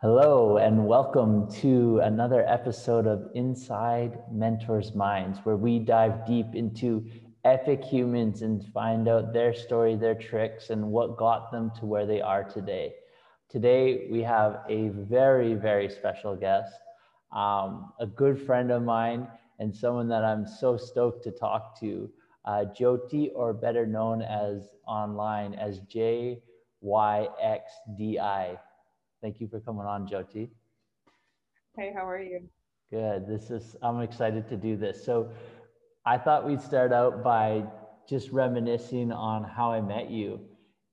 Hello, 0.00 0.58
and 0.58 0.86
welcome 0.86 1.50
to 1.50 1.98
another 2.04 2.46
episode 2.46 3.08
of 3.08 3.32
Inside 3.34 4.16
Mentors 4.30 4.94
Minds, 4.94 5.40
where 5.42 5.56
we 5.56 5.80
dive 5.80 6.24
deep 6.24 6.54
into 6.54 7.04
epic 7.42 7.82
humans 7.82 8.42
and 8.42 8.64
find 8.72 9.08
out 9.08 9.32
their 9.32 9.52
story, 9.52 9.96
their 9.96 10.14
tricks, 10.14 10.70
and 10.70 10.92
what 10.92 11.16
got 11.16 11.50
them 11.50 11.72
to 11.80 11.84
where 11.84 12.06
they 12.06 12.20
are 12.20 12.44
today. 12.44 12.94
Today, 13.48 14.06
we 14.08 14.22
have 14.22 14.60
a 14.68 14.90
very, 14.90 15.54
very 15.54 15.88
special 15.90 16.36
guest, 16.36 16.72
um, 17.32 17.92
a 17.98 18.06
good 18.06 18.40
friend 18.40 18.70
of 18.70 18.84
mine, 18.84 19.26
and 19.58 19.74
someone 19.74 20.06
that 20.10 20.22
I'm 20.24 20.46
so 20.46 20.76
stoked 20.76 21.24
to 21.24 21.32
talk 21.32 21.76
to, 21.80 22.08
uh, 22.44 22.66
Jyoti, 22.66 23.32
or 23.34 23.52
better 23.52 23.84
known 23.84 24.22
as 24.22 24.68
online 24.86 25.54
as 25.54 25.80
JYXDI. 25.80 26.38
Thank 29.20 29.40
you 29.40 29.48
for 29.48 29.60
coming 29.60 29.86
on, 29.86 30.06
Jyoti. 30.06 30.48
Hey, 31.76 31.92
how 31.94 32.06
are 32.06 32.20
you? 32.20 32.48
Good. 32.90 33.26
This 33.26 33.50
is, 33.50 33.76
I'm 33.82 34.00
excited 34.00 34.48
to 34.48 34.56
do 34.56 34.76
this. 34.76 35.04
So 35.04 35.30
I 36.06 36.18
thought 36.18 36.46
we'd 36.46 36.62
start 36.62 36.92
out 36.92 37.22
by 37.22 37.64
just 38.08 38.30
reminiscing 38.30 39.12
on 39.12 39.44
how 39.44 39.72
I 39.72 39.80
met 39.80 40.10
you 40.10 40.40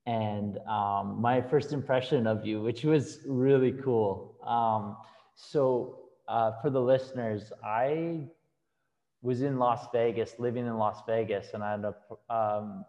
and 0.05 0.57
um, 0.67 1.21
my 1.21 1.41
first 1.41 1.71
impression 1.71 2.27
of 2.27 2.45
you, 2.45 2.61
which 2.61 2.83
was 2.83 3.19
really 3.27 3.71
cool. 3.71 4.35
Um, 4.45 4.97
so 5.35 5.99
uh, 6.27 6.51
for 6.61 6.69
the 6.69 6.81
listeners, 6.81 7.51
I 7.63 8.27
was 9.21 9.41
in 9.41 9.57
Las 9.57 9.87
Vegas, 9.91 10.33
living 10.37 10.65
in 10.65 10.77
Las 10.77 11.01
Vegas, 11.07 11.53
and 11.53 11.63
I 11.63 11.71
had, 11.71 11.85
a, 11.85 12.33
um, 12.33 12.85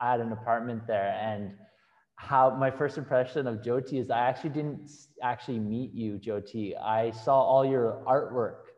I 0.00 0.12
had 0.12 0.20
an 0.20 0.32
apartment 0.32 0.86
there. 0.86 1.16
And 1.20 1.52
how 2.16 2.50
my 2.50 2.70
first 2.70 2.98
impression 2.98 3.46
of 3.46 3.58
Jyoti 3.58 4.00
is 4.00 4.10
I 4.10 4.20
actually 4.20 4.50
didn't 4.50 4.90
actually 5.22 5.58
meet 5.58 5.92
you, 5.92 6.18
Jyoti. 6.18 6.72
I 6.80 7.10
saw 7.10 7.40
all 7.40 7.64
your 7.64 8.02
artwork 8.06 8.72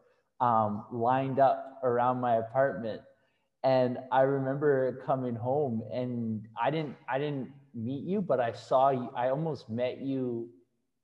um, 0.45 0.84
lined 0.92 1.39
up 1.39 1.81
around 1.83 2.20
my 2.20 2.36
apartment, 2.36 3.00
and 3.62 3.98
I 4.12 4.22
remember 4.22 5.03
coming 5.06 5.34
home 5.34 5.83
and 5.92 6.47
I 6.61 6.70
didn't 6.70 6.97
I 7.09 7.19
didn't 7.19 7.50
meet 7.75 8.05
you, 8.05 8.20
but 8.20 8.41
I 8.41 8.53
saw 8.53 8.91
you. 8.91 9.09
I 9.16 9.28
almost 9.31 9.70
met 9.70 10.00
you 10.00 10.48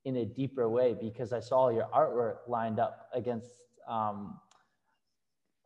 in 0.05 0.17
a 0.19 0.25
deeper 0.25 0.69
way 0.69 0.95
because 1.01 1.33
I 1.33 1.41
saw 1.41 1.71
your 1.71 1.89
artwork 1.95 2.49
lined 2.49 2.79
up 2.79 3.09
against 3.15 3.51
um, 3.89 4.39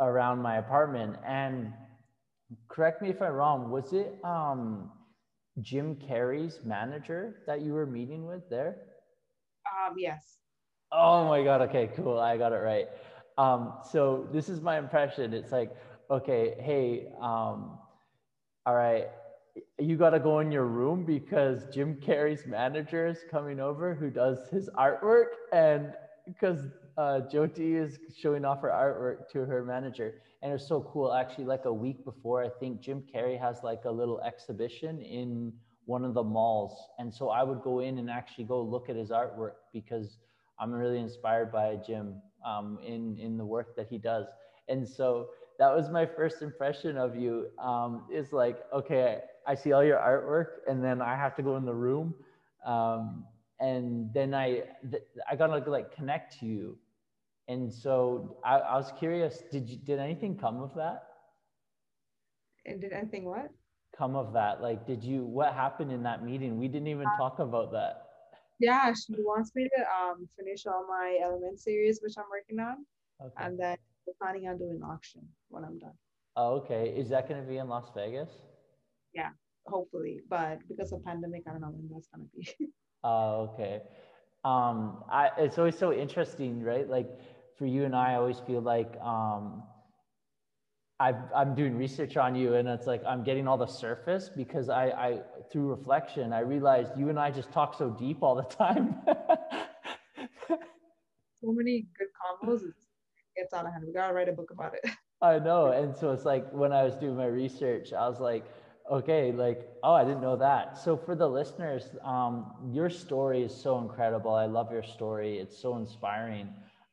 around 0.00 0.40
my 0.40 0.58
apartment. 0.58 1.16
And 1.26 1.72
correct 2.68 3.02
me 3.02 3.10
if 3.10 3.20
I'm 3.20 3.32
wrong. 3.32 3.70
Was 3.70 3.92
it? 3.92 4.14
Um, 4.22 4.90
Jim 5.60 5.96
Carrey's 5.96 6.60
manager 6.64 7.42
that 7.46 7.62
you 7.62 7.72
were 7.72 7.86
meeting 7.86 8.26
with 8.26 8.48
there? 8.48 8.76
Um, 9.66 9.94
yes. 9.98 10.38
Oh 10.92 11.26
my 11.28 11.42
God. 11.42 11.62
Okay, 11.62 11.90
cool. 11.96 12.18
I 12.18 12.36
got 12.36 12.52
it 12.52 12.56
right. 12.56 12.86
Um, 13.36 13.74
so 13.90 14.28
this 14.32 14.48
is 14.48 14.60
my 14.60 14.78
impression. 14.78 15.32
It's 15.32 15.52
like, 15.52 15.74
okay, 16.10 16.56
hey, 16.60 17.12
um, 17.20 17.78
all 18.66 18.74
right, 18.74 19.06
you 19.78 19.96
got 19.96 20.10
to 20.10 20.20
go 20.20 20.40
in 20.40 20.50
your 20.50 20.66
room 20.66 21.04
because 21.04 21.66
Jim 21.72 21.96
Carrey's 21.96 22.46
manager 22.46 23.06
is 23.06 23.18
coming 23.30 23.60
over 23.60 23.94
who 23.94 24.10
does 24.10 24.48
his 24.50 24.68
artwork. 24.76 25.26
And 25.52 25.94
because 26.26 26.66
uh, 26.98 27.20
Jyoti 27.32 27.80
is 27.80 27.98
showing 28.14 28.44
off 28.44 28.60
her 28.60 28.70
artwork 28.70 29.30
to 29.30 29.46
her 29.46 29.64
manager 29.64 30.20
and 30.42 30.52
it's 30.52 30.66
so 30.66 30.80
cool 30.92 31.14
actually 31.14 31.44
like 31.44 31.64
a 31.64 31.72
week 31.72 32.04
before 32.04 32.42
i 32.44 32.48
think 32.60 32.80
jim 32.80 33.02
carrey 33.12 33.38
has 33.40 33.62
like 33.62 33.84
a 33.84 33.90
little 33.90 34.20
exhibition 34.22 35.00
in 35.00 35.52
one 35.86 36.04
of 36.04 36.12
the 36.12 36.22
malls. 36.22 36.90
And 36.98 37.12
so 37.12 37.30
i 37.30 37.42
would 37.42 37.62
go 37.62 37.80
in 37.80 37.98
and 37.98 38.10
actually 38.10 38.44
go 38.44 38.60
look 38.60 38.90
at 38.90 38.96
his 38.96 39.10
artwork 39.10 39.54
because 39.72 40.18
i'm 40.58 40.72
really 40.72 40.98
inspired 40.98 41.50
by 41.52 41.76
jim 41.76 42.16
um, 42.44 42.78
in 42.84 43.16
in 43.18 43.38
the 43.38 43.44
work 43.44 43.76
that 43.76 43.86
he 43.88 43.98
does. 43.98 44.26
And 44.68 44.86
so 44.86 45.30
that 45.58 45.74
was 45.74 45.88
my 45.90 46.04
first 46.04 46.42
impression 46.42 46.96
of 46.96 47.16
you. 47.16 47.46
Um, 47.58 48.04
is 48.12 48.32
like 48.32 48.58
okay 48.72 49.20
i 49.46 49.54
see 49.54 49.72
all 49.72 49.84
your 49.84 49.98
artwork 49.98 50.68
and 50.68 50.84
then 50.84 51.00
i 51.00 51.14
have 51.16 51.34
to 51.36 51.42
go 51.42 51.56
in 51.56 51.64
the 51.64 51.74
room 51.74 52.14
um, 52.66 53.24
and 53.60 54.12
then 54.12 54.34
i 54.34 54.62
i 55.30 55.36
gotta 55.36 55.58
like 55.70 55.94
connect 55.94 56.38
to 56.40 56.46
you 56.46 56.76
and 57.48 57.72
so 57.72 58.36
I, 58.44 58.58
I 58.58 58.76
was 58.76 58.92
curious, 58.98 59.42
did 59.50 59.68
you, 59.68 59.78
did 59.78 59.98
anything 59.98 60.36
come 60.36 60.60
of 60.60 60.74
that? 60.74 61.04
And 62.66 62.80
did 62.80 62.92
anything 62.92 63.24
what? 63.24 63.48
Come 63.96 64.14
of 64.16 64.34
that? 64.34 64.60
Like, 64.60 64.86
did 64.86 65.02
you, 65.02 65.24
what 65.24 65.54
happened 65.54 65.90
in 65.90 66.02
that 66.02 66.22
meeting? 66.22 66.58
We 66.58 66.68
didn't 66.68 66.88
even 66.88 67.06
uh, 67.06 67.16
talk 67.16 67.38
about 67.38 67.72
that. 67.72 68.02
Yeah, 68.60 68.92
she 68.92 69.14
wants 69.18 69.52
me 69.54 69.68
to 69.76 69.82
um, 69.82 70.28
finish 70.38 70.66
all 70.66 70.86
my 70.86 71.18
element 71.22 71.58
series, 71.58 72.00
which 72.02 72.14
I'm 72.18 72.24
working 72.30 72.60
on. 72.60 72.84
Okay. 73.24 73.46
And 73.46 73.58
then 73.58 73.78
we're 74.06 74.12
planning 74.20 74.46
on 74.48 74.58
doing 74.58 74.80
auction 74.84 75.22
when 75.48 75.64
I'm 75.64 75.78
done. 75.78 75.94
Oh, 76.36 76.56
okay. 76.56 76.92
Is 76.94 77.08
that 77.08 77.28
going 77.28 77.40
to 77.40 77.48
be 77.48 77.56
in 77.56 77.68
Las 77.68 77.86
Vegas? 77.94 78.30
Yeah, 79.14 79.30
hopefully. 79.66 80.20
But 80.28 80.58
because 80.68 80.92
of 80.92 81.02
pandemic, 81.04 81.44
I 81.48 81.52
don't 81.52 81.62
know 81.62 81.70
when 81.70 81.88
that's 81.90 82.08
going 82.14 82.28
to 82.28 82.36
be. 82.36 82.70
Oh, 83.04 83.52
okay. 83.54 83.82
Um, 84.44 85.04
I, 85.08 85.30
it's 85.38 85.56
always 85.56 85.78
so 85.78 85.92
interesting, 85.92 86.64
right? 86.64 86.88
Like 86.88 87.08
for 87.58 87.66
you 87.66 87.84
and 87.84 87.94
I, 87.94 88.12
I 88.12 88.14
always 88.16 88.38
feel 88.46 88.60
like 88.60 88.96
um, 89.02 89.62
i 91.00 91.12
am 91.34 91.54
doing 91.54 91.76
research 91.76 92.16
on 92.16 92.34
you, 92.34 92.54
and 92.54 92.68
it's 92.68 92.86
like 92.86 93.02
I'm 93.06 93.22
getting 93.22 93.46
all 93.46 93.56
the 93.56 93.66
surface 93.66 94.28
because 94.34 94.68
I, 94.68 94.86
I 94.86 95.20
through 95.50 95.68
reflection, 95.70 96.32
I 96.32 96.40
realized 96.40 96.90
you 96.96 97.08
and 97.08 97.18
I 97.18 97.30
just 97.30 97.52
talk 97.52 97.78
so 97.78 97.90
deep 97.90 98.22
all 98.22 98.34
the 98.34 98.42
time. 98.42 98.96
so 100.48 101.52
many 101.52 101.86
good 101.96 102.08
combos. 102.18 102.62
It's 103.36 103.54
out 103.54 103.66
of 103.66 103.72
hand. 103.72 103.84
We 103.86 103.92
gotta 103.92 104.12
write 104.12 104.28
a 104.28 104.32
book 104.32 104.50
about 104.50 104.74
it. 104.74 104.90
I 105.22 105.38
know, 105.38 105.66
and 105.68 105.96
so 105.96 106.12
it's 106.12 106.24
like 106.24 106.50
when 106.52 106.72
I 106.72 106.82
was 106.82 106.96
doing 106.96 107.16
my 107.16 107.26
research, 107.26 107.92
I 107.92 108.08
was 108.08 108.18
like, 108.18 108.44
okay, 108.90 109.32
like, 109.32 109.68
oh, 109.84 109.92
I 109.92 110.04
didn't 110.04 110.20
know 110.20 110.36
that. 110.36 110.78
So 110.78 110.96
for 110.96 111.14
the 111.14 111.28
listeners, 111.28 111.84
um, 112.04 112.54
your 112.72 112.88
story 112.90 113.42
is 113.42 113.54
so 113.54 113.78
incredible. 113.78 114.32
I 114.32 114.46
love 114.46 114.72
your 114.72 114.82
story. 114.82 115.38
It's 115.38 115.56
so 115.60 115.76
inspiring. 115.76 116.48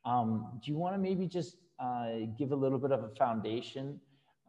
Um, 0.06 0.60
do 0.64 0.70
you 0.70 0.78
want 0.78 0.94
to 0.94 0.98
maybe 0.98 1.26
just 1.26 1.56
uh, 1.80 2.26
give 2.38 2.52
a 2.52 2.56
little 2.56 2.78
bit 2.78 2.92
of 2.92 3.02
a 3.02 3.08
foundation 3.16 4.00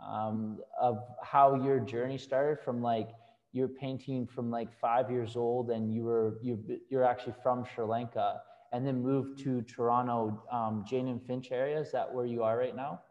um, 0.08 0.60
of 0.80 1.00
how 1.24 1.56
your 1.56 1.80
journey 1.80 2.18
started 2.18 2.64
from 2.64 2.82
like 2.82 3.10
you're 3.54 3.68
painting 3.68 4.28
from 4.28 4.52
like 4.52 4.70
five 4.80 5.10
years 5.10 5.36
old 5.36 5.72
and 5.72 5.92
you 5.92 6.04
were 6.04 6.38
you 6.44 6.64
you're 6.90 7.04
actually 7.04 7.34
from 7.42 7.66
Sri 7.74 7.84
Lanka 7.84 8.40
and 8.72 8.86
then 8.86 9.02
moved 9.02 9.40
to 9.40 9.62
Toronto, 9.64 10.44
um, 10.52 10.86
Jane 10.88 11.08
and 11.08 11.26
Finch 11.26 11.52
area. 11.52 11.80
Is 11.80 11.92
that 11.92 12.14
where 12.14 12.26
you 12.26 12.44
are 12.44 12.58
right 12.58 12.76
now? 12.76 13.02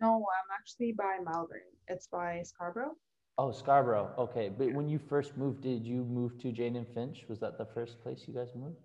No, 0.00 0.16
I'm 0.16 0.58
actually 0.58 0.92
by 0.92 1.18
Malvern. 1.24 1.60
It's 1.88 2.06
by 2.06 2.42
Scarborough. 2.42 2.96
Oh, 3.38 3.52
Scarborough. 3.52 4.12
Okay, 4.18 4.50
but 4.50 4.72
when 4.74 4.88
you 4.88 4.98
first 4.98 5.36
moved, 5.36 5.62
did 5.62 5.86
you 5.86 6.04
move 6.04 6.38
to 6.40 6.52
Jane 6.52 6.76
and 6.76 6.86
Finch? 6.88 7.24
Was 7.28 7.38
that 7.40 7.56
the 7.56 7.64
first 7.64 8.02
place 8.02 8.24
you 8.26 8.34
guys 8.34 8.48
moved? 8.54 8.76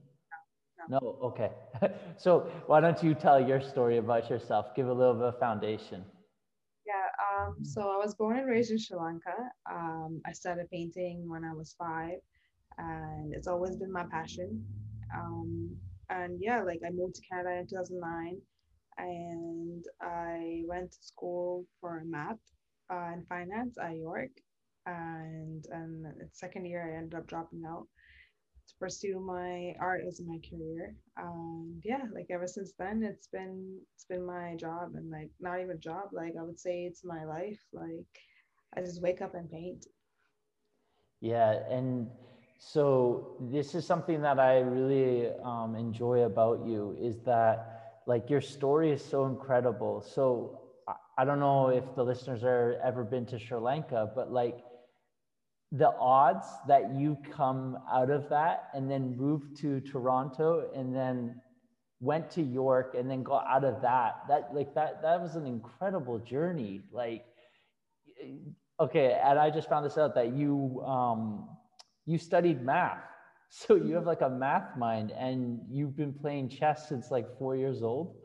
No, 0.89 1.17
okay. 1.21 1.51
so 2.17 2.49
why 2.67 2.79
don't 2.79 3.01
you 3.03 3.13
tell 3.13 3.39
your 3.39 3.61
story 3.61 3.97
about 3.97 4.29
yourself? 4.29 4.75
Give 4.75 4.87
a 4.87 4.93
little 4.93 5.13
bit 5.13 5.23
of 5.23 5.39
foundation. 5.39 6.03
Yeah, 6.85 7.47
um, 7.47 7.63
so 7.63 7.81
I 7.81 7.97
was 7.97 8.13
born 8.15 8.37
and 8.37 8.47
raised 8.47 8.71
in 8.71 8.77
Sri 8.77 8.97
Lanka. 8.97 9.35
Um, 9.71 10.21
I 10.25 10.31
started 10.33 10.69
painting 10.71 11.27
when 11.27 11.43
I 11.43 11.53
was 11.53 11.75
five, 11.77 12.19
and 12.77 13.33
it's 13.33 13.47
always 13.47 13.75
been 13.75 13.91
my 13.91 14.05
passion. 14.11 14.63
Um, 15.15 15.75
and 16.09 16.37
yeah, 16.39 16.61
like 16.61 16.81
I 16.85 16.91
moved 16.91 17.15
to 17.15 17.21
Canada 17.29 17.59
in 17.59 17.67
2009, 17.67 18.39
and 18.97 19.85
I 20.01 20.61
went 20.67 20.91
to 20.91 20.97
school 21.01 21.65
for 21.81 22.03
math 22.05 22.37
uh, 22.91 23.13
and 23.13 23.27
finance 23.27 23.77
at 23.81 23.95
York. 23.97 24.31
And, 24.85 25.65
and 25.71 26.05
second 26.31 26.65
year, 26.65 26.93
I 26.93 26.97
ended 26.97 27.17
up 27.17 27.25
dropping 27.25 27.63
out 27.67 27.87
to 28.67 28.73
pursue 28.79 29.19
my 29.19 29.73
art 29.79 30.03
as 30.07 30.21
my 30.25 30.39
career. 30.49 30.95
Um, 31.21 31.79
yeah, 31.83 32.03
like 32.13 32.27
ever 32.31 32.47
since 32.47 32.73
then, 32.77 33.03
it's 33.03 33.27
been 33.27 33.79
it's 33.95 34.05
been 34.05 34.25
my 34.25 34.55
job, 34.55 34.91
and 34.95 35.09
like 35.11 35.31
not 35.39 35.59
even 35.61 35.79
job. 35.79 36.09
Like 36.13 36.33
I 36.39 36.43
would 36.43 36.59
say, 36.59 36.85
it's 36.85 37.03
my 37.03 37.25
life. 37.25 37.61
Like 37.73 38.07
I 38.75 38.81
just 38.81 39.01
wake 39.01 39.21
up 39.21 39.35
and 39.35 39.49
paint. 39.51 39.85
Yeah, 41.21 41.51
and 41.69 42.09
so 42.57 43.35
this 43.39 43.75
is 43.75 43.85
something 43.85 44.21
that 44.21 44.39
I 44.39 44.59
really 44.59 45.29
um, 45.43 45.75
enjoy 45.75 46.21
about 46.23 46.65
you 46.65 46.95
is 46.99 47.19
that 47.21 48.01
like 48.07 48.29
your 48.29 48.41
story 48.41 48.91
is 48.91 49.03
so 49.03 49.25
incredible. 49.25 50.01
So 50.01 50.59
I 51.17 51.25
don't 51.25 51.39
know 51.39 51.69
if 51.69 51.95
the 51.95 52.03
listeners 52.03 52.43
are 52.43 52.79
ever 52.83 53.03
been 53.03 53.25
to 53.27 53.39
Sri 53.39 53.57
Lanka, 53.57 54.11
but 54.15 54.31
like 54.31 54.63
the 55.77 55.91
odds 55.99 56.47
that 56.67 56.93
you 56.95 57.17
come 57.31 57.77
out 57.91 58.09
of 58.09 58.29
that 58.29 58.69
and 58.73 58.89
then 58.89 59.15
moved 59.17 59.57
to 59.57 59.79
Toronto 59.81 60.69
and 60.75 60.95
then 60.95 61.41
went 61.99 62.29
to 62.31 62.41
York 62.41 62.95
and 62.97 63.09
then 63.09 63.23
got 63.23 63.45
out 63.47 63.63
of 63.63 63.81
that 63.81 64.21
that 64.27 64.49
like 64.53 64.73
that 64.75 65.01
that 65.01 65.19
was 65.21 65.35
an 65.35 65.45
incredible 65.45 66.19
journey 66.19 66.81
like 66.91 67.25
okay 68.79 69.19
and 69.23 69.39
I 69.39 69.49
just 69.49 69.69
found 69.69 69.85
this 69.85 69.97
out 69.97 70.13
that 70.15 70.33
you 70.33 70.83
um 70.85 71.47
you 72.05 72.17
studied 72.17 72.61
math 72.61 72.99
So 73.49 73.75
you 73.75 73.95
have 73.95 74.05
like 74.05 74.21
a 74.21 74.29
math 74.29 74.75
mind 74.77 75.11
and 75.11 75.61
you've 75.69 75.95
been 75.95 76.13
playing 76.13 76.49
chess 76.49 76.89
since 76.89 77.11
like 77.11 77.25
four 77.37 77.55
years 77.55 77.83
old? 77.83 78.15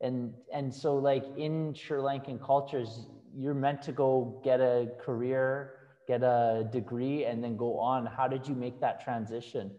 And 0.00 0.34
and 0.52 0.72
so 0.72 0.96
like 0.96 1.24
in 1.36 1.74
Sri 1.74 1.98
Lankan 1.98 2.40
cultures, 2.40 3.06
you're 3.34 3.54
meant 3.54 3.82
to 3.82 3.92
go 3.92 4.40
get 4.44 4.60
a 4.60 4.88
career, 5.00 5.75
get 6.06 6.22
a 6.22 6.68
degree, 6.72 7.24
and 7.24 7.42
then 7.42 7.56
go 7.56 7.78
on. 7.78 8.06
How 8.06 8.28
did 8.28 8.46
you 8.46 8.54
make 8.54 8.80
that 8.80 9.02
transition? 9.02 9.70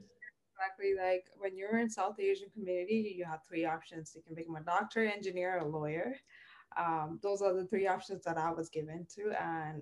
Exactly. 0.53 0.93
Like 0.97 1.25
when 1.37 1.55
you're 1.55 1.77
in 1.79 1.89
South 1.89 2.19
Asian 2.19 2.49
community, 2.49 3.15
you 3.17 3.25
have 3.25 3.41
three 3.47 3.65
options. 3.65 4.13
You 4.15 4.21
can 4.25 4.35
become 4.35 4.55
a 4.55 4.61
doctor, 4.61 5.05
engineer, 5.05 5.59
or 5.59 5.65
lawyer. 5.65 6.15
Um, 6.77 7.19
those 7.23 7.41
are 7.41 7.53
the 7.53 7.65
three 7.65 7.87
options 7.87 8.23
that 8.23 8.37
I 8.37 8.51
was 8.51 8.69
given 8.69 9.05
to, 9.15 9.31
and 9.41 9.81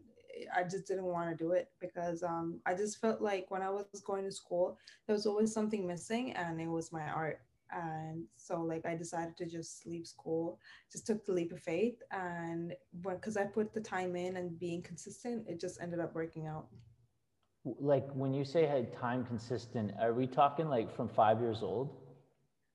I 0.55 0.63
just 0.63 0.87
didn't 0.87 1.05
want 1.05 1.29
to 1.29 1.43
do 1.43 1.51
it 1.51 1.69
because 1.79 2.23
um, 2.23 2.59
I 2.65 2.73
just 2.73 2.99
felt 2.99 3.21
like 3.21 3.49
when 3.49 3.61
I 3.61 3.69
was 3.69 4.01
going 4.05 4.23
to 4.25 4.31
school, 4.31 4.77
there 5.07 5.13
was 5.13 5.25
always 5.25 5.53
something 5.53 5.87
missing, 5.87 6.33
and 6.33 6.59
it 6.59 6.67
was 6.67 6.91
my 6.91 7.07
art. 7.07 7.39
And 7.71 8.23
so, 8.35 8.61
like, 8.61 8.85
I 8.85 8.95
decided 8.95 9.35
to 9.37 9.45
just 9.45 9.85
leave 9.85 10.07
school, 10.07 10.59
just 10.91 11.07
took 11.07 11.25
the 11.25 11.33
leap 11.33 11.51
of 11.51 11.61
faith, 11.61 11.95
and 12.11 12.73
because 13.01 13.37
I 13.37 13.45
put 13.45 13.73
the 13.73 13.81
time 13.81 14.15
in 14.15 14.37
and 14.37 14.59
being 14.59 14.81
consistent, 14.81 15.47
it 15.47 15.59
just 15.59 15.81
ended 15.81 15.99
up 15.99 16.13
working 16.15 16.47
out. 16.47 16.67
Like, 17.63 18.07
when 18.13 18.33
you 18.33 18.45
say 18.45 18.65
had 18.67 18.93
time 18.93 19.25
consistent, 19.25 19.91
are 19.99 20.13
we 20.13 20.27
talking 20.27 20.69
like 20.69 20.95
from 20.95 21.09
five 21.09 21.39
years 21.39 21.63
old? 21.63 21.95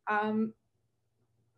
Um, 0.09 0.53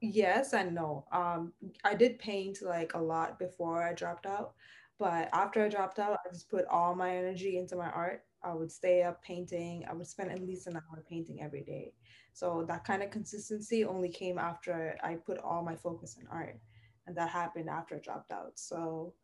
yes 0.02 0.52
and 0.52 0.74
no. 0.74 1.06
Um, 1.12 1.52
I 1.84 1.94
did 1.94 2.18
paint 2.18 2.58
like 2.60 2.94
a 2.94 2.98
lot 2.98 3.38
before 3.38 3.82
I 3.82 3.94
dropped 3.94 4.26
out, 4.26 4.52
but 4.98 5.30
after 5.32 5.64
I 5.64 5.68
dropped 5.68 5.98
out, 5.98 6.18
I 6.26 6.32
just 6.32 6.50
put 6.50 6.66
all 6.66 6.94
my 6.94 7.16
energy 7.16 7.56
into 7.56 7.76
my 7.76 7.90
art. 7.90 8.24
I 8.44 8.54
would 8.54 8.70
stay 8.72 9.02
up 9.02 9.22
painting. 9.22 9.84
I 9.88 9.94
would 9.94 10.06
spend 10.06 10.30
at 10.30 10.42
least 10.42 10.66
an 10.66 10.76
hour 10.76 11.04
painting 11.08 11.42
every 11.42 11.62
day. 11.62 11.92
So 12.32 12.64
that 12.68 12.84
kind 12.84 13.02
of 13.02 13.10
consistency 13.10 13.84
only 13.84 14.08
came 14.08 14.38
after 14.38 14.96
I 15.02 15.16
put 15.16 15.38
all 15.38 15.62
my 15.62 15.76
focus 15.76 16.16
in 16.20 16.26
art. 16.28 16.58
And 17.06 17.16
that 17.16 17.30
happened 17.30 17.68
after 17.68 17.96
I 17.96 17.98
dropped 17.98 18.32
out. 18.32 18.52
So 18.58 19.14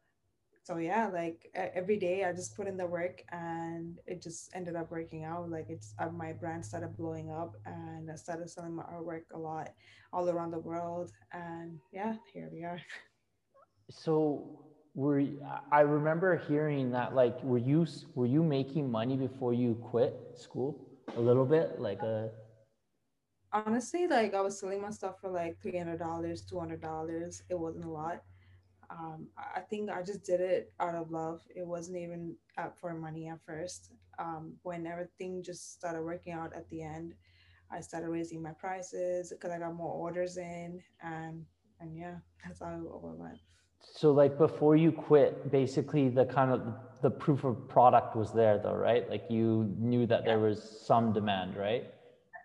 so 0.68 0.76
yeah, 0.76 1.08
like 1.08 1.50
every 1.54 1.96
day 1.96 2.24
I 2.24 2.32
just 2.34 2.54
put 2.54 2.66
in 2.66 2.76
the 2.76 2.86
work 2.86 3.22
and 3.32 3.98
it 4.06 4.20
just 4.20 4.50
ended 4.54 4.76
up 4.76 4.90
working 4.90 5.24
out. 5.24 5.48
Like 5.48 5.70
it's 5.70 5.94
uh, 5.98 6.10
my 6.10 6.32
brand 6.32 6.62
started 6.62 6.94
blowing 6.94 7.30
up 7.30 7.56
and 7.64 8.10
I 8.10 8.16
started 8.16 8.50
selling 8.50 8.74
my 8.74 8.82
artwork 8.82 9.22
a 9.32 9.38
lot 9.38 9.70
all 10.12 10.28
around 10.28 10.50
the 10.50 10.58
world. 10.58 11.10
And 11.32 11.78
yeah, 11.90 12.16
here 12.32 12.50
we 12.52 12.64
are. 12.64 12.80
So 13.90 14.67
were 14.98 15.22
I 15.70 15.80
remember 15.82 16.36
hearing 16.36 16.90
that 16.90 17.14
like 17.14 17.40
were 17.44 17.58
you 17.58 17.86
were 18.16 18.26
you 18.26 18.42
making 18.42 18.90
money 18.90 19.16
before 19.16 19.54
you 19.54 19.74
quit 19.90 20.14
school? 20.34 20.76
A 21.16 21.20
little 21.20 21.46
bit 21.46 21.80
like 21.80 22.02
a 22.02 22.30
honestly 23.52 24.06
like 24.08 24.34
I 24.34 24.40
was 24.40 24.58
selling 24.58 24.82
my 24.82 24.90
stuff 24.90 25.20
for 25.20 25.30
like 25.30 25.60
three 25.62 25.76
hundred 25.78 25.98
dollars 25.98 26.42
two 26.42 26.58
hundred 26.58 26.82
dollars. 26.82 27.42
It 27.48 27.58
wasn't 27.58 27.84
a 27.84 27.90
lot. 27.90 28.22
Um, 28.90 29.28
I 29.38 29.60
think 29.60 29.90
I 29.90 30.02
just 30.02 30.24
did 30.24 30.40
it 30.40 30.72
out 30.80 30.94
of 30.94 31.10
love. 31.10 31.42
It 31.54 31.66
wasn't 31.66 31.98
even 31.98 32.36
for 32.80 32.94
money 32.94 33.28
at 33.28 33.40
first. 33.44 33.92
Um, 34.18 34.54
when 34.62 34.86
everything 34.86 35.42
just 35.42 35.74
started 35.74 36.02
working 36.02 36.32
out 36.32 36.52
at 36.54 36.68
the 36.70 36.82
end 36.82 37.14
I 37.70 37.80
started 37.80 38.08
raising 38.10 38.42
my 38.42 38.52
prices 38.52 39.30
because 39.30 39.50
I 39.50 39.58
got 39.58 39.74
more 39.74 39.92
orders 39.92 40.38
in 40.38 40.82
and 41.02 41.44
and 41.80 41.96
yeah 41.96 42.16
that's 42.44 42.60
how 42.60 42.74
it 42.74 42.82
went 43.18 43.38
so 43.80 44.12
like 44.12 44.38
before 44.38 44.76
you 44.76 44.92
quit, 44.92 45.50
basically 45.50 46.08
the 46.08 46.24
kind 46.24 46.52
of 46.52 46.62
the 47.02 47.10
proof 47.10 47.44
of 47.44 47.68
product 47.68 48.16
was 48.16 48.32
there 48.32 48.58
though, 48.58 48.74
right? 48.74 49.08
Like 49.08 49.24
you 49.28 49.74
knew 49.78 50.06
that 50.06 50.24
there 50.24 50.38
was 50.38 50.82
some 50.86 51.12
demand, 51.12 51.56
right? 51.56 51.84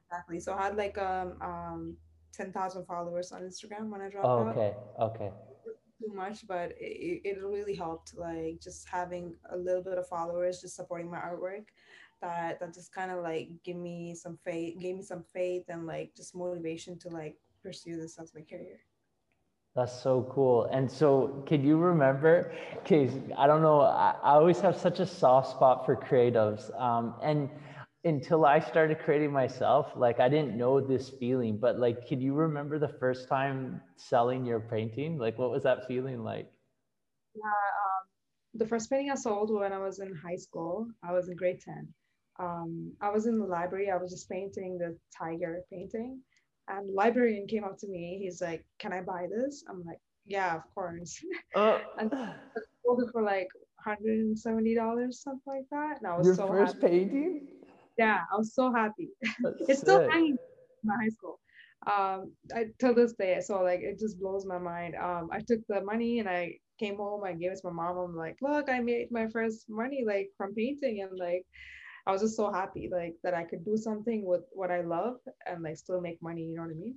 Exactly. 0.07 0.39
So 0.39 0.53
I 0.53 0.63
had 0.63 0.77
like 0.77 0.97
um, 0.97 1.33
um 1.41 1.97
10,000 2.33 2.85
followers 2.85 3.31
on 3.31 3.41
Instagram 3.41 3.89
when 3.89 4.01
I 4.01 4.09
dropped 4.09 4.27
oh, 4.27 4.50
okay. 4.50 4.74
out. 5.00 5.12
Okay. 5.12 5.31
Too 6.01 6.13
much, 6.13 6.47
but 6.47 6.71
it, 6.80 7.21
it 7.24 7.38
really 7.44 7.75
helped. 7.75 8.18
Like 8.18 8.59
just 8.62 8.88
having 8.89 9.36
a 9.51 9.57
little 9.57 9.83
bit 9.83 9.97
of 9.97 10.07
followers, 10.07 10.62
just 10.62 10.75
supporting 10.75 11.09
my 11.09 11.18
artwork. 11.18 11.65
That 12.21 12.59
that 12.59 12.74
just 12.74 12.94
kind 12.94 13.12
of 13.12 13.21
like 13.21 13.50
give 13.63 13.75
me 13.75 14.15
some 14.15 14.38
faith, 14.44 14.79
gave 14.79 14.95
me 14.95 15.03
some 15.03 15.24
faith 15.33 15.63
and 15.68 15.86
like 15.86 16.15
just 16.15 16.36
motivation 16.36 16.97
to 17.00 17.09
like 17.09 17.36
pursue 17.62 17.97
this 17.97 18.18
as 18.19 18.33
my 18.33 18.41
career. 18.41 18.79
That's 19.75 20.04
so 20.04 20.30
cool. 20.31 20.66
And 20.66 20.90
so, 20.92 21.44
can 21.48 21.64
you 21.64 21.78
remember? 21.78 22.54
Okay, 22.80 23.10
I 23.38 23.48
don't 23.48 23.64
know. 23.64 23.81
I, 23.81 24.16
I, 24.22 24.34
always 24.34 24.60
have 24.60 24.78
such 24.78 25.00
a 25.00 25.06
soft 25.06 25.50
spot 25.50 25.84
for 25.86 25.96
creatives. 25.96 26.70
Um, 26.80 27.16
and 27.24 27.50
until 28.04 28.46
I 28.46 28.60
started 28.60 29.00
creating 29.00 29.31
myself, 29.31 29.92
like 29.96 30.20
I 30.20 30.30
didn't 30.30 30.56
know 30.56 30.80
this 30.80 31.10
feeling. 31.10 31.58
But 31.58 31.80
like, 31.80 32.08
can 32.08 32.22
you 32.22 32.36
remember 32.36 32.78
the 32.78 32.94
first 33.00 33.28
time 33.28 33.81
selling 33.96 34.46
your 34.46 34.60
painting? 34.60 35.18
Like, 35.18 35.40
what 35.40 35.50
was 35.50 35.64
that 35.64 35.88
feeling 35.88 36.24
like? 36.24 36.52
Yeah, 37.34 37.42
um, 37.42 38.06
the 38.54 38.68
first 38.68 38.92
painting 38.92 39.10
I 39.10 39.16
sold 39.16 39.52
when 39.52 39.74
I 39.74 39.80
was 39.80 40.00
in 40.00 40.14
high 40.14 40.36
school. 40.36 40.88
I 41.04 41.14
was 41.14 41.30
in 41.30 41.36
grade 41.36 41.62
ten. 41.62 41.88
Um, 42.40 42.94
I 43.02 43.10
was 43.10 43.25
in 43.25 43.40
the 43.40 43.46
library. 43.46 43.90
I 43.90 43.98
was 43.98 44.12
just 44.12 44.30
painting 44.30 44.78
the 44.78 44.96
tiger 45.18 45.62
painting 45.72 46.22
and 46.68 46.94
librarian 46.94 47.48
came 47.48 47.63
up 47.63 47.77
to 47.80 47.88
me. 47.88 48.19
He's 48.21 48.42
like, 48.42 48.65
"Can 48.80 48.94
I 48.94 49.01
buy 49.01 49.27
this?" 49.30 49.63
I'm 49.69 49.83
like, 49.86 50.00
"Yeah, 50.25 50.56
of 50.56 50.63
course." 50.74 51.24
Uh, 51.56 51.80
and 51.98 52.12
sold 52.86 53.01
it 53.01 53.12
for 53.12 53.21
like 53.21 53.48
170 53.83 54.75
dollars, 54.75 55.21
something 55.21 55.42
like 55.45 55.69
that. 55.71 55.98
And 56.00 56.07
I 56.07 56.18
was 56.18 56.27
your 56.27 56.36
so 56.36 56.48
first 56.48 56.75
happy. 56.75 56.88
painting. 56.88 57.48
Yeah, 57.98 58.21
I 58.31 58.38
was 58.38 58.54
so 58.54 58.74
happy. 58.74 59.10
it's 59.68 59.81
still 59.81 60.10
hanging 60.10 60.31
in 60.31 60.38
my 60.83 60.95
high 61.01 61.10
school. 61.10 61.39
Um, 61.86 62.31
I 62.56 62.68
till 62.80 62.94
this 62.94 63.13
day, 63.13 63.42
so 63.42 63.62
like 63.62 63.81
it 63.81 64.00
just 64.00 64.19
blows 64.19 64.45
my 64.45 64.57
mind. 64.57 64.95
Um, 64.95 65.30
I 65.31 65.39
took 65.39 65.60
the 65.68 65.81
money 65.81 66.19
and 66.19 66.30
I 66.30 66.60
came 66.80 66.95
home. 66.95 67.24
I 67.24 67.33
gave 67.33 67.51
it 67.51 67.60
to 67.62 67.68
my 67.68 67.74
mom. 67.74 67.98
I'm 67.98 68.15
like, 68.15 68.38
"Look, 68.42 68.69
I 68.69 68.80
made 68.80 69.12
my 69.12 69.27
first 69.27 69.69
money 69.69 70.04
like 70.06 70.30
from 70.38 70.56
painting," 70.56 71.01
and 71.01 71.18
like 71.19 71.45
I 72.05 72.11
was 72.11 72.21
just 72.21 72.35
so 72.35 72.51
happy 72.51 72.89
like 72.91 73.15
that 73.23 73.33
I 73.33 73.44
could 73.44 73.63
do 73.63 73.77
something 73.77 74.25
with 74.25 74.41
what 74.51 74.71
I 74.71 74.81
love 74.81 75.17
and 75.45 75.63
like 75.63 75.77
still 75.77 76.01
make 76.01 76.21
money, 76.21 76.44
you 76.44 76.55
know 76.55 76.63
what 76.63 76.71
I 76.71 76.75
mean? 76.75 76.95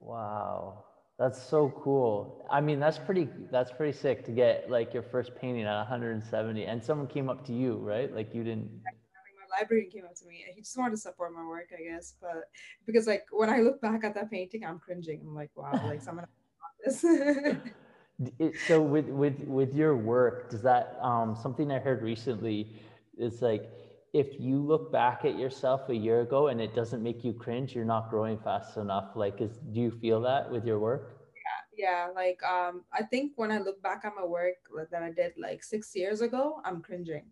Wow. 0.00 0.84
That's 1.18 1.40
so 1.40 1.72
cool. 1.84 2.46
I 2.50 2.60
mean, 2.60 2.80
that's 2.80 2.98
pretty 2.98 3.28
that's 3.52 3.70
pretty 3.70 3.96
sick 3.96 4.24
to 4.24 4.32
get 4.32 4.70
like 4.70 4.94
your 4.94 5.02
first 5.02 5.36
painting 5.36 5.64
at 5.64 5.76
170 5.76 6.64
and 6.64 6.82
someone 6.82 7.06
came 7.06 7.28
up 7.28 7.44
to 7.46 7.52
you, 7.52 7.74
right? 7.76 8.12
Like 8.12 8.34
you 8.34 8.42
didn't 8.42 8.70
my 8.82 9.60
librarian 9.60 9.90
came 9.90 10.04
up 10.04 10.14
to 10.16 10.26
me 10.26 10.44
and 10.46 10.54
he 10.54 10.62
just 10.62 10.76
wanted 10.78 10.92
to 10.92 10.96
support 10.96 11.32
my 11.34 11.46
work, 11.46 11.68
I 11.78 11.82
guess. 11.82 12.14
But 12.20 12.44
because 12.86 13.06
like 13.06 13.26
when 13.30 13.50
I 13.50 13.58
look 13.58 13.80
back 13.80 14.02
at 14.04 14.14
that 14.14 14.30
painting, 14.30 14.64
I'm 14.64 14.78
cringing. 14.78 15.20
I'm 15.22 15.34
like, 15.34 15.50
wow, 15.54 15.80
like 15.84 16.02
someone 16.02 16.26
this. 16.84 17.04
it, 18.38 18.54
so 18.66 18.80
with 18.80 19.06
with 19.06 19.40
with 19.46 19.74
your 19.74 19.96
work, 19.96 20.50
does 20.50 20.62
that 20.62 20.98
um 21.02 21.36
something 21.36 21.70
I 21.70 21.78
heard 21.78 22.02
recently 22.02 22.80
is 23.18 23.42
like 23.42 23.70
if 24.12 24.40
you 24.40 24.58
look 24.58 24.90
back 24.90 25.24
at 25.24 25.38
yourself 25.38 25.88
a 25.88 25.94
year 25.94 26.22
ago 26.22 26.48
and 26.48 26.60
it 26.60 26.74
doesn't 26.74 27.02
make 27.02 27.22
you 27.22 27.32
cringe, 27.32 27.74
you're 27.74 27.84
not 27.84 28.10
growing 28.10 28.38
fast 28.38 28.76
enough. 28.76 29.12
Like, 29.14 29.40
is 29.40 29.58
do 29.72 29.80
you 29.80 29.90
feel 29.90 30.20
that 30.22 30.50
with 30.50 30.64
your 30.66 30.78
work? 30.78 31.28
Yeah, 31.76 32.06
yeah. 32.06 32.08
Like, 32.14 32.42
um, 32.42 32.84
I 32.92 33.02
think 33.02 33.32
when 33.36 33.52
I 33.52 33.58
look 33.58 33.80
back 33.82 34.04
at 34.04 34.12
my 34.16 34.24
work 34.24 34.56
that 34.90 35.02
I 35.02 35.12
did 35.12 35.34
like 35.38 35.62
six 35.62 35.94
years 35.94 36.20
ago, 36.20 36.60
I'm 36.64 36.82
cringing. 36.82 37.24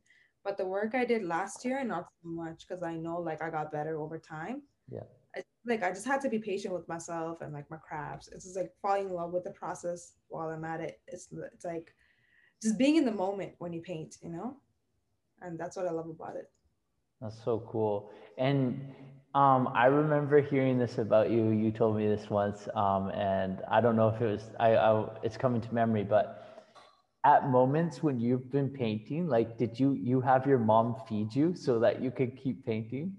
But 0.44 0.56
the 0.56 0.66
work 0.66 0.94
I 0.94 1.04
did 1.04 1.24
last 1.24 1.64
year, 1.64 1.82
not 1.84 2.08
so 2.22 2.28
much, 2.28 2.66
because 2.66 2.82
I 2.82 2.94
know 2.94 3.18
like 3.20 3.42
I 3.42 3.50
got 3.50 3.72
better 3.72 4.00
over 4.00 4.18
time. 4.18 4.62
Yeah. 4.90 5.00
I, 5.36 5.42
like 5.66 5.82
I 5.82 5.90
just 5.90 6.06
had 6.06 6.20
to 6.22 6.30
be 6.30 6.38
patient 6.38 6.72
with 6.72 6.88
myself 6.88 7.40
and 7.40 7.52
like 7.52 7.68
my 7.70 7.76
crafts. 7.76 8.28
It's 8.28 8.44
just 8.44 8.56
like 8.56 8.72
falling 8.80 9.06
in 9.06 9.12
love 9.12 9.32
with 9.32 9.44
the 9.44 9.50
process 9.50 10.14
while 10.28 10.48
I'm 10.48 10.64
at 10.64 10.80
it. 10.80 11.00
It's 11.08 11.28
it's 11.52 11.64
like 11.64 11.92
just 12.62 12.78
being 12.78 12.96
in 12.96 13.04
the 13.04 13.12
moment 13.12 13.54
when 13.58 13.72
you 13.72 13.80
paint, 13.80 14.16
you 14.22 14.30
know, 14.30 14.56
and 15.42 15.58
that's 15.58 15.76
what 15.76 15.86
I 15.86 15.90
love 15.90 16.08
about 16.08 16.36
it. 16.36 16.50
That's 17.20 17.42
so 17.44 17.60
cool. 17.70 18.10
And 18.38 18.94
um, 19.34 19.68
I 19.74 19.86
remember 19.86 20.40
hearing 20.40 20.78
this 20.78 20.98
about 20.98 21.30
you. 21.30 21.50
You 21.50 21.70
told 21.72 21.96
me 21.96 22.06
this 22.08 22.30
once, 22.30 22.68
um, 22.74 23.10
and 23.10 23.60
I 23.70 23.80
don't 23.80 23.96
know 23.96 24.08
if 24.08 24.20
it 24.20 24.26
was. 24.26 24.50
I, 24.60 24.76
I, 24.76 25.08
it's 25.22 25.36
coming 25.36 25.60
to 25.62 25.74
memory, 25.74 26.04
but 26.04 26.44
at 27.24 27.48
moments 27.50 28.02
when 28.02 28.20
you've 28.20 28.50
been 28.50 28.70
painting, 28.70 29.28
like, 29.28 29.58
did 29.58 29.78
you 29.78 29.92
you 29.94 30.20
have 30.20 30.46
your 30.46 30.58
mom 30.58 30.96
feed 31.08 31.34
you 31.34 31.54
so 31.54 31.80
that 31.80 32.00
you 32.02 32.10
could 32.10 32.36
keep 32.36 32.64
painting? 32.66 33.16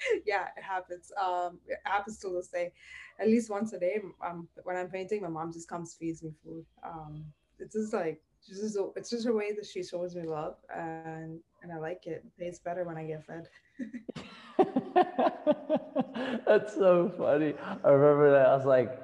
Yeah, 0.26 0.48
it 0.56 0.62
happens. 0.62 1.12
Um, 1.22 1.58
it 1.66 1.78
happens 1.84 2.18
to 2.20 2.28
this 2.30 2.48
day. 2.48 2.72
At 3.18 3.28
least 3.28 3.50
once 3.50 3.72
a 3.72 3.78
day, 3.78 4.00
um, 4.24 4.48
when 4.64 4.76
I'm 4.76 4.88
painting, 4.88 5.22
my 5.22 5.28
mom 5.28 5.52
just 5.52 5.68
comes 5.68 5.94
feeds 5.94 6.22
me 6.22 6.32
food. 6.44 6.64
Um, 6.82 7.24
it's 7.58 7.74
just 7.74 7.92
like 7.92 8.20
just 8.46 8.78
it's 8.96 9.10
just 9.10 9.26
a 9.26 9.32
way 9.32 9.52
that 9.52 9.66
she 9.66 9.82
shows 9.82 10.14
me 10.14 10.22
love 10.24 10.56
and 10.74 11.40
and 11.62 11.72
I 11.72 11.78
like 11.78 12.06
it. 12.06 12.24
It 12.26 12.42
tastes 12.42 12.60
better 12.62 12.84
when 12.84 12.96
I 12.96 13.04
get 13.04 13.24
fed. 13.24 13.48
That's 16.46 16.74
so 16.74 17.12
funny. 17.16 17.54
I 17.84 17.88
remember 17.88 18.30
that. 18.32 18.48
I 18.48 18.56
was 18.56 18.66
like, 18.66 19.02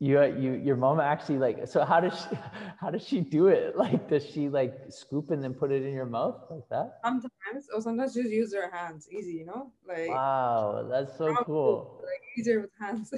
you 0.00 0.22
you 0.38 0.52
your 0.52 0.76
mom 0.76 1.00
actually 1.00 1.38
like 1.38 1.66
so 1.66 1.84
how 1.84 1.98
does 1.98 2.14
she 2.14 2.38
how 2.80 2.88
does 2.90 3.02
she 3.02 3.20
do 3.20 3.48
it 3.48 3.76
like 3.84 4.08
does 4.08 4.24
she 4.24 4.48
like 4.48 4.74
scoop 4.90 5.30
and 5.30 5.42
then 5.42 5.52
put 5.52 5.72
it 5.72 5.82
in 5.82 5.92
your 5.92 6.06
mouth 6.06 6.36
like 6.50 6.62
that 6.70 6.98
sometimes 7.02 7.68
or 7.74 7.80
sometimes 7.80 8.14
just 8.14 8.30
use 8.30 8.54
her 8.54 8.70
hands 8.70 9.08
easy 9.10 9.32
you 9.32 9.44
know 9.44 9.72
like 9.88 10.08
wow 10.08 10.86
that's 10.88 11.18
so 11.18 11.34
cool 11.44 12.00
like 12.02 12.22
easier 12.38 12.60
with 12.60 12.70
hands 12.78 13.12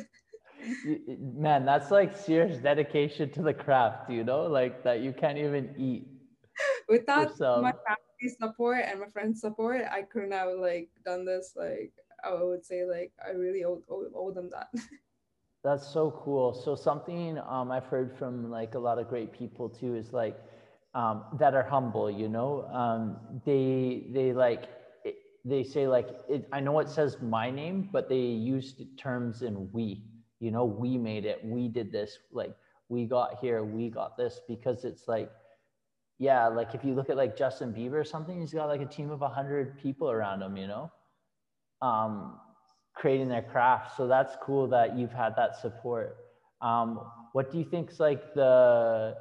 man 1.18 1.64
that's 1.64 1.90
like 1.90 2.16
serious 2.16 2.58
dedication 2.58 3.30
to 3.30 3.42
the 3.42 3.52
craft 3.52 4.10
you 4.10 4.24
know 4.24 4.42
like 4.42 4.82
that 4.82 5.00
you 5.00 5.12
can't 5.12 5.38
even 5.38 5.74
eat 5.78 6.06
without 6.88 7.38
my 7.40 7.72
family 7.86 8.36
support 8.40 8.84
and 8.86 9.00
my 9.00 9.08
friends 9.08 9.40
support 9.40 9.82
i 9.90 10.02
couldn't 10.02 10.32
have 10.32 10.50
like 10.58 10.88
done 11.04 11.24
this 11.24 11.52
like 11.56 11.92
i 12.24 12.32
would 12.34 12.64
say 12.64 12.84
like 12.84 13.12
i 13.24 13.30
really 13.30 13.64
owe, 13.64 13.82
owe, 13.90 14.06
owe 14.14 14.30
them 14.32 14.50
that 14.50 14.68
That's 15.62 15.86
so 15.86 16.10
cool. 16.24 16.54
So 16.54 16.74
something 16.74 17.38
um, 17.38 17.70
I've 17.70 17.84
heard 17.84 18.16
from 18.16 18.50
like 18.50 18.74
a 18.74 18.78
lot 18.78 18.98
of 18.98 19.08
great 19.08 19.30
people 19.30 19.68
too 19.68 19.94
is 19.94 20.12
like 20.12 20.38
um, 20.94 21.24
that 21.38 21.54
are 21.54 21.62
humble. 21.62 22.10
You 22.10 22.28
know, 22.28 22.66
um, 22.72 23.18
they 23.44 24.06
they 24.10 24.32
like 24.32 24.70
they 25.44 25.62
say 25.62 25.86
like 25.86 26.08
it, 26.28 26.48
I 26.52 26.60
know 26.60 26.78
it 26.80 26.88
says 26.88 27.20
my 27.20 27.50
name, 27.50 27.90
but 27.92 28.08
they 28.08 28.16
used 28.20 28.82
terms 28.98 29.42
in 29.42 29.70
we. 29.72 30.02
You 30.40 30.50
know, 30.50 30.64
we 30.64 30.98
made 30.98 31.24
it. 31.24 31.44
We 31.44 31.68
did 31.68 31.92
this. 31.92 32.18
Like 32.32 32.56
we 32.88 33.06
got 33.06 33.38
here. 33.40 33.62
We 33.64 33.90
got 33.90 34.16
this 34.16 34.40
because 34.48 34.84
it's 34.84 35.06
like 35.08 35.30
yeah, 36.18 36.48
like 36.48 36.74
if 36.74 36.84
you 36.84 36.94
look 36.94 37.08
at 37.10 37.16
like 37.16 37.36
Justin 37.36 37.72
Bieber 37.72 37.94
or 37.94 38.04
something, 38.04 38.40
he's 38.40 38.52
got 38.52 38.66
like 38.66 38.82
a 38.82 38.86
team 38.86 39.10
of 39.10 39.22
a 39.22 39.28
hundred 39.28 39.78
people 39.78 40.10
around 40.10 40.42
him. 40.42 40.56
You 40.56 40.66
know. 40.68 40.92
Um, 41.82 42.38
creating 42.94 43.28
their 43.28 43.42
craft. 43.42 43.96
So 43.96 44.06
that's 44.06 44.36
cool 44.42 44.68
that 44.68 44.96
you've 44.96 45.12
had 45.12 45.34
that 45.36 45.56
support. 45.56 46.16
Um, 46.60 47.00
what 47.32 47.50
do 47.50 47.58
you 47.58 47.64
think 47.64 47.90
is 47.90 48.00
like 48.00 48.34
the 48.34 49.16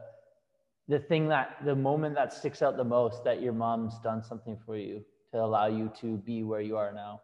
the 0.90 1.00
thing 1.00 1.30
that 1.30 1.58
the 1.64 1.76
moment 1.76 2.16
that 2.16 2.34
sticks 2.34 2.62
out 2.62 2.76
the 2.76 2.84
most 2.84 3.24
that 3.24 3.42
your 3.42 3.54
mom's 3.54 4.00
done 4.00 4.24
something 4.24 4.58
for 4.66 4.76
you 4.76 5.06
to 5.32 5.40
allow 5.40 5.68
you 5.68 5.92
to 6.02 6.18
be 6.18 6.44
where 6.44 6.62
you 6.62 6.76
are 6.76 6.92
now? 6.92 7.22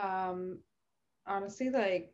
Um, 0.00 0.60
honestly, 1.26 1.70
like 1.70 2.13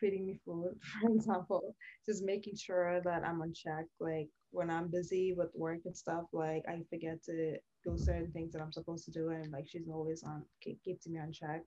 feeding 0.00 0.26
me 0.26 0.38
food, 0.44 0.74
for 1.00 1.10
example, 1.10 1.74
just 2.06 2.24
making 2.24 2.56
sure 2.56 3.00
that 3.04 3.24
I'm 3.24 3.42
on 3.42 3.52
check. 3.54 3.86
Like 4.00 4.28
when 4.50 4.70
I'm 4.70 4.88
busy 4.88 5.34
with 5.36 5.50
work 5.54 5.80
and 5.84 5.96
stuff, 5.96 6.24
like 6.32 6.62
I 6.68 6.80
forget 6.90 7.22
to 7.24 7.56
do 7.84 7.96
certain 7.96 8.30
things 8.32 8.52
that 8.52 8.62
I'm 8.62 8.72
supposed 8.72 9.04
to 9.06 9.10
do, 9.10 9.30
and 9.30 9.50
like 9.52 9.66
she's 9.68 9.88
always 9.88 10.22
on 10.22 10.44
keeping 10.62 11.12
me 11.12 11.20
on 11.20 11.32
check 11.32 11.62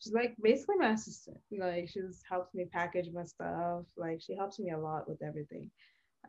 she's 0.00 0.12
like 0.12 0.34
basically 0.42 0.76
my 0.78 0.92
assistant. 0.92 1.36
Like 1.56 1.88
she's 1.88 2.22
helps 2.28 2.54
me 2.54 2.66
package 2.72 3.08
my 3.12 3.24
stuff. 3.24 3.84
Like 3.96 4.20
she 4.20 4.34
helps 4.34 4.58
me 4.58 4.70
a 4.72 4.78
lot 4.78 5.08
with 5.08 5.22
everything. 5.22 5.70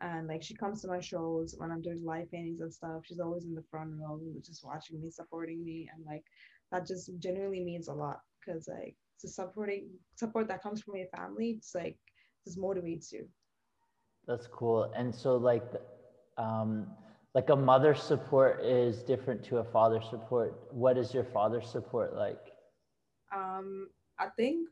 And 0.00 0.26
like 0.26 0.42
she 0.42 0.54
comes 0.54 0.82
to 0.82 0.88
my 0.88 1.00
shows 1.00 1.54
when 1.58 1.70
I'm 1.70 1.82
doing 1.82 2.04
live 2.04 2.30
paintings 2.30 2.60
and 2.60 2.72
stuff. 2.72 3.02
She's 3.04 3.20
always 3.20 3.44
in 3.44 3.54
the 3.54 3.64
front 3.70 3.90
row, 4.00 4.20
just 4.44 4.64
watching 4.64 5.00
me, 5.00 5.10
supporting 5.10 5.64
me, 5.64 5.88
and 5.94 6.04
like 6.06 6.24
that 6.70 6.86
just 6.86 7.10
genuinely 7.18 7.62
means 7.62 7.88
a 7.88 7.94
lot 7.94 8.20
because 8.44 8.68
like 8.68 8.96
the 9.22 9.28
supporting 9.28 9.88
support 10.16 10.48
that 10.48 10.62
comes 10.62 10.82
from 10.82 10.96
your 10.96 11.08
family, 11.16 11.52
it's 11.58 11.74
like 11.74 11.98
just 12.44 12.58
motivates 12.58 13.12
you. 13.12 13.28
That's 14.26 14.46
cool. 14.46 14.92
And 14.96 15.14
so 15.14 15.36
like, 15.36 15.64
um, 16.38 16.86
like 17.34 17.50
a 17.50 17.56
mother 17.56 17.94
support 17.94 18.64
is 18.64 19.02
different 19.02 19.44
to 19.44 19.58
a 19.58 19.64
father 19.64 20.00
support. 20.02 20.54
What 20.70 20.98
is 20.98 21.14
your 21.14 21.24
father 21.24 21.60
support 21.62 22.14
like? 22.14 22.52
um 23.34 23.88
I 24.18 24.28
think 24.36 24.68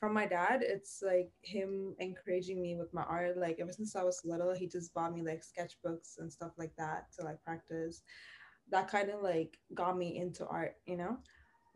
from 0.00 0.14
my 0.14 0.26
dad, 0.26 0.62
it's 0.62 1.02
like 1.04 1.30
him 1.42 1.94
encouraging 1.98 2.62
me 2.62 2.76
with 2.76 2.94
my 2.94 3.02
art. 3.02 3.36
Like 3.36 3.58
ever 3.60 3.72
since 3.72 3.94
I 3.96 4.02
was 4.02 4.22
little, 4.24 4.54
he 4.54 4.66
just 4.66 4.94
bought 4.94 5.14
me 5.14 5.22
like 5.22 5.42
sketchbooks 5.42 6.18
and 6.18 6.32
stuff 6.32 6.52
like 6.56 6.72
that 6.78 7.12
to 7.18 7.24
like 7.24 7.42
practice. 7.42 8.02
That 8.70 8.88
kind 8.88 9.10
of 9.10 9.20
like 9.20 9.58
got 9.74 9.98
me 9.98 10.16
into 10.16 10.46
art, 10.46 10.76
you 10.86 10.96
know. 10.96 11.18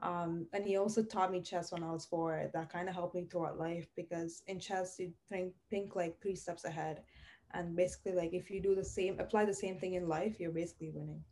Um, 0.01 0.47
and 0.53 0.65
he 0.65 0.77
also 0.77 1.03
taught 1.03 1.33
me 1.33 1.41
chess 1.41 1.73
when 1.73 1.83
I 1.83 1.91
was 1.91 2.07
four. 2.07 2.49
That 2.55 2.73
kind 2.73 2.89
of 2.89 2.95
helped 2.95 3.15
me 3.17 3.25
throughout 3.25 3.59
life 3.59 3.89
because 3.97 4.43
in 4.47 4.61
chess 4.61 4.97
you 4.99 5.13
think 5.29 5.53
think 5.71 5.97
like 5.97 6.21
three 6.21 6.37
steps 6.37 6.65
ahead, 6.65 7.03
and 7.53 7.75
basically 7.75 8.13
like 8.13 8.33
if 8.33 8.51
you 8.51 8.61
do 8.63 8.75
the 8.75 8.85
same, 8.85 9.19
apply 9.19 9.45
the 9.45 9.55
same 9.55 9.79
thing 9.79 9.95
in 9.95 10.09
life, 10.09 10.37
you're 10.39 10.53
basically 10.53 10.91
winning. 10.95 11.23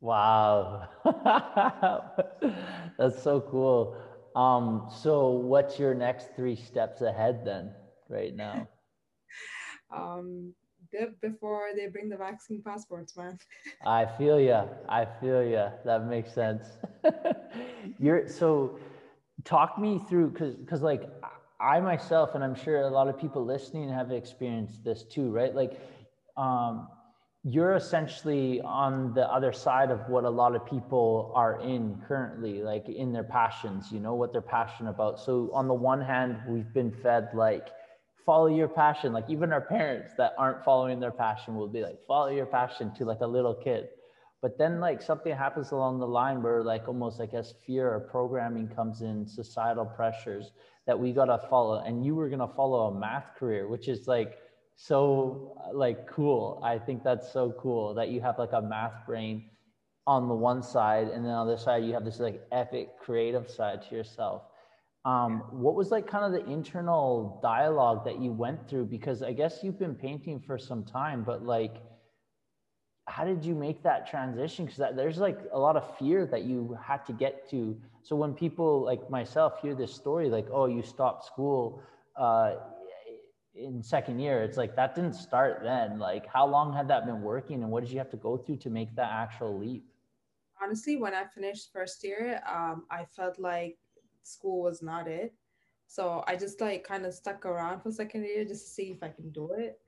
Wow, 0.00 0.88
that's 2.98 3.22
so 3.22 3.40
cool. 3.40 3.96
Um, 4.36 4.90
so 4.94 5.30
what's 5.30 5.78
your 5.78 5.94
next 5.94 6.34
three 6.36 6.56
steps 6.56 7.00
ahead 7.00 7.42
then 7.44 7.72
right 8.10 8.34
now? 8.34 8.68
um, 9.94 10.52
before 11.20 11.68
they 11.76 11.86
bring 11.88 12.08
the 12.08 12.16
vaccine 12.16 12.62
passports, 12.62 13.16
man. 13.16 13.38
I 13.86 14.06
feel 14.06 14.40
ya. 14.40 14.66
I 14.88 15.06
feel 15.20 15.42
ya. 15.42 15.70
That 15.84 16.06
makes 16.06 16.32
sense. 16.32 16.66
You're 17.98 18.28
so 18.28 18.78
talk 19.44 19.78
me 19.78 20.00
through 20.08 20.30
because 20.30 20.54
because 20.54 20.82
like 20.82 21.08
I 21.60 21.80
myself 21.80 22.34
and 22.34 22.42
I'm 22.42 22.54
sure 22.54 22.80
a 22.80 22.90
lot 22.90 23.08
of 23.08 23.18
people 23.18 23.44
listening 23.44 23.88
have 23.90 24.10
experienced 24.10 24.84
this 24.84 25.04
too, 25.04 25.30
right? 25.30 25.54
Like 25.54 25.80
um 26.36 26.88
you're 27.46 27.74
essentially 27.74 28.62
on 28.62 29.12
the 29.12 29.30
other 29.30 29.52
side 29.52 29.90
of 29.90 30.08
what 30.08 30.24
a 30.24 30.30
lot 30.30 30.56
of 30.56 30.64
people 30.64 31.30
are 31.34 31.60
in 31.60 32.00
currently 32.08 32.62
like 32.62 32.88
in 32.88 33.12
their 33.12 33.22
passions 33.22 33.92
you 33.92 34.00
know 34.00 34.14
what 34.14 34.32
they're 34.32 34.40
passionate 34.40 34.88
about 34.88 35.20
so 35.20 35.50
on 35.52 35.68
the 35.68 35.74
one 35.74 36.00
hand 36.00 36.38
we've 36.48 36.72
been 36.72 36.90
fed 36.90 37.28
like 37.34 37.68
follow 38.24 38.46
your 38.46 38.68
passion 38.68 39.12
like 39.12 39.28
even 39.28 39.52
our 39.52 39.60
parents 39.60 40.12
that 40.16 40.32
aren't 40.38 40.64
following 40.64 41.00
their 41.00 41.10
passion 41.10 41.54
will 41.54 41.68
be 41.68 41.82
like 41.82 41.98
follow 42.06 42.28
your 42.28 42.46
passion 42.46 42.92
to 42.94 43.04
like 43.04 43.20
a 43.20 43.26
little 43.26 43.54
kid 43.54 43.88
but 44.42 44.58
then 44.58 44.80
like 44.80 45.00
something 45.00 45.34
happens 45.34 45.70
along 45.72 45.98
the 45.98 46.06
line 46.06 46.42
where 46.42 46.62
like 46.62 46.86
almost 46.88 47.20
i 47.20 47.26
guess 47.26 47.54
fear 47.66 47.92
or 47.92 48.00
programming 48.00 48.68
comes 48.68 49.02
in 49.02 49.26
societal 49.26 49.84
pressures 49.84 50.52
that 50.86 50.98
we 50.98 51.12
got 51.12 51.26
to 51.26 51.38
follow 51.48 51.82
and 51.84 52.04
you 52.04 52.14
were 52.14 52.28
to 52.30 52.48
follow 52.56 52.88
a 52.88 52.98
math 52.98 53.34
career 53.38 53.68
which 53.68 53.88
is 53.88 54.06
like 54.06 54.38
so 54.76 55.56
uh, 55.64 55.76
like 55.76 56.06
cool. 56.08 56.60
I 56.64 56.78
think 56.78 57.04
that's 57.04 57.32
so 57.32 57.54
cool 57.60 57.94
that 57.94 58.08
you 58.08 58.20
have 58.20 58.38
like 58.38 58.52
a 58.52 58.62
math 58.62 59.06
brain 59.06 59.50
on 60.06 60.28
the 60.28 60.34
one 60.34 60.62
side, 60.62 61.08
and 61.08 61.24
then 61.24 61.32
on 61.32 61.46
the 61.46 61.54
other 61.54 61.62
side 61.62 61.84
you 61.84 61.92
have 61.94 62.04
this 62.04 62.20
like 62.20 62.42
epic 62.52 62.98
creative 63.00 63.48
side 63.50 63.82
to 63.88 63.94
yourself. 63.94 64.42
Um, 65.04 65.42
what 65.50 65.74
was 65.74 65.90
like 65.90 66.06
kind 66.06 66.24
of 66.24 66.32
the 66.32 66.50
internal 66.50 67.38
dialogue 67.42 68.04
that 68.06 68.20
you 68.20 68.32
went 68.32 68.68
through? 68.68 68.86
Because 68.86 69.22
I 69.22 69.32
guess 69.32 69.60
you've 69.62 69.78
been 69.78 69.94
painting 69.94 70.40
for 70.40 70.56
some 70.56 70.82
time, 70.82 71.24
but 71.24 71.44
like, 71.44 71.76
how 73.06 73.24
did 73.24 73.44
you 73.44 73.54
make 73.54 73.82
that 73.82 74.08
transition? 74.08 74.64
Because 74.64 74.96
there's 74.96 75.18
like 75.18 75.38
a 75.52 75.58
lot 75.58 75.76
of 75.76 75.98
fear 75.98 76.24
that 76.26 76.44
you 76.44 76.78
had 76.82 77.04
to 77.04 77.12
get 77.12 77.48
to. 77.50 77.76
So 78.02 78.16
when 78.16 78.32
people 78.32 78.82
like 78.82 79.10
myself 79.10 79.60
hear 79.60 79.74
this 79.74 79.92
story, 79.92 80.30
like, 80.30 80.46
oh, 80.50 80.66
you 80.66 80.82
stopped 80.82 81.26
school, 81.26 81.82
uh, 82.16 82.54
in 83.54 83.82
second 83.82 84.18
year 84.18 84.42
it's 84.42 84.56
like 84.56 84.74
that 84.74 84.94
didn't 84.94 85.14
start 85.14 85.60
then 85.62 85.98
like 85.98 86.26
how 86.26 86.44
long 86.46 86.74
had 86.74 86.88
that 86.88 87.06
been 87.06 87.22
working 87.22 87.62
and 87.62 87.70
what 87.70 87.84
did 87.84 87.92
you 87.92 87.98
have 87.98 88.10
to 88.10 88.16
go 88.16 88.36
through 88.36 88.56
to 88.56 88.68
make 88.68 88.94
that 88.96 89.10
actual 89.10 89.56
leap 89.56 89.84
honestly 90.60 90.96
when 90.96 91.14
i 91.14 91.24
finished 91.24 91.72
first 91.72 92.02
year 92.02 92.42
um, 92.52 92.84
i 92.90 93.04
felt 93.04 93.38
like 93.38 93.76
school 94.24 94.62
was 94.62 94.82
not 94.82 95.08
it. 95.08 95.34
So 95.86 96.24
i 96.26 96.36
just 96.36 96.60
like 96.60 96.84
kind 96.84 97.06
of 97.06 97.14
stuck 97.14 97.44
around 97.46 97.82
for 97.82 97.90
second 97.92 98.24
year 98.24 98.44
just 98.44 98.66
to 98.66 98.70
see 98.72 98.90
if 98.92 99.02
i 99.02 99.08
can 99.08 99.30
do 99.32 99.52
it. 99.52 99.78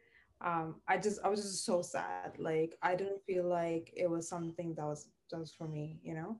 Um, 0.44 0.76
i 0.88 0.98
just 0.98 1.20
i 1.24 1.28
was 1.28 1.42
just 1.42 1.64
so 1.66 1.82
sad. 1.82 2.38
Like 2.38 2.76
i 2.82 2.94
didn't 2.94 3.24
feel 3.26 3.48
like 3.48 3.92
it 3.96 4.10
was 4.10 4.28
something 4.28 4.74
that 4.74 4.84
was 4.86 5.08
just 5.30 5.56
for 5.56 5.68
me 5.68 5.98
you 6.02 6.14
know? 6.14 6.38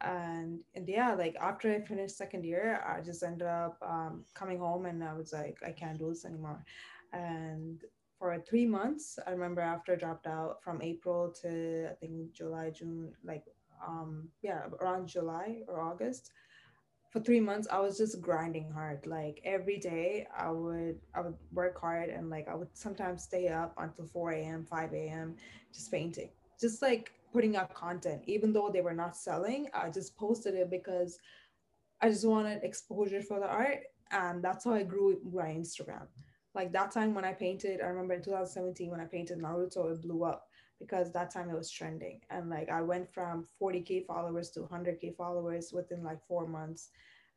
And 0.00 0.60
and 0.74 0.88
yeah 0.88 1.14
like 1.14 1.36
after 1.40 1.72
i 1.72 1.80
finished 1.80 2.16
second 2.16 2.44
year 2.44 2.82
i 2.86 3.00
just 3.00 3.22
ended 3.22 3.46
up 3.48 3.78
um, 3.82 4.24
coming 4.34 4.58
home 4.58 4.86
and 4.86 5.02
i 5.02 5.12
was 5.14 5.32
like 5.32 5.58
i 5.66 5.72
can't 5.72 5.98
do 5.98 6.08
this 6.10 6.24
anymore. 6.24 6.64
And 7.12 7.82
for 8.18 8.38
three 8.38 8.66
months 8.66 9.18
i 9.26 9.30
remember 9.30 9.60
after 9.60 9.92
i 9.92 9.96
dropped 9.96 10.26
out 10.26 10.62
from 10.62 10.82
april 10.82 11.32
to 11.42 11.88
i 11.90 11.94
think 11.94 12.32
july 12.32 12.70
june 12.70 13.12
like 13.24 13.44
um 13.86 14.28
yeah 14.42 14.62
around 14.80 15.08
july 15.08 15.62
or 15.68 15.80
august 15.80 16.32
for 17.10 17.20
three 17.20 17.40
months 17.40 17.68
i 17.70 17.78
was 17.78 17.98
just 17.98 18.20
grinding 18.20 18.70
hard 18.70 19.04
like 19.06 19.40
every 19.44 19.78
day 19.78 20.26
i 20.36 20.50
would 20.50 20.98
i 21.14 21.20
would 21.20 21.36
work 21.52 21.78
hard 21.80 22.08
and 22.08 22.30
like 22.30 22.48
i 22.48 22.54
would 22.54 22.68
sometimes 22.72 23.22
stay 23.22 23.48
up 23.48 23.74
until 23.78 24.06
4 24.06 24.32
a.m 24.32 24.64
5 24.64 24.94
a.m 24.94 25.36
just 25.72 25.90
painting 25.90 26.30
just 26.60 26.82
like 26.82 27.12
putting 27.32 27.56
out 27.56 27.74
content, 27.74 28.22
even 28.26 28.52
though 28.52 28.70
they 28.70 28.80
were 28.80 28.94
not 28.94 29.16
selling. 29.16 29.68
I 29.72 29.88
just 29.90 30.16
posted 30.16 30.54
it 30.54 30.70
because 30.70 31.18
I 32.00 32.08
just 32.10 32.26
wanted 32.26 32.62
exposure 32.62 33.22
for 33.22 33.40
the 33.40 33.46
art. 33.46 33.80
And 34.10 34.42
that's 34.42 34.64
how 34.64 34.74
I 34.74 34.82
grew 34.82 35.18
my 35.32 35.46
Instagram. 35.46 36.06
Like 36.54 36.72
that 36.72 36.90
time 36.90 37.14
when 37.14 37.24
I 37.24 37.32
painted, 37.32 37.80
I 37.80 37.86
remember 37.86 38.14
in 38.14 38.22
2017 38.22 38.90
when 38.90 39.00
I 39.00 39.04
painted 39.04 39.38
Naruto, 39.38 39.92
it 39.92 40.02
blew 40.02 40.24
up 40.24 40.48
because 40.80 41.12
that 41.12 41.30
time 41.32 41.50
it 41.50 41.56
was 41.56 41.70
trending. 41.70 42.20
And 42.30 42.48
like 42.48 42.70
I 42.70 42.80
went 42.80 43.12
from 43.12 43.46
40K 43.60 44.06
followers 44.06 44.50
to 44.50 44.60
100K 44.60 45.14
followers 45.16 45.72
within 45.72 46.02
like 46.02 46.18
four 46.26 46.46
months. 46.46 46.90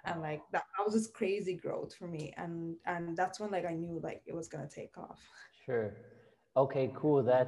and 0.05 0.21
like 0.21 0.41
that, 0.51 0.63
that 0.77 0.85
was 0.85 0.95
just 0.95 1.13
crazy 1.13 1.55
growth 1.55 1.93
for 1.93 2.07
me. 2.07 2.33
And 2.37 2.75
and 2.85 3.15
that's 3.15 3.39
when 3.39 3.51
like 3.51 3.65
i 3.65 3.73
knew 3.73 3.99
like 4.03 4.21
it 4.25 4.35
was 4.35 4.47
gonna 4.47 4.69
take 4.69 4.97
off. 4.97 5.19
Sure. 5.65 5.93
Okay 6.55 6.91
cool. 6.95 7.23
That 7.23 7.47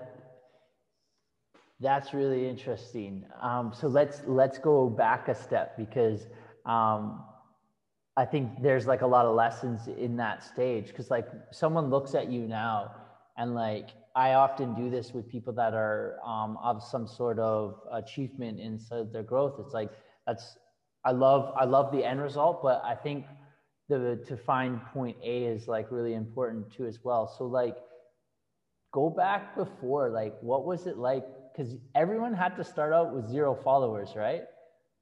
that's 1.79 2.13
really 2.13 2.47
interesting. 2.47 3.25
Um, 3.41 3.73
so 3.73 3.87
let's 3.87 4.21
let's 4.25 4.57
go 4.57 4.89
back 4.89 5.27
a 5.27 5.35
step 5.35 5.77
because 5.77 6.27
um, 6.65 7.23
i 8.17 8.25
think 8.25 8.61
there's 8.61 8.87
like 8.87 9.01
a 9.01 9.07
lot 9.07 9.25
of 9.25 9.35
lessons 9.35 9.87
in 9.87 10.15
that 10.17 10.43
stage. 10.43 10.87
Because 10.87 11.09
like 11.09 11.27
someone 11.51 11.89
looks 11.89 12.15
at 12.15 12.31
you 12.31 12.47
now 12.47 12.91
and 13.37 13.53
like 13.55 13.89
i 14.15 14.33
often 14.33 14.73
do 14.73 14.89
this 14.89 15.13
with 15.13 15.27
people 15.29 15.53
that 15.53 15.73
are 15.73 16.17
um, 16.25 16.57
of 16.63 16.83
some 16.83 17.07
sort 17.07 17.39
of 17.39 17.79
achievement 17.91 18.59
inside 18.59 19.11
their 19.13 19.23
growth 19.23 19.55
it's 19.59 19.73
like 19.73 19.91
that's 20.25 20.57
I 21.05 21.11
love 21.11 21.53
I 21.55 21.65
love 21.65 21.91
the 21.91 22.03
end 22.03 22.19
result, 22.19 22.63
but 22.63 22.81
I 22.83 22.95
think 22.95 23.25
the 23.87 24.23
to 24.27 24.35
find 24.35 24.83
point 24.87 25.15
A 25.23 25.43
is 25.43 25.67
like 25.67 25.91
really 25.91 26.15
important 26.15 26.71
too 26.73 26.85
as 26.87 26.99
well. 27.03 27.27
So 27.27 27.45
like 27.45 27.77
go 28.91 29.09
back 29.09 29.55
before, 29.55 30.09
like 30.09 30.35
what 30.41 30.65
was 30.65 30.87
it 30.87 30.97
like? 30.97 31.23
Because 31.51 31.75
everyone 31.93 32.33
had 32.33 32.57
to 32.57 32.63
start 32.63 32.91
out 32.91 33.13
with 33.13 33.29
zero 33.29 33.55
followers, 33.63 34.13
right? 34.15 34.43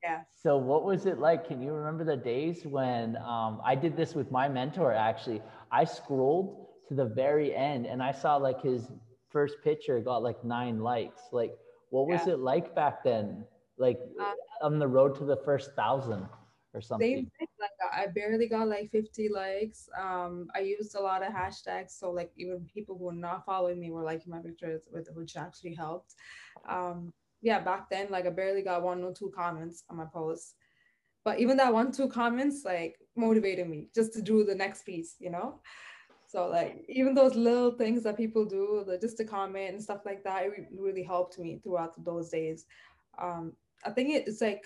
Yeah. 0.03 0.21
So 0.35 0.57
what 0.57 0.83
was 0.83 1.05
it 1.05 1.19
like? 1.19 1.47
Can 1.47 1.61
you 1.61 1.71
remember 1.71 2.03
the 2.03 2.17
days 2.17 2.65
when 2.65 3.15
um, 3.17 3.61
I 3.63 3.75
did 3.75 3.95
this 3.95 4.13
with 4.13 4.29
my 4.29 4.49
mentor? 4.49 4.91
Actually, 4.91 5.41
I 5.71 5.85
scrolled 5.85 6.62
to 6.95 7.03
the 7.03 7.09
very 7.09 7.55
end 7.55 7.85
and 7.85 8.01
I 8.01 8.11
saw 8.11 8.35
like 8.35 8.61
his 8.61 8.91
first 9.29 9.55
picture 9.63 9.99
got 9.99 10.23
like 10.23 10.43
nine 10.43 10.79
likes. 10.79 11.21
Like, 11.31 11.55
what 11.89 12.07
was 12.07 12.21
yeah. 12.27 12.33
it 12.33 12.39
like 12.39 12.75
back 12.75 13.03
then? 13.03 13.45
like 13.77 13.99
uh, 14.21 14.33
on 14.65 14.79
the 14.79 14.87
road 14.87 15.15
to 15.17 15.25
the 15.25 15.37
first 15.37 15.71
thousand 15.75 16.27
or 16.73 16.81
something. 16.81 17.15
Same 17.15 17.31
thing. 17.37 17.47
Like 17.59 17.71
I 17.91 18.07
barely 18.07 18.47
got 18.47 18.67
like 18.67 18.91
50 18.91 19.29
likes. 19.29 19.89
Um, 19.99 20.47
I 20.55 20.59
used 20.59 20.95
a 20.95 20.99
lot 20.99 21.25
of 21.25 21.33
hashtags, 21.33 21.91
so 21.91 22.11
like 22.11 22.31
even 22.37 22.67
people 22.73 22.97
who 22.97 23.05
were 23.05 23.13
not 23.13 23.45
following 23.45 23.79
me 23.79 23.91
were 23.91 24.03
liking 24.03 24.31
my 24.31 24.39
pictures, 24.39 24.81
with 24.91 25.07
which 25.13 25.35
actually 25.35 25.75
helped. 25.75 26.15
Um, 26.67 27.13
yeah, 27.41 27.59
back 27.59 27.89
then, 27.89 28.07
like 28.09 28.25
I 28.25 28.29
barely 28.29 28.61
got 28.61 28.83
one 28.83 29.03
or 29.03 29.13
two 29.13 29.31
comments 29.35 29.83
on 29.89 29.97
my 29.97 30.05
posts, 30.05 30.55
but 31.25 31.39
even 31.39 31.57
that 31.57 31.73
one 31.73 31.91
two 31.91 32.07
comments 32.07 32.63
like 32.65 32.97
motivated 33.15 33.67
me 33.67 33.89
just 33.93 34.13
to 34.13 34.21
do 34.21 34.43
the 34.43 34.55
next 34.55 34.85
piece, 34.85 35.15
you 35.19 35.29
know. 35.29 35.59
So 36.33 36.47
like 36.47 36.83
even 36.89 37.13
those 37.13 37.35
little 37.35 37.73
things 37.73 38.01
that 38.03 38.17
people 38.17 38.43
do, 38.43 38.83
like 38.87 39.01
just 39.01 39.17
to 39.17 39.23
comment 39.23 39.73
and 39.73 39.83
stuff 39.83 40.01
like 40.03 40.23
that, 40.23 40.45
it 40.45 40.67
really 40.75 41.03
helped 41.03 41.37
me 41.37 41.59
throughout 41.61 42.03
those 42.03 42.29
days. 42.29 42.65
Um, 43.21 43.53
I 43.85 43.91
think 43.91 44.09
it's 44.09 44.41
like 44.41 44.65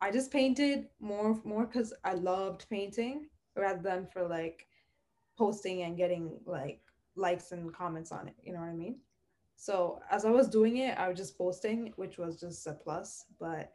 I 0.00 0.10
just 0.10 0.32
painted 0.32 0.88
more 0.98 1.40
more 1.44 1.66
because 1.66 1.94
I 2.02 2.14
loved 2.14 2.66
painting 2.68 3.28
rather 3.56 3.80
than 3.80 4.08
for 4.12 4.26
like 4.26 4.66
posting 5.38 5.82
and 5.82 5.96
getting 5.96 6.36
like 6.46 6.80
likes 7.14 7.52
and 7.52 7.72
comments 7.72 8.10
on 8.10 8.26
it. 8.26 8.34
You 8.42 8.52
know 8.52 8.58
what 8.58 8.70
I 8.70 8.74
mean? 8.74 8.98
So 9.54 10.00
as 10.10 10.24
I 10.24 10.30
was 10.30 10.48
doing 10.48 10.78
it, 10.78 10.98
I 10.98 11.08
was 11.08 11.16
just 11.16 11.38
posting, 11.38 11.92
which 11.94 12.18
was 12.18 12.40
just 12.40 12.66
a 12.66 12.72
plus. 12.72 13.26
But 13.38 13.70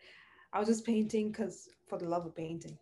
I 0.51 0.59
was 0.59 0.67
just 0.67 0.85
painting 0.85 1.31
because 1.31 1.69
for 1.87 1.97
the 1.97 2.09
love 2.09 2.25
of 2.25 2.35
painting. 2.35 2.77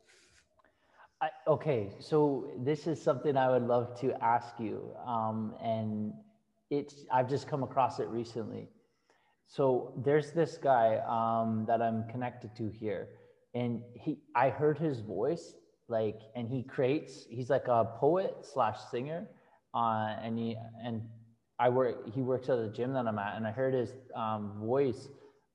I, 1.22 1.30
okay, 1.48 1.90
so 2.00 2.52
this 2.60 2.86
is 2.86 3.02
something 3.02 3.36
I 3.38 3.50
would 3.50 3.64
love 3.64 4.00
to 4.02 4.14
ask 4.24 4.60
you, 4.60 4.92
um, 5.06 5.56
and 5.64 6.14
it's 6.70 7.06
I've 7.12 7.28
just 7.28 7.48
come 7.48 7.64
across 7.64 8.00
it 8.00 8.08
recently. 8.10 8.68
So 9.48 9.94
there's 10.06 10.32
this 10.32 10.58
guy 10.58 10.98
um, 11.08 11.66
that 11.68 11.82
I'm 11.82 12.08
connected 12.08 12.56
to 12.58 12.70
here, 12.70 13.08
and 13.56 13.82
he 13.96 14.20
I 14.36 14.50
heard 14.50 14.78
his 14.78 15.00
voice 15.00 15.56
like, 15.88 16.20
and 16.36 16.48
he 16.48 16.62
creates. 16.62 17.26
He's 17.30 17.50
like 17.50 17.68
a 17.68 17.86
poet 17.98 18.36
slash 18.44 18.78
singer, 18.92 19.28
uh, 19.74 20.18
and 20.22 20.38
he 20.38 20.56
and 20.86 21.02
I 21.58 21.70
work. 21.70 22.14
He 22.14 22.22
works 22.22 22.48
at 22.50 22.58
the 22.58 22.68
gym 22.68 22.94
that 22.94 23.08
I'm 23.08 23.18
at, 23.18 23.38
and 23.38 23.48
I 23.48 23.52
heard 23.52 23.74
his 23.74 23.92
um, 24.16 24.60
voice 24.60 25.08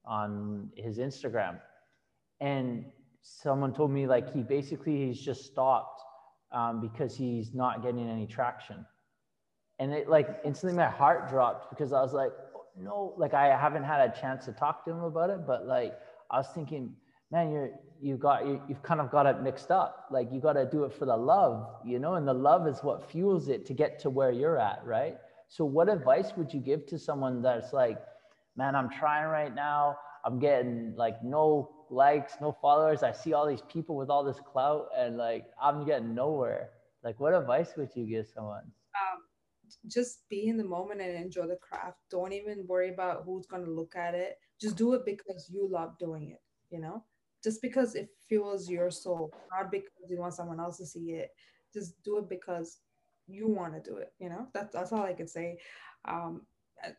on 0.04 0.70
his 0.76 0.98
Instagram, 0.98 1.60
and 2.40 2.84
someone 3.22 3.72
told 3.72 3.90
me 3.90 4.06
like 4.06 4.32
he 4.32 4.42
basically 4.42 5.06
he's 5.06 5.20
just 5.20 5.44
stopped 5.46 6.02
um, 6.52 6.80
because 6.80 7.16
he's 7.16 7.54
not 7.54 7.82
getting 7.82 8.08
any 8.08 8.26
traction, 8.26 8.84
and 9.78 9.92
it 9.92 10.08
like 10.08 10.28
instantly 10.44 10.76
my 10.76 10.88
heart 10.88 11.28
dropped 11.28 11.70
because 11.70 11.92
I 11.92 12.00
was 12.00 12.12
like, 12.12 12.32
no, 12.78 13.14
like 13.16 13.34
I 13.34 13.56
haven't 13.56 13.84
had 13.84 14.10
a 14.10 14.20
chance 14.20 14.44
to 14.46 14.52
talk 14.52 14.84
to 14.84 14.90
him 14.90 15.04
about 15.04 15.30
it, 15.30 15.46
but 15.46 15.66
like 15.66 15.94
I 16.30 16.38
was 16.38 16.48
thinking, 16.54 16.94
man, 17.30 17.50
you're 17.50 17.70
you 18.00 18.16
got 18.16 18.44
you, 18.46 18.60
you've 18.68 18.82
kind 18.82 19.00
of 19.00 19.10
got 19.10 19.26
it 19.26 19.40
mixed 19.40 19.70
up. 19.70 20.06
Like 20.10 20.32
you 20.32 20.40
got 20.40 20.54
to 20.54 20.66
do 20.66 20.84
it 20.84 20.92
for 20.92 21.06
the 21.06 21.16
love, 21.16 21.66
you 21.84 21.98
know, 21.98 22.14
and 22.14 22.26
the 22.26 22.34
love 22.34 22.66
is 22.66 22.80
what 22.82 23.08
fuels 23.10 23.48
it 23.48 23.64
to 23.66 23.74
get 23.74 23.98
to 24.00 24.10
where 24.10 24.32
you're 24.32 24.58
at, 24.58 24.84
right? 24.84 25.16
So, 25.48 25.64
what 25.64 25.88
advice 25.88 26.32
would 26.36 26.52
you 26.52 26.60
give 26.60 26.86
to 26.86 26.98
someone 26.98 27.42
that's 27.42 27.72
like, 27.72 27.98
man, 28.56 28.74
I'm 28.74 28.90
trying 28.90 29.28
right 29.28 29.54
now. 29.54 29.96
I'm 30.24 30.38
getting 30.38 30.94
like 30.96 31.22
no 31.22 31.70
likes, 31.92 32.34
no 32.40 32.56
followers. 32.60 33.02
I 33.02 33.12
see 33.12 33.32
all 33.32 33.46
these 33.46 33.62
people 33.62 33.96
with 33.96 34.10
all 34.10 34.24
this 34.24 34.40
clout, 34.40 34.88
and 34.96 35.16
like 35.16 35.44
I'm 35.60 35.84
getting 35.84 36.14
nowhere. 36.14 36.70
Like, 37.04 37.18
what 37.20 37.34
advice 37.34 37.72
would 37.76 37.90
you 37.94 38.06
give 38.06 38.26
someone? 38.26 38.64
just 39.86 40.28
be 40.28 40.48
in 40.48 40.56
the 40.56 40.64
moment 40.64 41.00
and 41.00 41.16
enjoy 41.16 41.46
the 41.46 41.56
craft. 41.56 41.98
Don't 42.10 42.32
even 42.32 42.66
worry 42.66 42.92
about 42.92 43.22
who's 43.24 43.46
going 43.46 43.64
to 43.64 43.70
look 43.70 43.96
at 43.96 44.14
it. 44.14 44.38
Just 44.60 44.76
do 44.76 44.94
it 44.94 45.04
because 45.04 45.50
you 45.52 45.68
love 45.68 45.98
doing 45.98 46.30
it, 46.30 46.40
you 46.70 46.80
know? 46.80 47.04
Just 47.42 47.60
because 47.62 47.94
it 47.94 48.10
fuels 48.28 48.70
your 48.70 48.90
soul, 48.90 49.32
not 49.50 49.70
because 49.70 50.08
you 50.08 50.18
want 50.18 50.34
someone 50.34 50.60
else 50.60 50.76
to 50.78 50.86
see 50.86 51.12
it. 51.12 51.30
Just 51.72 52.02
do 52.04 52.18
it 52.18 52.28
because 52.28 52.78
you 53.26 53.48
want 53.48 53.74
to 53.74 53.90
do 53.90 53.96
it, 53.96 54.12
you 54.18 54.28
know? 54.28 54.46
That's, 54.54 54.72
that's 54.72 54.92
all 54.92 55.02
I 55.02 55.14
could 55.14 55.30
say. 55.30 55.58
Um, 56.04 56.42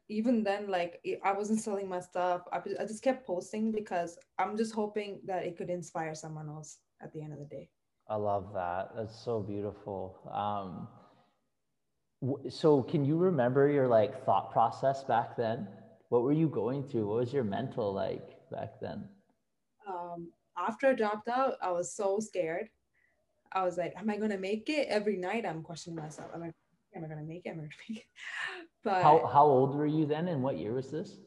even 0.09 0.43
then, 0.43 0.69
like, 0.69 1.01
I 1.23 1.33
wasn't 1.33 1.59
selling 1.59 1.89
my 1.89 1.99
stuff. 1.99 2.41
I, 2.51 2.59
I 2.79 2.85
just 2.85 3.03
kept 3.03 3.25
posting 3.25 3.71
because 3.71 4.17
I'm 4.39 4.57
just 4.57 4.73
hoping 4.73 5.19
that 5.25 5.45
it 5.45 5.57
could 5.57 5.69
inspire 5.69 6.15
someone 6.15 6.49
else 6.49 6.77
at 7.01 7.11
the 7.13 7.21
end 7.21 7.33
of 7.33 7.39
the 7.39 7.45
day. 7.45 7.69
I 8.07 8.15
love 8.15 8.51
that. 8.53 8.91
That's 8.95 9.17
so 9.23 9.39
beautiful. 9.39 10.17
Um, 10.31 10.87
so 12.49 12.81
can 12.81 13.03
you 13.03 13.17
remember 13.17 13.69
your 13.69 13.87
like 13.87 14.25
thought 14.25 14.51
process 14.51 15.03
back 15.03 15.35
then 15.35 15.67
what 16.09 16.23
were 16.23 16.31
you 16.31 16.47
going 16.47 16.83
through 16.83 17.07
what 17.07 17.17
was 17.17 17.33
your 17.33 17.43
mental 17.43 17.93
like 17.93 18.37
back 18.49 18.79
then 18.79 19.03
um, 19.87 20.31
after 20.57 20.87
i 20.87 20.93
dropped 20.93 21.27
out 21.27 21.55
i 21.61 21.71
was 21.71 21.93
so 21.93 22.19
scared 22.19 22.69
i 23.51 23.63
was 23.63 23.77
like 23.77 23.93
am 23.97 24.09
i 24.09 24.17
going 24.17 24.29
to 24.29 24.37
make 24.37 24.69
it 24.69 24.87
every 24.89 25.17
night 25.17 25.45
i'm 25.45 25.61
questioning 25.61 25.97
myself 25.97 26.29
am 26.33 26.43
i, 26.43 26.47
am 26.95 27.03
I 27.03 27.07
going 27.07 27.19
to 27.19 27.25
make 27.25 27.45
it 27.45 27.49
am 27.49 27.55
i 27.55 27.59
going 27.59 27.69
to 27.69 27.75
make 27.89 27.97
it 27.99 28.05
but 28.83 29.01
how, 29.01 29.29
how 29.31 29.45
old 29.45 29.75
were 29.75 29.85
you 29.85 30.05
then 30.05 30.27
and 30.27 30.41
what 30.41 30.57
year 30.57 30.73
was 30.73 30.91
this 30.91 31.17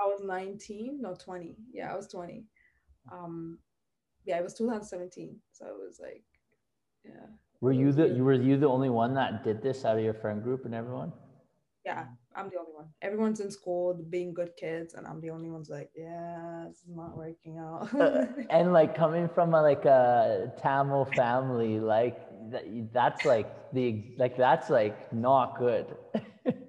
i 0.00 0.04
was 0.04 0.20
19 0.24 1.00
no 1.00 1.14
20 1.14 1.56
yeah 1.72 1.92
i 1.92 1.96
was 1.96 2.08
20 2.08 2.44
um 3.12 3.58
yeah 4.24 4.38
it 4.38 4.42
was 4.42 4.54
2017 4.54 5.36
so 5.52 5.66
it 5.66 5.74
was 5.78 6.00
like 6.00 6.24
yeah 7.04 7.26
were 7.60 7.72
you 7.72 7.92
the 7.92 8.08
you 8.08 8.24
were 8.24 8.34
you 8.34 8.56
the 8.56 8.68
only 8.68 8.90
one 8.90 9.14
that 9.14 9.42
did 9.42 9.62
this 9.62 9.84
out 9.84 9.96
of 9.96 10.04
your 10.04 10.14
friend 10.14 10.42
group 10.42 10.64
and 10.66 10.74
everyone? 10.74 11.12
Yeah, 11.84 12.04
I'm 12.34 12.50
the 12.50 12.58
only 12.58 12.72
one. 12.72 12.88
Everyone's 13.00 13.40
in 13.40 13.50
school 13.50 13.94
being 14.10 14.34
good 14.34 14.50
kids, 14.56 14.94
and 14.94 15.06
I'm 15.06 15.20
the 15.20 15.30
only 15.30 15.50
one's 15.50 15.70
like, 15.70 15.90
yeah, 15.96 16.66
it's 16.68 16.82
not 16.88 17.16
working 17.16 17.58
out. 17.58 17.94
uh, 17.94 18.26
and 18.50 18.72
like 18.72 18.96
coming 18.96 19.28
from 19.28 19.54
a, 19.54 19.62
like 19.62 19.84
a 19.84 20.52
Tamil 20.60 21.04
family, 21.06 21.78
like 21.78 22.18
that, 22.50 22.64
that's 22.92 23.24
like 23.24 23.48
the 23.72 24.14
like 24.18 24.36
that's 24.36 24.68
like 24.68 25.12
not 25.12 25.58
good. 25.58 25.96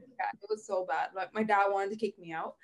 was 0.57 0.65
so 0.65 0.85
bad. 0.87 1.09
Like 1.15 1.33
my 1.33 1.43
dad 1.43 1.67
wanted 1.69 1.91
to 1.91 1.97
kick 1.97 2.17
me 2.19 2.33
out. 2.33 2.55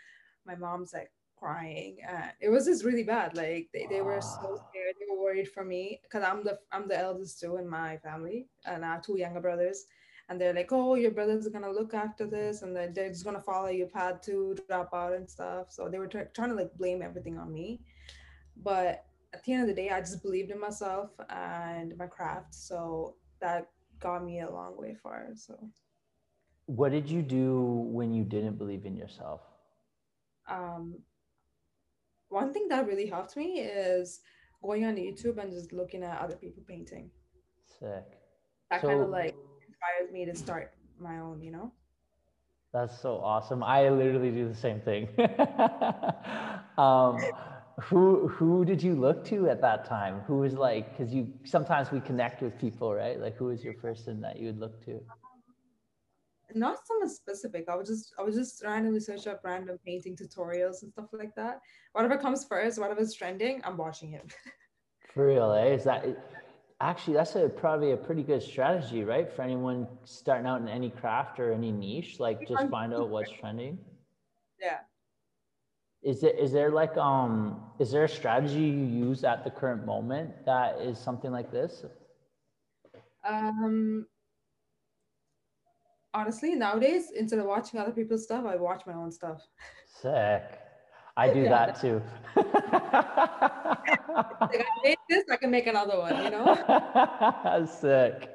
My 0.46 0.56
mom's 0.56 0.94
like, 0.94 1.12
crying. 1.44 1.98
And 2.08 2.32
it 2.40 2.50
was 2.50 2.66
just 2.66 2.86
really 2.86 3.04
bad. 3.04 3.36
Like 3.36 3.70
they, 3.74 3.86
they 3.90 4.02
were 4.02 4.22
so 4.22 4.58
ah. 4.58 4.70
scared. 4.70 4.96
They 5.00 5.14
were 5.14 5.22
worried 5.22 5.52
for 5.52 5.64
me 5.64 6.00
because 6.04 6.24
i'm 6.24 6.44
the 6.44 6.58
i'm 6.72 6.88
the 6.88 6.98
eldest 6.98 7.40
too 7.40 7.58
in 7.58 7.68
my 7.68 7.98
family 7.98 8.48
and 8.66 8.86
i 8.86 8.94
have 8.94 9.02
two 9.04 9.18
younger 9.18 9.42
brothers. 9.42 9.86
And 10.30 10.40
they're 10.40 10.54
like 10.54 10.72
oh 10.72 10.96
your 10.96 11.12
brother's 11.12 11.46
are 11.46 11.50
gonna 11.50 11.72
look 11.72 11.94
after 11.94 12.26
mm-hmm. 12.26 12.36
this 12.36 12.62
and 12.62 12.76
then 12.76 12.94
they're 12.94 13.10
just 13.10 13.26
gonna 13.26 13.42
follow 13.42 13.68
your 13.68 13.88
path 13.88 14.22
to 14.22 14.56
drop 14.68 14.92
out 14.94 15.14
and 15.14 15.30
stuff. 15.30 15.68
So 15.70 15.90
they 15.90 16.00
were 16.00 16.08
t- 16.08 16.32
trying 16.34 16.50
to 16.50 16.56
like 16.56 16.74
blame 16.78 17.02
everything 17.02 17.38
on 17.38 17.52
me. 17.52 17.82
But 18.56 19.06
at 19.34 19.44
the 19.44 19.54
end 19.54 19.64
of 19.64 19.68
the 19.68 19.82
day 19.82 19.90
i 19.90 20.00
just 20.00 20.24
believed 20.24 20.52
in 20.52 20.60
myself 20.60 21.10
and 21.30 21.98
my 21.98 22.08
craft. 22.08 22.56
So 22.56 23.16
that 23.42 23.68
got 24.00 24.24
me 24.24 24.42
a 24.42 24.50
long 24.50 24.78
way 24.78 24.96
far 25.02 25.30
so 25.36 25.58
what 26.66 26.92
did 26.92 27.10
you 27.10 27.22
do 27.22 27.62
when 27.92 28.14
you 28.14 28.24
didn't 28.24 28.58
believe 28.58 28.86
in 28.86 28.96
yourself 28.96 29.42
um 30.50 30.96
one 32.34 32.52
thing 32.52 32.68
that 32.70 32.88
really 32.88 33.06
helped 33.06 33.38
me 33.38 33.60
is 33.60 34.22
going 34.64 34.86
on 34.86 34.96
YouTube 34.96 35.38
and 35.38 35.52
just 35.52 35.72
looking 35.72 36.04
at 36.04 36.20
other 36.20 36.36
people 36.36 36.64
painting. 36.68 37.12
Sick. 37.80 38.06
That 38.72 38.82
so, 38.82 38.88
kind 38.88 39.02
of 39.02 39.10
like 39.10 39.36
inspires 39.68 40.12
me 40.12 40.26
to 40.26 40.36
start 40.36 40.74
my 41.00 41.20
own, 41.20 41.42
you 41.42 41.52
know? 41.52 41.72
That's 42.74 43.00
so 43.00 43.18
awesome. 43.18 43.64
I 43.64 43.88
literally 43.90 44.32
do 44.32 44.48
the 44.48 44.56
same 44.56 44.82
thing. 44.82 45.08
um, 46.78 47.18
who 47.82 48.28
who 48.30 48.66
did 48.66 48.82
you 48.82 48.96
look 48.96 49.24
to 49.26 49.48
at 49.48 49.62
that 49.62 49.86
time? 49.86 50.22
Who 50.22 50.38
was 50.38 50.54
like 50.54 50.98
because 50.98 51.14
you 51.14 51.32
sometimes 51.44 51.92
we 51.92 52.00
connect 52.00 52.42
with 52.42 52.58
people, 52.58 52.94
right? 52.96 53.20
Like 53.20 53.36
who 53.36 53.46
was 53.46 53.64
your 53.64 53.74
person 53.74 54.22
that 54.22 54.40
you 54.40 54.48
would 54.48 54.60
look 54.60 54.84
to? 54.86 55.00
Not 56.56 56.86
someone 56.86 57.10
specific. 57.10 57.66
I 57.70 57.76
would 57.76 57.86
just 57.86 58.14
I 58.18 58.24
would 58.24 58.34
just 58.34 58.64
randomly 58.64 59.00
search 59.00 59.28
up 59.28 59.42
random 59.44 59.80
painting 59.86 60.16
tutorials 60.16 60.84
and 60.84 60.92
stuff 60.92 61.08
like 61.14 61.36
that. 61.36 61.62
Whatever 61.94 62.18
comes 62.18 62.46
first, 62.46 62.80
whatever's 62.80 63.14
trending, 63.14 63.62
I'm 63.64 63.78
watching 63.78 64.14
it. 64.14 64.34
For 65.14 65.28
real, 65.28 65.52
eh? 65.54 65.74
Is 65.74 65.84
that 65.84 66.06
actually 66.82 67.14
that's 67.14 67.36
a 67.36 67.50
probably 67.50 67.92
a 67.92 67.98
pretty 67.98 68.24
good 68.24 68.42
strategy, 68.42 69.04
right? 69.04 69.32
For 69.32 69.42
anyone 69.42 69.88
starting 70.04 70.48
out 70.48 70.62
in 70.62 70.68
any 70.68 70.90
craft 70.90 71.40
or 71.40 71.52
any 71.54 71.72
niche, 71.72 72.20
like 72.20 72.48
just 72.48 72.68
find 72.70 72.94
out 72.94 73.10
what's 73.10 73.32
trending. 73.32 73.78
Yeah. 74.60 74.80
Is 76.02 76.24
it 76.24 76.38
is 76.38 76.52
there 76.52 76.72
like 76.72 76.98
um 76.98 77.64
is 77.80 77.92
there 77.92 78.04
a 78.04 78.10
strategy 78.10 78.60
you 78.60 78.86
use 78.86 79.24
at 79.24 79.44
the 79.44 79.52
current 79.52 79.86
moment 79.86 80.46
that 80.46 80.82
is 80.82 81.00
something 81.00 81.32
like 81.32 81.52
this? 81.52 81.86
Um 83.24 84.08
honestly 86.14 86.56
nowadays 86.56 87.12
instead 87.16 87.40
of 87.40 87.46
watching 87.46 87.80
other 87.80 87.92
people's 87.92 88.24
stuff, 88.24 88.46
I 88.46 88.56
watch 88.56 88.84
my 88.86 88.94
own 88.94 89.12
stuff. 89.12 89.42
Sick. 90.02 90.60
I 91.16 91.32
do 91.32 91.42
yeah. 91.42 91.50
that 91.50 91.80
too. 91.80 92.02
like 92.36 92.46
I 94.60 94.66
made 94.84 94.98
this, 95.10 95.26
I 95.32 95.36
can 95.38 95.52
make 95.52 95.68
another 95.68 96.00
one, 96.00 96.24
you 96.24 96.32
know? 96.32 97.68
Sick. 97.80 98.30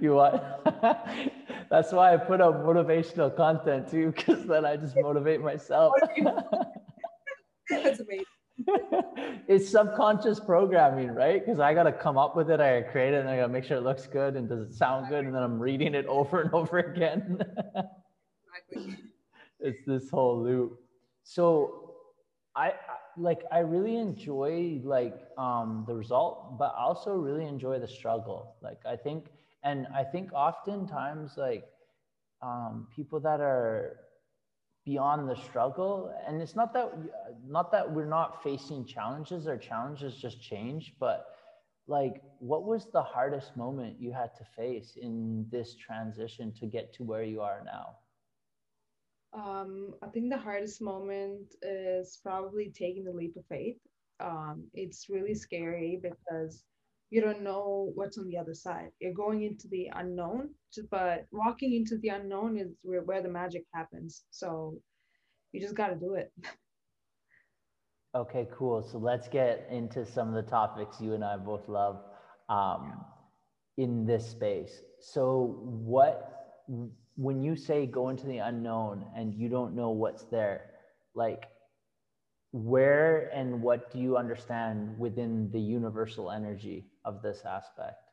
You 0.00 0.14
want 0.14 0.42
that's 1.70 1.90
why 1.90 2.12
I 2.12 2.18
put 2.18 2.40
up 2.42 2.62
motivational 2.64 3.34
content 3.34 3.88
too, 3.90 4.12
because 4.14 4.44
then 4.46 4.66
I 4.66 4.76
just 4.76 4.94
motivate 4.96 5.40
myself. 5.40 5.94
that's 7.70 8.00
amazing. 8.00 8.24
It's 9.48 9.68
subconscious 9.70 10.40
programming, 10.40 11.14
right? 11.14 11.44
Because 11.44 11.60
I 11.60 11.74
got 11.74 11.84
to 11.84 11.92
come 11.92 12.18
up 12.18 12.36
with 12.36 12.50
it, 12.50 12.60
I 12.60 12.82
create 12.82 13.14
it, 13.14 13.20
and 13.20 13.28
I 13.28 13.36
got 13.36 13.46
to 13.46 13.52
make 13.52 13.64
sure 13.64 13.76
it 13.76 13.82
looks 13.82 14.06
good 14.06 14.36
and 14.36 14.48
does 14.48 14.60
it 14.60 14.74
sound 14.74 15.08
good, 15.08 15.24
and 15.24 15.34
then 15.34 15.42
I'm 15.42 15.58
reading 15.58 15.94
it 15.94 16.06
over 16.06 16.42
and 16.42 16.52
over 16.54 16.78
again. 16.78 17.40
exactly. 18.70 18.96
It's 19.60 19.84
this 19.86 20.10
whole 20.10 20.42
loop. 20.42 20.78
So 21.22 21.94
I, 22.54 22.72
like 23.16 23.42
I 23.50 23.60
really 23.60 23.96
enjoy 23.96 24.80
like 24.84 25.14
um, 25.38 25.84
the 25.86 25.94
result, 25.94 26.58
but 26.58 26.74
I 26.76 26.82
also 26.82 27.14
really 27.14 27.46
enjoy 27.46 27.78
the 27.78 27.88
struggle. 27.88 28.56
Like 28.60 28.80
I 28.86 28.96
think, 28.96 29.26
and 29.62 29.86
I 29.94 30.04
think 30.04 30.32
oftentimes 30.32 31.34
like 31.36 31.64
um, 32.42 32.88
people 32.94 33.20
that 33.20 33.40
are 33.40 34.00
beyond 34.84 35.28
the 35.28 35.36
struggle, 35.36 36.12
and 36.26 36.40
it's 36.42 36.56
not 36.56 36.72
that 36.74 36.92
not 37.46 37.70
that 37.72 37.90
we're 37.90 38.06
not 38.06 38.42
facing 38.42 38.84
challenges. 38.84 39.46
Our 39.46 39.56
challenges 39.56 40.16
just 40.16 40.42
change, 40.42 40.94
but 40.98 41.26
like 41.86 42.22
what 42.38 42.64
was 42.64 42.86
the 42.92 43.02
hardest 43.02 43.56
moment 43.56 44.00
you 44.00 44.12
had 44.12 44.34
to 44.36 44.44
face 44.56 44.96
in 45.00 45.46
this 45.50 45.74
transition 45.76 46.52
to 46.60 46.66
get 46.66 46.92
to 46.94 47.04
where 47.04 47.24
you 47.24 47.40
are 47.40 47.62
now? 47.64 47.96
Um, 49.34 49.94
I 50.02 50.08
think 50.08 50.30
the 50.30 50.38
hardest 50.38 50.82
moment 50.82 51.54
is 51.62 52.18
probably 52.22 52.72
taking 52.76 53.04
the 53.04 53.12
leap 53.12 53.36
of 53.36 53.46
faith. 53.46 53.78
Um, 54.20 54.64
it's 54.74 55.08
really 55.08 55.34
scary 55.34 56.00
because 56.02 56.64
you 57.12 57.20
don't 57.20 57.42
know 57.42 57.92
what's 57.94 58.16
on 58.16 58.26
the 58.26 58.38
other 58.38 58.54
side. 58.54 58.88
You're 58.98 59.12
going 59.12 59.42
into 59.42 59.68
the 59.68 59.90
unknown, 59.94 60.48
but 60.90 61.26
walking 61.30 61.74
into 61.74 61.98
the 61.98 62.08
unknown 62.08 62.56
is 62.56 62.68
where, 62.80 63.02
where 63.02 63.22
the 63.22 63.28
magic 63.28 63.64
happens. 63.74 64.22
So 64.30 64.78
you 65.52 65.60
just 65.60 65.74
got 65.74 65.88
to 65.88 65.96
do 65.96 66.14
it. 66.14 66.32
Okay, 68.14 68.46
cool. 68.54 68.82
So 68.82 68.98
let's 68.98 69.26
get 69.26 69.66
into 69.70 70.04
some 70.04 70.28
of 70.28 70.34
the 70.34 70.50
topics 70.50 71.00
you 71.00 71.14
and 71.14 71.24
I 71.24 71.38
both 71.38 71.66
love 71.66 71.98
um, 72.50 73.02
in 73.78 74.04
this 74.04 74.28
space. 74.28 74.82
So, 75.00 75.56
what 75.64 76.52
when 77.16 77.42
you 77.42 77.56
say 77.56 77.86
go 77.86 78.10
into 78.10 78.26
the 78.26 78.36
unknown 78.36 79.06
and 79.16 79.32
you 79.32 79.48
don't 79.48 79.74
know 79.74 79.92
what's 79.92 80.24
there, 80.24 80.72
like 81.14 81.44
where 82.52 83.30
and 83.32 83.62
what 83.62 83.90
do 83.90 83.98
you 83.98 84.18
understand 84.18 84.98
within 84.98 85.50
the 85.50 85.58
universal 85.58 86.30
energy 86.30 86.84
of 87.04 87.22
this 87.22 87.42
aspect? 87.44 88.10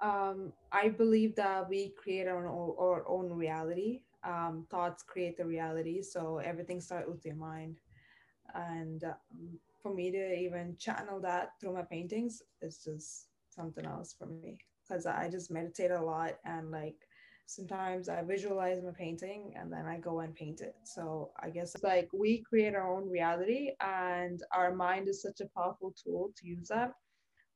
Um, 0.00 0.52
I 0.72 0.88
believe 0.88 1.36
that 1.36 1.68
we 1.68 1.90
create 1.90 2.26
our 2.26 2.48
own, 2.48 2.74
our 2.78 3.04
own 3.08 3.32
reality. 3.32 4.00
Um, 4.24 4.66
thoughts 4.70 5.02
create 5.02 5.36
the 5.36 5.44
reality. 5.44 6.02
So 6.02 6.38
everything 6.38 6.80
starts 6.80 7.08
with 7.08 7.24
your 7.24 7.36
mind. 7.36 7.76
And 8.54 9.04
um, 9.04 9.58
for 9.82 9.94
me 9.94 10.10
to 10.10 10.34
even 10.34 10.76
channel 10.78 11.20
that 11.20 11.52
through 11.60 11.74
my 11.74 11.82
paintings 11.82 12.42
is 12.60 12.78
just 12.84 13.26
something 13.50 13.84
else 13.84 14.14
for 14.16 14.26
me 14.26 14.58
because 14.82 15.06
I 15.06 15.28
just 15.30 15.50
meditate 15.50 15.90
a 15.90 16.00
lot 16.00 16.34
and 16.44 16.70
like 16.70 16.96
sometimes 17.46 18.08
I 18.08 18.22
visualize 18.22 18.82
my 18.82 18.92
painting 18.96 19.54
and 19.58 19.72
then 19.72 19.86
I 19.86 19.98
go 19.98 20.20
and 20.20 20.34
paint 20.34 20.60
it. 20.60 20.74
So 20.84 21.30
I 21.42 21.50
guess 21.50 21.74
it's 21.74 21.84
like 21.84 22.08
we 22.12 22.42
create 22.48 22.74
our 22.74 22.96
own 22.96 23.10
reality 23.10 23.72
and 23.80 24.40
our 24.54 24.74
mind 24.74 25.08
is 25.08 25.22
such 25.22 25.40
a 25.40 25.48
powerful 25.56 25.94
tool 26.02 26.30
to 26.36 26.46
use 26.46 26.68
that. 26.68 26.92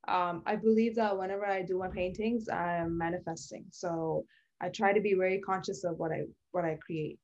Um, 0.09 0.42
I 0.46 0.57
believe 0.57 0.94
that 0.96 1.16
whenever 1.18 1.46
I 1.46 1.62
do 1.62 1.79
my 1.79 1.88
paintings, 1.88 2.49
I'm 2.49 2.96
manifesting. 2.96 3.64
So 3.70 4.25
I 4.61 4.68
try 4.68 4.92
to 4.92 5.01
be 5.01 5.14
very 5.14 5.40
conscious 5.40 5.85
of 5.85 5.99
what 5.99 6.12
I 6.12 6.22
what 6.53 6.64
I 6.64 6.79
create. 6.85 7.18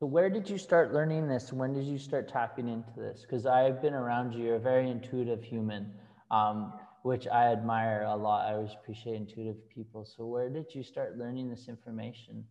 So 0.00 0.06
where 0.06 0.30
did 0.30 0.48
you 0.48 0.58
start 0.58 0.92
learning 0.92 1.26
this? 1.26 1.52
When 1.52 1.72
did 1.72 1.84
you 1.84 1.98
start 1.98 2.28
tapping 2.28 2.68
into 2.68 2.92
this? 2.96 3.22
Because 3.22 3.46
I've 3.46 3.82
been 3.82 3.94
around 3.94 4.32
you. 4.32 4.44
You're 4.44 4.56
a 4.56 4.60
very 4.60 4.88
intuitive 4.88 5.42
human. 5.42 5.92
Um, 6.30 6.72
which 7.02 7.26
I 7.26 7.52
admire 7.52 8.04
a 8.06 8.16
lot. 8.16 8.46
I 8.46 8.54
always 8.54 8.72
appreciate 8.72 9.16
intuitive 9.16 9.68
people. 9.68 10.04
So 10.04 10.26
where 10.26 10.48
did 10.48 10.74
you 10.74 10.82
start 10.82 11.18
learning 11.18 11.50
this 11.50 11.68
information? 11.68 12.44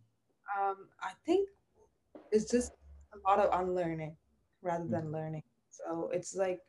Um, 0.58 0.88
I 1.02 1.12
think 1.26 1.48
it's 2.32 2.50
just 2.50 2.72
a 3.14 3.28
lot 3.28 3.38
of 3.38 3.60
unlearning 3.60 4.16
rather 4.62 4.86
than 4.86 5.12
learning. 5.12 5.42
So 5.70 6.10
it's 6.12 6.34
like 6.34 6.60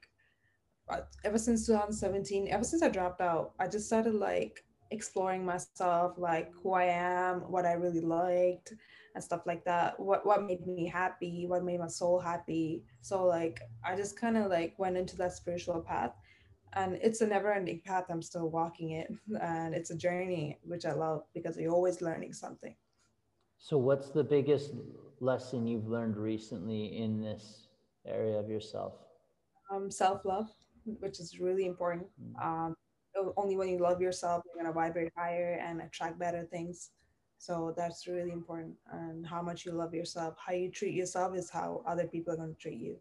uh, 0.90 1.02
ever 1.24 1.38
since 1.38 1.66
2017, 1.68 2.50
ever 2.50 2.64
since 2.64 2.82
I 2.84 2.90
dropped 2.90 3.22
out, 3.22 3.54
I 3.60 3.68
just 3.68 3.88
started 3.88 4.16
like 4.16 4.64
exploring 4.92 5.46
myself, 5.46 6.14
like 6.18 6.52
who 6.64 6.74
I 6.74 6.86
am, 6.86 7.42
what 7.52 7.66
I 7.66 7.74
really 7.74 8.02
liked, 8.02 8.74
and 9.16 9.24
stuff 9.24 9.42
like 9.46 9.64
that. 9.66 10.00
What 10.00 10.26
what 10.26 10.44
made 10.44 10.66
me 10.66 10.88
happy, 10.88 11.46
what 11.48 11.64
made 11.64 11.80
my 11.80 11.88
soul 11.88 12.20
happy. 12.20 12.84
So 13.02 13.26
like 13.26 13.62
I 13.84 13.96
just 13.96 14.20
kind 14.20 14.38
of 14.38 14.50
like 14.50 14.74
went 14.78 14.98
into 14.98 15.16
that 15.18 15.34
spiritual 15.34 15.82
path 15.82 16.12
and 16.74 16.98
it's 17.02 17.22
a 17.22 17.28
never 17.28 17.52
ending 17.52 17.82
path 17.86 18.06
i'm 18.10 18.22
still 18.22 18.50
walking 18.50 18.92
it 18.92 19.12
and 19.42 19.74
it's 19.74 19.90
a 19.90 19.96
journey 19.96 20.58
which 20.64 20.86
i 20.86 20.92
love 20.92 21.24
because 21.34 21.58
you're 21.58 21.74
always 21.74 22.02
learning 22.02 22.34
something. 22.34 22.76
So 23.58 23.78
what's 23.78 24.10
the 24.10 24.24
biggest 24.24 24.72
lesson 25.20 25.68
you've 25.68 25.88
learned 25.88 26.16
recently 26.16 26.98
in 26.98 27.22
this 27.22 27.68
area 28.08 28.40
of 28.40 28.50
yourself? 28.50 28.94
Um, 29.72 29.92
self-love 29.92 30.50
which 31.00 31.20
is 31.20 31.40
really 31.40 31.66
important. 31.66 32.08
Mm. 32.22 32.46
um, 32.46 32.76
only 33.36 33.58
when 33.58 33.68
you 33.68 33.80
love 33.80 34.02
yourself 34.02 34.44
you're 34.46 34.64
going 34.64 34.66
to 34.66 34.80
vibrate 34.80 35.12
higher 35.16 35.60
and 35.62 35.82
attract 35.82 36.18
better 36.18 36.44
things. 36.44 36.92
So 37.38 37.74
that's 37.76 38.08
really 38.08 38.32
important 38.32 38.76
and 38.92 39.26
how 39.26 39.42
much 39.42 39.66
you 39.66 39.72
love 39.72 39.94
yourself 39.94 40.36
how 40.38 40.54
you 40.54 40.72
treat 40.72 40.94
yourself 40.94 41.36
is 41.36 41.50
how 41.50 41.84
other 41.86 42.08
people 42.08 42.34
are 42.34 42.38
going 42.38 42.56
to 42.56 42.60
treat 42.60 42.80
you. 42.80 42.98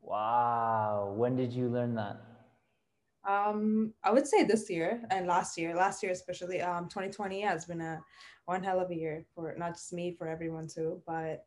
Wow 0.00 1.12
when 1.16 1.34
did 1.36 1.52
you 1.52 1.68
learn 1.68 1.94
that 1.96 2.35
um, 3.26 3.92
I 4.04 4.10
would 4.10 4.26
say 4.26 4.44
this 4.44 4.70
year 4.70 5.02
and 5.10 5.26
last 5.26 5.58
year, 5.58 5.74
last 5.74 6.02
year 6.02 6.12
especially, 6.12 6.60
um, 6.60 6.84
2020 6.88 7.40
has 7.42 7.64
been 7.64 7.80
a 7.80 8.00
one 8.44 8.62
hell 8.62 8.80
of 8.80 8.90
a 8.90 8.94
year 8.94 9.24
for 9.34 9.54
not 9.58 9.74
just 9.74 9.92
me, 9.92 10.12
for 10.16 10.28
everyone 10.28 10.68
too. 10.68 11.02
But 11.06 11.44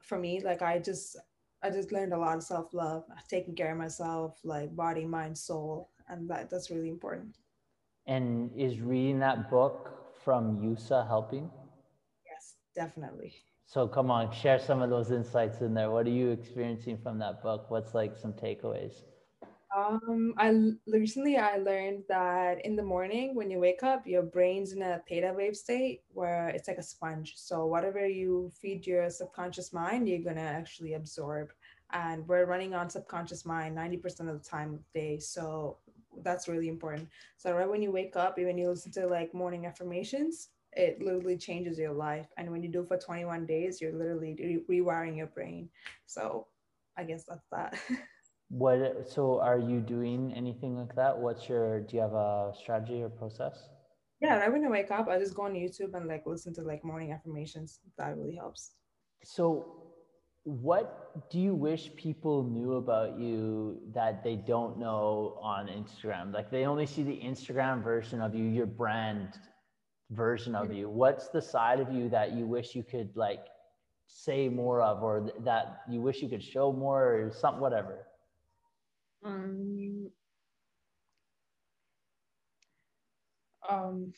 for 0.00 0.18
me, 0.18 0.42
like 0.42 0.62
I 0.62 0.78
just, 0.78 1.16
I 1.62 1.70
just 1.70 1.92
learned 1.92 2.12
a 2.12 2.18
lot 2.18 2.36
of 2.36 2.42
self 2.42 2.74
love, 2.74 3.04
taking 3.28 3.54
care 3.54 3.72
of 3.72 3.78
myself, 3.78 4.40
like 4.42 4.74
body, 4.74 5.04
mind, 5.04 5.38
soul, 5.38 5.90
and 6.08 6.28
that 6.28 6.50
that's 6.50 6.70
really 6.70 6.88
important. 6.88 7.36
And 8.06 8.50
is 8.56 8.80
reading 8.80 9.20
that 9.20 9.48
book 9.48 9.90
from 10.24 10.58
Yusa 10.58 11.06
helping? 11.06 11.48
Yes, 12.26 12.54
definitely. 12.74 13.34
So 13.64 13.86
come 13.86 14.10
on, 14.10 14.32
share 14.32 14.58
some 14.58 14.82
of 14.82 14.90
those 14.90 15.12
insights 15.12 15.60
in 15.60 15.72
there. 15.72 15.90
What 15.90 16.06
are 16.06 16.10
you 16.10 16.30
experiencing 16.30 16.98
from 16.98 17.18
that 17.20 17.42
book? 17.42 17.70
What's 17.70 17.94
like 17.94 18.16
some 18.16 18.32
takeaways? 18.32 19.04
Um, 19.74 20.34
I 20.36 20.52
recently 20.86 21.38
I 21.38 21.56
learned 21.56 22.04
that 22.08 22.64
in 22.66 22.76
the 22.76 22.82
morning 22.82 23.34
when 23.34 23.50
you 23.50 23.58
wake 23.58 23.82
up, 23.82 24.06
your 24.06 24.22
brain's 24.22 24.72
in 24.72 24.82
a 24.82 25.00
theta 25.08 25.32
wave 25.34 25.56
state 25.56 26.02
where 26.12 26.48
it's 26.48 26.68
like 26.68 26.76
a 26.76 26.82
sponge. 26.82 27.34
So 27.36 27.64
whatever 27.64 28.06
you 28.06 28.50
feed 28.60 28.86
your 28.86 29.08
subconscious 29.08 29.72
mind, 29.72 30.08
you're 30.08 30.18
gonna 30.18 30.40
actually 30.42 30.92
absorb. 30.92 31.52
And 31.90 32.26
we're 32.28 32.44
running 32.44 32.74
on 32.74 32.90
subconscious 32.90 33.46
mind 33.46 33.74
90% 33.74 34.28
of 34.28 34.42
the 34.42 34.48
time 34.48 34.74
of 34.74 34.92
day. 34.92 35.18
So 35.18 35.78
that's 36.22 36.48
really 36.48 36.68
important. 36.68 37.08
So 37.38 37.54
right 37.56 37.68
when 37.68 37.82
you 37.82 37.90
wake 37.90 38.14
up, 38.14 38.38
even 38.38 38.58
you 38.58 38.68
listen 38.68 38.92
to 38.92 39.06
like 39.06 39.32
morning 39.32 39.64
affirmations, 39.64 40.48
it 40.74 41.00
literally 41.00 41.38
changes 41.38 41.78
your 41.78 41.92
life. 41.92 42.26
And 42.36 42.50
when 42.50 42.62
you 42.62 42.68
do 42.68 42.84
for 42.84 42.98
21 42.98 43.46
days, 43.46 43.80
you're 43.80 43.92
literally 43.92 44.62
re- 44.68 44.80
rewiring 44.80 45.16
your 45.16 45.26
brain. 45.28 45.70
So 46.06 46.46
I 46.96 47.04
guess 47.04 47.24
that's 47.24 47.46
that. 47.52 47.78
what 48.52 49.08
so 49.10 49.40
are 49.40 49.58
you 49.58 49.80
doing 49.80 50.30
anything 50.36 50.76
like 50.76 50.94
that? 50.94 51.16
What's 51.16 51.48
your 51.48 51.80
do 51.80 51.96
you 51.96 52.02
have 52.02 52.12
a 52.12 52.52
strategy 52.54 53.02
or 53.02 53.08
process? 53.08 53.70
Yeah, 54.20 54.36
right 54.36 54.52
when 54.52 54.64
I 54.64 54.68
wake 54.68 54.90
up, 54.90 55.08
I 55.08 55.18
just 55.18 55.34
go 55.34 55.44
on 55.44 55.54
YouTube 55.54 55.94
and 55.94 56.06
like 56.06 56.24
listen 56.26 56.52
to 56.54 56.62
like 56.62 56.84
morning 56.84 57.12
affirmations. 57.12 57.80
That 57.96 58.14
really 58.16 58.36
helps. 58.36 58.72
So 59.24 59.82
what 60.44 61.30
do 61.30 61.40
you 61.40 61.54
wish 61.54 61.96
people 61.96 62.42
knew 62.44 62.74
about 62.74 63.18
you 63.18 63.80
that 63.94 64.22
they 64.22 64.36
don't 64.36 64.78
know 64.78 65.38
on 65.40 65.68
Instagram? 65.68 66.34
Like 66.34 66.50
they 66.50 66.66
only 66.66 66.84
see 66.84 67.02
the 67.02 67.18
Instagram 67.24 67.82
version 67.82 68.20
of 68.20 68.34
you, 68.34 68.44
your 68.44 68.66
brand 68.66 69.38
version 70.10 70.54
of 70.54 70.66
mm-hmm. 70.66 70.76
you. 70.76 70.90
What's 70.90 71.28
the 71.28 71.40
side 71.40 71.80
of 71.80 71.90
you 71.90 72.10
that 72.10 72.32
you 72.32 72.44
wish 72.44 72.74
you 72.74 72.82
could 72.82 73.16
like 73.16 73.46
say 74.08 74.50
more 74.50 74.82
of 74.82 75.02
or 75.02 75.20
th- 75.20 75.36
that 75.40 75.84
you 75.88 76.02
wish 76.02 76.20
you 76.20 76.28
could 76.28 76.42
show 76.42 76.70
more 76.70 77.14
or 77.14 77.32
something 77.32 77.62
whatever? 77.62 78.06
Um, 79.24 80.10
um 83.68 84.12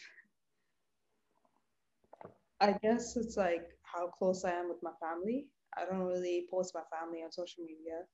I 2.60 2.72
guess 2.82 3.16
it's 3.16 3.36
like 3.36 3.66
how 3.82 4.08
close 4.08 4.44
I 4.44 4.52
am 4.52 4.68
with 4.68 4.82
my 4.82 4.92
family 5.00 5.46
I 5.76 5.84
don't 5.84 6.06
really 6.06 6.46
post 6.50 6.74
my 6.74 6.82
family 6.96 7.22
on 7.24 7.32
social 7.32 7.64
media, 7.64 8.06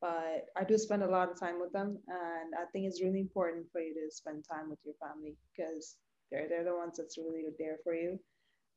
but 0.00 0.46
I 0.56 0.64
do 0.64 0.78
spend 0.78 1.02
a 1.02 1.10
lot 1.10 1.30
of 1.30 1.38
time 1.40 1.60
with 1.60 1.72
them. 1.72 1.98
And 2.08 2.54
I 2.54 2.64
think 2.72 2.86
it's 2.86 3.02
really 3.02 3.20
important 3.20 3.66
for 3.72 3.80
you 3.80 3.94
to 3.94 4.10
spend 4.14 4.44
time 4.50 4.70
with 4.70 4.80
your 4.84 4.94
family 5.00 5.36
because 5.52 5.96
they're, 6.30 6.48
they're 6.48 6.64
the 6.64 6.76
ones 6.76 6.98
that's 6.98 7.18
really 7.18 7.44
there 7.58 7.78
for 7.84 7.94
you. 7.94 8.18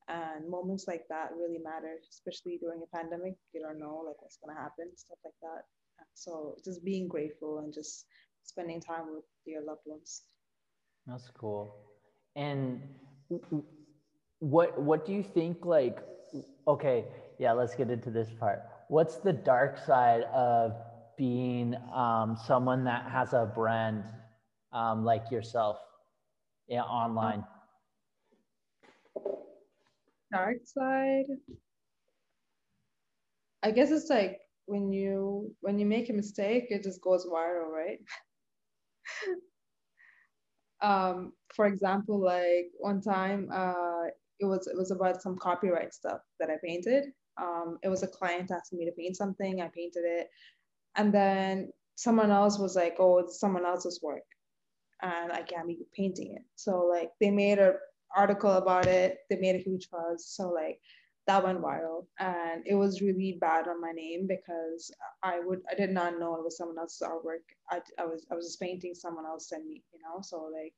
And 0.09 0.49
moments 0.49 0.87
like 0.87 1.05
that 1.09 1.31
really 1.37 1.59
matter, 1.63 1.97
especially 2.09 2.57
during 2.59 2.81
a 2.83 2.95
pandemic. 2.97 3.35
You 3.53 3.61
don't 3.61 3.79
know 3.79 4.03
like 4.05 4.21
what's 4.21 4.37
gonna 4.37 4.59
happen, 4.59 4.91
stuff 4.97 5.19
like 5.25 5.39
that. 5.41 5.63
So 6.13 6.55
just 6.63 6.83
being 6.83 7.07
grateful 7.07 7.59
and 7.59 7.73
just 7.73 8.05
spending 8.43 8.81
time 8.81 9.13
with 9.13 9.23
your 9.45 9.63
loved 9.63 9.81
ones. 9.85 10.23
That's 11.07 11.29
cool. 11.37 11.75
And 12.35 12.81
what 14.39 14.79
what 14.79 15.05
do 15.05 15.13
you 15.13 15.23
think 15.23 15.65
like 15.65 15.99
okay 16.67 17.05
yeah, 17.41 17.53
let's 17.53 17.73
get 17.73 17.89
into 17.89 18.11
this 18.11 18.29
part. 18.39 18.61
What's 18.87 19.17
the 19.17 19.33
dark 19.33 19.79
side 19.79 20.25
of 20.25 20.75
being 21.17 21.75
um, 21.91 22.37
someone 22.45 22.83
that 22.83 23.09
has 23.09 23.33
a 23.33 23.51
brand 23.55 24.03
um, 24.71 25.03
like 25.03 25.31
yourself 25.31 25.79
yeah, 26.67 26.83
online? 26.83 27.43
Dark 30.31 30.57
side. 30.65 31.25
I 33.63 33.71
guess 33.71 33.89
it's 33.89 34.11
like 34.11 34.39
when 34.71 34.91
you 34.91 35.53
when 35.61 35.77
you 35.79 35.85
make 35.85 36.09
a 36.09 36.13
mistake, 36.13 36.67
it 36.69 36.83
just 36.83 37.01
goes 37.01 37.25
viral, 37.27 37.69
right? 37.69 37.99
um, 40.81 41.33
for 41.55 41.65
example, 41.65 42.19
like 42.19 42.67
one 42.79 43.01
time, 43.01 43.49
uh, 43.53 44.05
it 44.39 44.45
was 44.45 44.67
it 44.67 44.77
was 44.77 44.91
about 44.91 45.21
some 45.21 45.37
copyright 45.37 45.93
stuff 45.93 46.21
that 46.39 46.49
I 46.49 46.55
painted, 46.63 47.05
um, 47.41 47.77
it 47.83 47.89
was 47.89 48.03
a 48.03 48.07
client 48.07 48.51
asking 48.51 48.79
me 48.79 48.85
to 48.85 48.91
paint 48.91 49.17
something. 49.17 49.61
I 49.61 49.67
painted 49.67 50.03
it. 50.05 50.29
And 50.95 51.13
then 51.13 51.71
someone 51.95 52.31
else 52.31 52.59
was 52.59 52.75
like, 52.75 52.95
oh, 52.99 53.19
it's 53.19 53.39
someone 53.39 53.65
else's 53.65 53.99
work. 54.01 54.23
And 55.01 55.31
I 55.31 55.41
can't 55.41 55.67
be 55.67 55.79
painting 55.95 56.35
it. 56.35 56.43
So 56.55 56.85
like 56.85 57.09
they 57.19 57.31
made 57.31 57.59
an 57.59 57.73
article 58.15 58.51
about 58.51 58.85
it. 58.87 59.17
They 59.29 59.37
made 59.37 59.55
a 59.55 59.63
huge 59.63 59.89
buzz. 59.89 60.27
So 60.27 60.49
like 60.49 60.79
that 61.27 61.43
went 61.43 61.61
viral. 61.61 62.05
And 62.19 62.63
it 62.65 62.75
was 62.75 63.01
really 63.01 63.37
bad 63.39 63.67
on 63.67 63.81
my 63.81 63.91
name 63.91 64.27
because 64.27 64.91
I 65.23 65.39
would 65.39 65.61
I 65.71 65.75
did 65.75 65.91
not 65.91 66.19
know 66.19 66.35
it 66.35 66.43
was 66.43 66.57
someone 66.57 66.79
else's 66.79 67.07
artwork. 67.07 67.45
I, 67.69 67.79
I 67.99 68.05
was 68.05 68.25
I 68.31 68.35
was 68.35 68.45
just 68.45 68.59
painting 68.59 68.93
someone 68.93 69.25
else 69.25 69.49
sent 69.49 69.65
me, 69.65 69.83
you 69.93 69.99
know. 69.99 70.21
So 70.21 70.49
like 70.51 70.73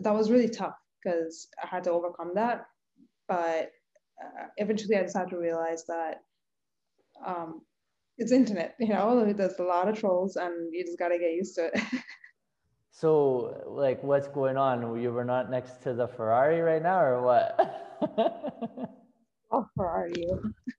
that 0.00 0.14
was 0.14 0.30
really 0.30 0.48
tough 0.48 0.76
because 1.02 1.48
I 1.62 1.66
had 1.66 1.84
to 1.84 1.90
overcome 1.90 2.32
that. 2.34 2.66
But 3.28 3.72
uh, 4.22 4.46
eventually 4.56 4.96
I 4.96 5.02
just 5.02 5.16
had 5.16 5.30
to 5.30 5.38
realize 5.38 5.84
that 5.86 6.22
um, 7.24 7.62
it's 8.18 8.32
internet, 8.32 8.74
you 8.78 8.88
know, 8.88 9.32
there's 9.32 9.58
a 9.58 9.62
lot 9.62 9.88
of 9.88 9.98
trolls 9.98 10.36
and 10.36 10.72
you 10.72 10.84
just 10.84 10.98
got 10.98 11.08
to 11.08 11.18
get 11.18 11.32
used 11.32 11.54
to 11.56 11.66
it. 11.66 11.80
so 12.90 13.62
like 13.66 14.02
what's 14.02 14.28
going 14.28 14.56
on? 14.56 15.00
You 15.00 15.12
were 15.12 15.24
not 15.24 15.50
next 15.50 15.82
to 15.82 15.94
the 15.94 16.08
Ferrari 16.08 16.60
right 16.60 16.82
now 16.82 17.00
or 17.00 17.22
what? 17.22 18.98
oh, 19.52 19.66
Ferrari. 19.76 20.26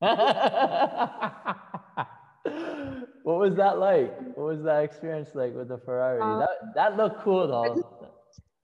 what 3.22 3.38
was 3.38 3.54
that 3.56 3.78
like? 3.78 4.16
What 4.36 4.46
was 4.46 4.62
that 4.64 4.84
experience 4.84 5.30
like 5.34 5.54
with 5.54 5.68
the 5.68 5.78
Ferrari? 5.78 6.20
Um, 6.20 6.40
that, 6.40 6.74
that 6.74 6.96
looked 6.96 7.22
cool 7.22 7.46
though. 7.48 7.62
I 7.62 7.68
just, 7.74 7.86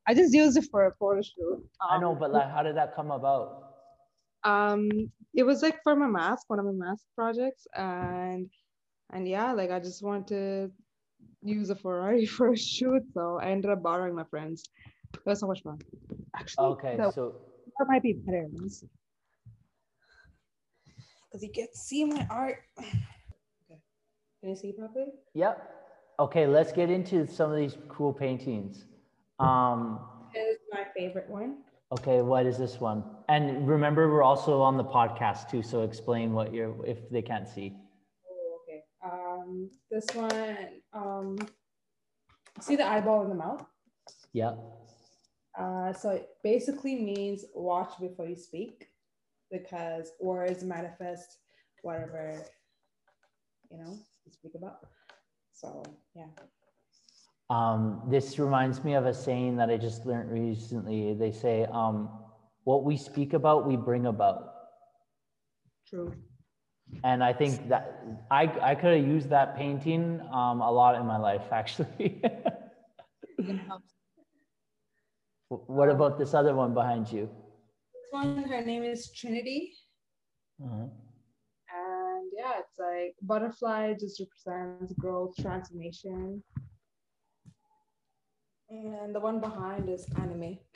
I 0.09 0.15
just 0.15 0.35
used 0.35 0.57
it 0.59 0.65
for 0.71 0.87
a 0.87 0.93
photo 0.97 1.23
shoot. 1.23 1.55
Um, 1.81 1.89
I 1.91 1.99
know, 1.99 2.15
but 2.15 2.33
like, 2.33 2.51
how 2.51 2.63
did 2.63 2.77
that 2.77 2.95
come 2.95 3.11
about? 3.11 3.71
um 4.45 4.89
it 5.35 5.43
was 5.43 5.63
like 5.63 5.83
for 5.83 5.95
my 5.95 6.07
mask 6.07 6.45
one 6.49 6.59
of 6.59 6.65
my 6.65 6.73
mask 6.73 7.05
projects 7.15 7.67
and 7.75 8.49
and 9.13 9.29
yeah 9.29 9.53
like 9.53 9.71
i 9.71 9.79
just 9.79 10.03
wanted 10.03 10.27
to 10.27 10.71
use 11.43 11.71
a 11.71 11.77
ferrari 11.77 12.25
for 12.37 12.53
a 12.53 12.57
shoot 12.57 13.03
so 13.13 13.39
i 13.41 13.51
ended 13.51 13.71
up 13.71 13.83
borrowing 13.83 14.15
my 14.15 14.25
friends 14.25 14.71
it 15.15 15.21
was 15.27 15.41
so 15.41 15.47
much 15.47 15.63
fun 15.63 15.79
actually 16.37 16.67
okay 16.67 16.97
so 17.13 17.35
that 17.79 17.87
might 17.89 18.03
be 18.03 18.15
better 18.15 18.47
because 21.31 21.43
you 21.43 21.53
get 21.53 21.73
to 21.73 21.79
see 21.79 22.05
my 22.05 22.27
art 22.31 22.63
okay 22.79 23.81
can 24.41 24.51
you 24.51 24.57
see 24.57 24.73
properly 24.73 25.13
yep 25.35 25.71
okay 26.19 26.47
let's 26.47 26.73
get 26.73 26.91
into 26.91 27.27
some 27.27 27.51
of 27.51 27.57
these 27.57 27.77
cool 27.89 28.13
paintings 28.13 28.85
um 29.39 30.01
this 30.35 30.45
is 30.45 30.59
my 30.73 30.85
favorite 30.97 31.29
one 31.29 31.59
Okay, 31.93 32.23
what 32.23 32.47
is 32.47 32.57
this 32.57 32.79
one? 32.79 33.03
And 33.29 33.69
remember, 33.69 34.09
we're 34.09 34.23
also 34.23 34.61
on 34.61 34.77
the 34.77 34.85
podcast 34.85 35.51
too, 35.51 35.61
so 35.61 35.83
explain 35.83 36.33
what 36.33 36.55
you're 36.55 36.87
if 36.87 37.11
they 37.11 37.21
can't 37.21 37.49
see. 37.49 37.75
Oh, 38.31 38.61
okay. 38.63 38.85
Um, 39.05 39.71
this 39.91 40.07
one, 40.15 40.69
um, 40.93 41.37
see 42.61 42.77
the 42.77 42.87
eyeball 42.87 43.25
in 43.25 43.29
the 43.29 43.35
mouth? 43.35 43.65
Yeah. 44.33 44.53
Uh, 45.59 45.93
so 45.93 46.11
it 46.11 46.29
basically 46.45 46.95
means 46.95 47.45
watch 47.57 47.95
before 48.01 48.29
you 48.29 48.37
speak, 48.37 48.87
because 49.51 50.13
words 50.21 50.63
manifest 50.63 51.39
whatever 51.83 52.43
you 53.71 53.79
know 53.79 53.99
you 54.25 54.33
speak 54.33 54.53
about. 54.55 54.87
So 55.53 55.83
yeah. 56.15 56.27
Um, 57.51 58.03
this 58.09 58.39
reminds 58.39 58.85
me 58.85 58.95
of 58.95 59.07
a 59.07 59.13
saying 59.13 59.57
that 59.57 59.71
I 59.71 59.77
just 59.77 60.07
learned 60.07 60.31
recently. 60.31 61.15
They 61.15 61.33
say, 61.33 61.67
um, 61.73 62.09
what 62.63 62.85
we 62.85 62.97
speak 62.97 63.33
about, 63.33 63.67
we 63.67 63.77
bring 63.77 64.07
about. 64.07 64.55
True. 65.89 66.15
And 67.03 67.25
I 67.25 67.33
think 67.33 67.69
that 67.69 68.05
I, 68.31 68.43
I 68.63 68.77
could 68.77 68.97
have 68.97 69.07
used 69.07 69.31
that 69.31 69.57
painting 69.57 70.21
um, 70.33 70.61
a 70.61 70.71
lot 70.71 70.95
in 70.95 71.07
my 71.07 71.17
life, 71.17 71.43
actually. 71.51 72.23
what 75.49 75.89
about 75.89 76.19
this 76.19 76.35
other 76.35 76.55
one 76.55 76.73
behind 76.73 77.11
you? 77.11 77.29
One, 78.11 78.45
her 78.45 78.65
name 78.65 78.83
is 78.83 79.11
Trinity. 79.11 79.73
Uh-huh. 80.63 80.87
And 81.73 82.31
yeah, 82.37 82.59
it's 82.59 82.79
like 82.79 83.15
butterfly 83.23 83.95
just 83.99 84.21
represents 84.21 84.93
growth, 84.95 85.35
transformation 85.41 86.43
and 88.71 89.15
the 89.15 89.21
one 89.21 89.41
behind 89.41 89.89
is 89.89 90.07
anime. 90.17 90.59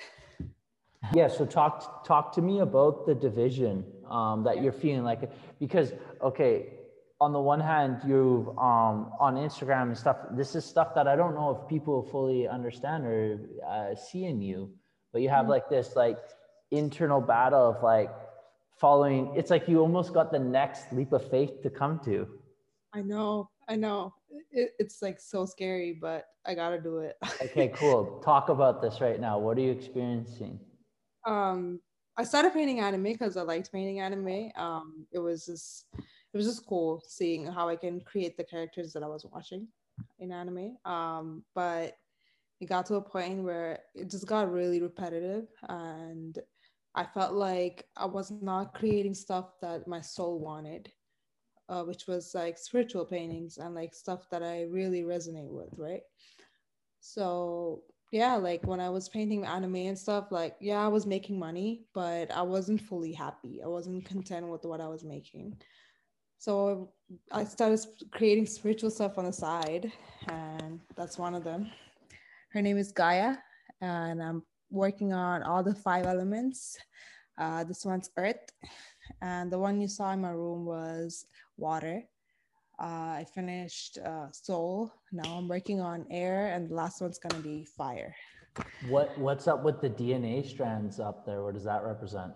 Yeah, 1.13 1.29
so 1.29 1.45
talk 1.45 2.03
talk 2.03 2.33
to 2.33 2.41
me 2.41 2.61
about 2.61 3.05
the 3.05 3.15
division 3.15 3.85
um, 4.11 4.43
that 4.45 4.63
you're 4.63 4.73
feeling 4.73 5.05
like 5.05 5.31
because 5.61 5.93
okay, 6.23 6.79
on 7.21 7.31
the 7.35 7.39
one 7.39 7.61
hand 7.61 8.01
you've 8.07 8.49
um, 8.57 9.13
on 9.21 9.37
Instagram 9.37 9.89
and 9.89 9.99
stuff. 9.99 10.17
This 10.33 10.55
is 10.55 10.65
stuff 10.65 10.95
that 10.95 11.07
I 11.07 11.15
don't 11.15 11.35
know 11.35 11.51
if 11.51 11.69
people 11.69 12.03
fully 12.11 12.49
understand 12.49 13.05
or 13.05 13.39
uh, 13.69 13.95
see 13.95 14.25
in 14.25 14.41
you, 14.41 14.73
but 15.13 15.21
you 15.21 15.29
have 15.29 15.43
mm-hmm. 15.43 15.51
like 15.51 15.69
this 15.69 15.95
like 15.95 16.17
internal 16.71 17.21
battle 17.21 17.71
of 17.71 17.83
like 17.83 18.11
following. 18.77 19.33
It's 19.37 19.51
like 19.51 19.69
you 19.69 19.81
almost 19.81 20.13
got 20.13 20.33
the 20.33 20.39
next 20.39 20.93
leap 20.93 21.13
of 21.13 21.29
faith 21.31 21.63
to 21.63 21.71
come 21.71 22.01
to. 22.05 22.27
I 22.93 23.03
know, 23.03 23.51
I 23.69 23.77
know. 23.77 24.15
It, 24.51 24.71
it's 24.79 25.03
like 25.03 25.21
so 25.21 25.47
scary, 25.47 25.97
but 26.01 26.27
I 26.47 26.55
gotta 26.55 26.81
do 26.81 26.99
it. 26.99 27.17
okay, 27.43 27.69
cool. 27.69 28.21
Talk 28.25 28.49
about 28.49 28.83
this 28.83 29.01
right 29.01 29.21
now. 29.21 29.39
What 29.39 29.59
are 29.59 29.63
you 29.63 29.73
experiencing? 29.73 30.61
Um, 31.27 31.81
I 32.17 32.25
started 32.25 32.53
painting 32.53 32.81
anime 32.81 33.03
because 33.03 33.37
I 33.37 33.43
liked 33.43 33.73
painting 33.73 34.01
anime. 34.01 34.51
Um, 34.57 35.07
it 35.13 35.19
was 35.19 35.47
just 35.47 35.87
it 35.97 36.37
was 36.37 36.47
just 36.47 36.67
cool 36.67 37.03
seeing 37.07 37.47
how 37.47 37.69
I 37.69 37.77
can 37.77 38.01
create 38.01 38.37
the 38.37 38.45
characters 38.45 38.93
that 38.93 39.03
I 39.03 39.09
was 39.09 39.27
watching 39.33 39.69
in 40.19 40.33
anime. 40.33 40.77
Um, 40.85 41.45
but 41.55 41.95
it 42.61 42.67
got 42.67 42.87
to 42.87 42.97
a 42.97 43.01
point 43.01 43.43
where 43.43 43.81
it 43.95 44.11
just 44.11 44.27
got 44.27 44.53
really 44.53 44.81
repetitive 44.81 45.47
and 45.69 46.39
I 46.95 47.05
felt 47.05 47.35
like 47.35 47.87
I 47.97 48.07
was 48.07 48.31
not 48.31 48.75
creating 48.75 49.15
stuff 49.15 49.47
that 49.53 49.81
my 49.81 50.01
soul 50.01 50.35
wanted. 50.41 50.91
uh, 51.69 51.83
which 51.85 52.07
was 52.07 52.35
like 52.35 52.59
spiritual 52.59 53.05
paintings 53.05 53.59
and 53.59 53.75
like 53.75 53.95
stuff 53.95 54.29
that 54.31 54.43
I 54.43 54.65
really 54.65 55.03
resonate 55.03 55.51
with, 55.51 55.75
right? 55.79 56.03
So 57.01 57.83
yeah, 58.13 58.37
like 58.37 58.67
when 58.67 58.81
I 58.81 58.91
was 58.91 59.09
painting 59.09 59.45
anime 59.45 59.77
and 59.77 59.99
stuff, 59.99 60.31
like 60.31 60.57
yeah, 60.61 60.85
I 60.85 60.89
was 60.89 61.07
making 61.07 61.39
money, 61.39 61.87
but 61.95 62.31
I 62.33 62.43
wasn't 62.43 62.81
fully 62.81 63.13
happy. 63.13 63.61
I 63.65 63.69
wasn't 63.69 64.05
content 64.05 64.49
with 64.49 64.65
what 64.65 64.81
I 64.81 64.89
was 64.89 65.05
making. 65.05 65.57
So 66.39 66.93
I 67.33 67.45
started 67.45 67.81
creating 68.13 68.47
spiritual 68.47 68.91
stuff 68.91 69.19
on 69.19 69.25
the 69.25 69.33
side, 69.33 69.93
and 70.29 70.81
that's 70.97 71.19
one 71.19 71.35
of 71.35 71.45
them. 71.45 71.71
Her 72.53 72.63
name 72.63 72.79
is 72.79 72.93
Gaia, 72.93 73.37
and 73.81 74.23
I'm 74.23 74.43
working 74.75 75.13
on 75.13 75.43
all 75.43 75.63
the 75.63 75.75
five 75.75 76.07
elements. 76.07 76.77
Uh, 77.39 77.65
this 77.65 77.85
one's 77.85 78.11
earth, 78.17 78.51
and 79.23 79.51
the 79.51 79.59
one 79.59 79.81
you 79.81 79.89
saw 79.89 80.13
in 80.13 80.21
my 80.21 80.31
room 80.31 80.65
was 80.65 81.27
water. 81.57 82.03
Uh, 82.81 83.23
I 83.23 83.27
finished 83.35 83.99
uh, 83.99 84.31
soul. 84.33 84.93
Now 85.13 85.39
I'm 85.39 85.49
working 85.49 85.81
on 85.81 86.07
air, 86.11 86.53
and 86.55 86.69
the 86.69 86.75
last 86.75 87.01
one's 87.01 87.19
gonna 87.19 87.43
be 87.43 87.65
fire. 87.65 88.15
What 88.89 89.17
What's 89.19 89.49
up 89.49 89.65
with 89.65 89.81
the 89.81 89.91
DNA 89.91 90.47
strands 90.47 91.01
up 91.01 91.27
there? 91.27 91.43
What 91.43 91.55
does 91.55 91.65
that 91.65 91.83
represent? 91.85 92.33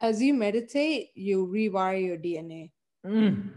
As 0.00 0.20
you 0.20 0.34
meditate, 0.34 1.10
you 1.14 1.46
rewire 1.46 2.04
your 2.04 2.16
DNA. 2.16 2.72
Mm. 3.06 3.50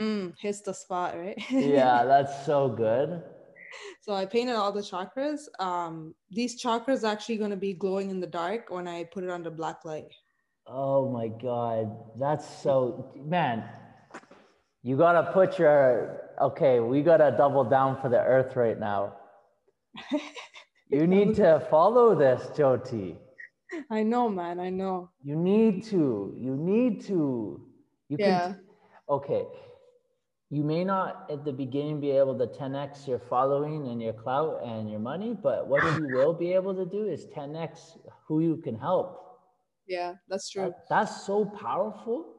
Mm, 0.00 0.34
hits 0.38 0.60
the 0.62 0.72
spot, 0.74 1.16
right? 1.16 1.38
yeah, 1.50 2.04
that's 2.06 2.44
so 2.44 2.68
good. 2.68 3.22
So 4.00 4.12
I 4.12 4.26
painted 4.26 4.54
all 4.54 4.72
the 4.72 4.80
chakras. 4.80 5.40
Um, 5.58 6.14
these 6.30 6.62
chakras 6.62 7.04
are 7.04 7.12
actually 7.12 7.38
going 7.38 7.50
to 7.50 7.56
be 7.56 7.72
glowing 7.72 8.10
in 8.10 8.20
the 8.20 8.26
dark 8.26 8.70
when 8.70 8.86
I 8.86 9.04
put 9.04 9.24
it 9.24 9.30
under 9.30 9.50
black 9.50 9.84
light. 9.84 10.12
Oh 10.66 11.10
my 11.10 11.28
god, 11.28 11.94
that's 12.18 12.62
so 12.62 13.12
man. 13.16 13.64
You 14.82 14.96
gotta 14.96 15.30
put 15.32 15.58
your 15.58 16.22
okay. 16.40 16.80
We 16.80 17.02
gotta 17.02 17.34
double 17.36 17.64
down 17.64 18.00
for 18.00 18.08
the 18.08 18.20
earth 18.20 18.56
right 18.56 18.78
now. 18.78 19.16
you 20.90 21.06
need 21.06 21.34
to 21.36 21.66
follow 21.70 22.14
this, 22.14 22.46
Jyoti. 22.56 23.16
I 23.90 24.02
know, 24.02 24.28
man. 24.28 24.58
I 24.58 24.70
know. 24.70 25.10
You 25.22 25.36
need 25.36 25.84
to. 25.84 26.34
You 26.38 26.56
need 26.56 27.02
to. 27.06 27.60
You 28.08 28.16
yeah. 28.18 28.40
can. 28.40 28.60
Okay. 29.08 29.44
You 30.54 30.62
may 30.62 30.84
not 30.84 31.28
at 31.32 31.44
the 31.44 31.52
beginning 31.52 31.98
be 31.98 32.12
able 32.12 32.38
to 32.38 32.46
10x 32.46 33.08
your 33.08 33.18
following 33.18 33.88
and 33.88 34.00
your 34.00 34.12
clout 34.12 34.60
and 34.64 34.88
your 34.88 35.00
money, 35.00 35.36
but 35.42 35.66
what 35.66 35.82
you 35.98 36.06
will 36.14 36.32
be 36.32 36.52
able 36.52 36.76
to 36.76 36.86
do 36.86 37.08
is 37.08 37.26
10x 37.36 37.98
who 38.28 38.38
you 38.38 38.58
can 38.58 38.78
help. 38.78 39.40
Yeah, 39.88 40.14
that's 40.28 40.48
true. 40.48 40.66
That, 40.66 40.88
that's 40.88 41.26
so 41.26 41.44
powerful. 41.44 42.36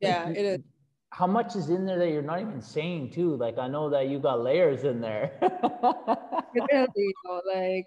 Yeah, 0.00 0.24
like, 0.24 0.36
it 0.36 0.44
is. 0.44 0.60
How 1.08 1.26
much 1.26 1.56
is 1.56 1.70
in 1.70 1.86
there 1.86 1.98
that 2.00 2.10
you're 2.10 2.20
not 2.20 2.42
even 2.42 2.60
saying 2.60 3.12
too? 3.12 3.34
Like 3.36 3.56
I 3.56 3.66
know 3.66 3.88
that 3.88 4.08
you 4.08 4.18
got 4.18 4.42
layers 4.42 4.84
in 4.84 5.00
there. 5.00 5.32
Literally, 5.40 7.14
like 7.46 7.86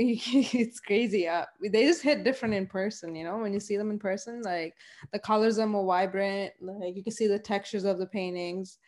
it's 0.00 0.78
crazy. 0.78 1.26
Uh, 1.26 1.44
they 1.60 1.84
just 1.84 2.02
hit 2.02 2.22
different 2.22 2.54
in 2.54 2.68
person, 2.68 3.16
you 3.16 3.24
know, 3.24 3.38
when 3.38 3.52
you 3.52 3.58
see 3.58 3.76
them 3.76 3.90
in 3.90 3.98
person, 3.98 4.42
like 4.42 4.76
the 5.12 5.18
colors 5.18 5.58
are 5.58 5.66
more 5.66 5.84
vibrant, 5.84 6.52
like 6.60 6.94
you 6.94 7.02
can 7.02 7.12
see 7.12 7.26
the 7.26 7.38
textures 7.38 7.84
of 7.84 7.98
the 7.98 8.06
paintings. 8.06 8.78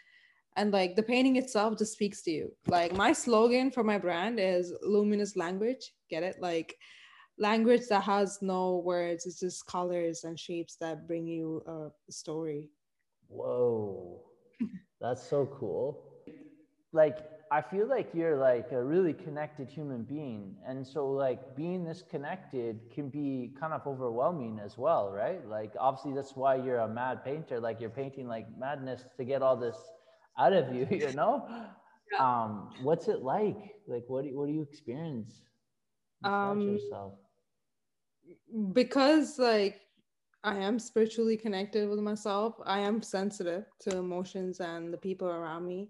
And 0.56 0.72
like 0.72 0.94
the 0.94 1.02
painting 1.02 1.34
itself 1.34 1.76
just 1.78 1.94
speaks 1.94 2.22
to 2.22 2.30
you. 2.30 2.52
Like 2.68 2.94
my 2.94 3.12
slogan 3.12 3.72
for 3.72 3.82
my 3.82 3.98
brand 3.98 4.38
is 4.38 4.72
luminous 4.82 5.34
language. 5.34 5.94
Get 6.08 6.22
it? 6.22 6.36
Like 6.40 6.76
language 7.38 7.88
that 7.88 8.04
has 8.04 8.38
no 8.40 8.76
words, 8.76 9.26
it's 9.26 9.40
just 9.40 9.66
colors 9.66 10.22
and 10.22 10.38
shapes 10.38 10.76
that 10.76 11.08
bring 11.08 11.26
you 11.26 11.62
a 11.66 12.12
story. 12.12 12.70
Whoa, 13.26 14.20
that's 15.00 15.28
so 15.28 15.46
cool. 15.58 16.04
Like 16.92 17.18
I 17.52 17.60
feel 17.60 17.88
like 17.88 18.10
you're 18.14 18.36
like 18.36 18.70
a 18.70 18.82
really 18.82 19.12
connected 19.12 19.68
human 19.68 20.04
being. 20.04 20.54
And 20.64 20.86
so 20.86 21.10
like 21.10 21.56
being 21.56 21.84
this 21.84 22.00
connected 22.08 22.78
can 22.94 23.08
be 23.08 23.52
kind 23.58 23.72
of 23.72 23.84
overwhelming 23.88 24.60
as 24.64 24.78
well, 24.78 25.10
right? 25.10 25.44
Like 25.48 25.72
obviously 25.78 26.12
that's 26.14 26.36
why 26.36 26.54
you're 26.54 26.78
a 26.78 26.88
mad 26.88 27.24
painter. 27.24 27.58
Like 27.58 27.80
you're 27.80 27.90
painting 27.90 28.28
like 28.28 28.46
madness 28.56 29.02
to 29.16 29.24
get 29.24 29.42
all 29.42 29.56
this 29.56 29.76
out 30.38 30.52
of 30.52 30.72
you, 30.72 30.86
you 30.96 31.12
know? 31.12 31.44
Yeah. 32.12 32.24
Um, 32.24 32.70
what's 32.82 33.08
it 33.08 33.22
like? 33.22 33.58
Like 33.88 34.04
what 34.06 34.22
do 34.22 34.28
you, 34.28 34.38
what 34.38 34.46
do 34.46 34.52
you 34.52 34.62
experience? 34.62 35.42
Um, 36.22 36.60
yourself? 36.60 37.14
Because 38.72 39.40
like 39.40 39.80
I 40.44 40.56
am 40.56 40.78
spiritually 40.78 41.36
connected 41.36 41.88
with 41.88 41.98
myself. 41.98 42.54
I 42.64 42.78
am 42.78 43.02
sensitive 43.02 43.64
to 43.80 43.96
emotions 43.96 44.60
and 44.60 44.92
the 44.92 44.98
people 44.98 45.28
around 45.28 45.66
me 45.66 45.88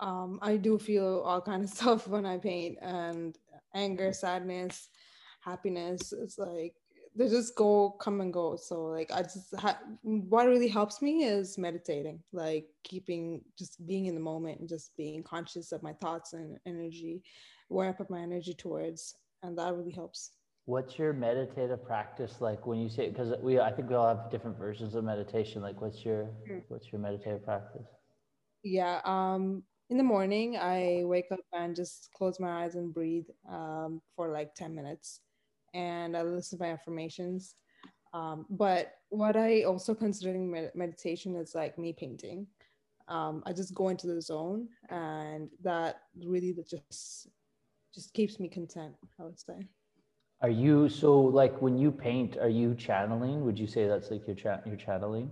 um, 0.00 0.38
I 0.42 0.56
do 0.56 0.78
feel 0.78 1.22
all 1.24 1.40
kind 1.40 1.64
of 1.64 1.70
stuff 1.78 2.08
when 2.08 2.26
I 2.26 2.38
paint 2.38 2.78
and 2.82 3.36
anger, 3.74 4.12
sadness, 4.12 4.88
happiness. 5.40 6.12
It's 6.12 6.38
like 6.38 6.74
they 7.14 7.28
just 7.28 7.54
go 7.56 7.90
come 8.00 8.20
and 8.20 8.32
go. 8.32 8.56
So 8.56 8.84
like 8.84 9.10
I 9.10 9.22
just 9.22 9.54
ha- 9.56 9.80
what 10.02 10.46
really 10.46 10.68
helps 10.68 11.00
me 11.00 11.24
is 11.24 11.56
meditating, 11.56 12.20
like 12.32 12.66
keeping 12.84 13.40
just 13.58 13.84
being 13.86 14.06
in 14.06 14.14
the 14.14 14.20
moment 14.20 14.60
and 14.60 14.68
just 14.68 14.96
being 14.96 15.22
conscious 15.22 15.72
of 15.72 15.82
my 15.82 15.94
thoughts 15.94 16.34
and 16.34 16.58
energy, 16.66 17.22
where 17.68 17.88
I 17.88 17.92
put 17.92 18.10
my 18.10 18.20
energy 18.20 18.54
towards, 18.54 19.14
and 19.42 19.56
that 19.58 19.74
really 19.74 19.92
helps. 19.92 20.32
What's 20.66 20.98
your 20.98 21.12
meditative 21.12 21.84
practice 21.86 22.40
like 22.40 22.66
when 22.66 22.80
you 22.80 22.88
say 22.88 23.08
because 23.08 23.32
we 23.40 23.60
I 23.60 23.72
think 23.72 23.88
we 23.88 23.94
all 23.94 24.08
have 24.08 24.30
different 24.30 24.58
versions 24.58 24.94
of 24.94 25.04
meditation. 25.04 25.62
Like 25.62 25.80
what's 25.80 26.04
your 26.04 26.28
mm. 26.50 26.62
what's 26.68 26.92
your 26.92 27.00
meditative 27.00 27.44
practice? 27.44 27.86
Yeah, 28.62 29.00
um, 29.04 29.62
in 29.88 29.96
the 29.96 30.02
morning, 30.02 30.56
I 30.56 31.02
wake 31.04 31.30
up 31.30 31.40
and 31.52 31.76
just 31.76 32.10
close 32.12 32.40
my 32.40 32.64
eyes 32.64 32.74
and 32.74 32.92
breathe 32.92 33.26
um, 33.48 34.00
for 34.16 34.28
like 34.28 34.54
10 34.54 34.74
minutes 34.74 35.20
and 35.74 36.16
I 36.16 36.22
listen 36.22 36.58
to 36.58 36.64
my 36.64 36.72
affirmations. 36.72 37.54
Um, 38.12 38.46
but 38.50 38.94
what 39.10 39.36
I 39.36 39.62
also 39.62 39.94
considering 39.94 40.50
med- 40.50 40.72
meditation 40.74 41.36
is 41.36 41.54
like 41.54 41.78
me 41.78 41.92
painting. 41.92 42.46
Um, 43.08 43.42
I 43.46 43.52
just 43.52 43.74
go 43.74 43.88
into 43.90 44.08
the 44.08 44.20
zone 44.20 44.68
and 44.88 45.48
that 45.62 46.00
really 46.24 46.56
just 46.68 47.28
just 47.94 48.12
keeps 48.12 48.40
me 48.40 48.48
content, 48.48 48.94
I 49.20 49.24
would 49.24 49.38
say. 49.38 49.68
Are 50.42 50.50
you 50.50 50.88
so 50.88 51.18
like 51.20 51.62
when 51.62 51.78
you 51.78 51.92
paint, 51.92 52.36
are 52.38 52.48
you 52.48 52.74
channeling? 52.74 53.44
Would 53.44 53.58
you 53.58 53.66
say 53.66 53.86
that's 53.86 54.10
like 54.10 54.26
your 54.26 54.36
chat 54.36 54.66
your 54.66 54.76
channeling? 54.76 55.30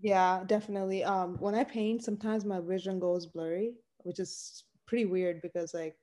Yeah, 0.00 0.44
definitely. 0.46 1.02
Um, 1.04 1.36
when 1.40 1.54
I 1.54 1.64
paint, 1.64 2.04
sometimes 2.04 2.44
my 2.44 2.60
vision 2.60 3.00
goes 3.00 3.26
blurry, 3.26 3.74
which 3.98 4.18
is 4.20 4.64
pretty 4.86 5.06
weird 5.06 5.42
because 5.42 5.74
like 5.74 5.96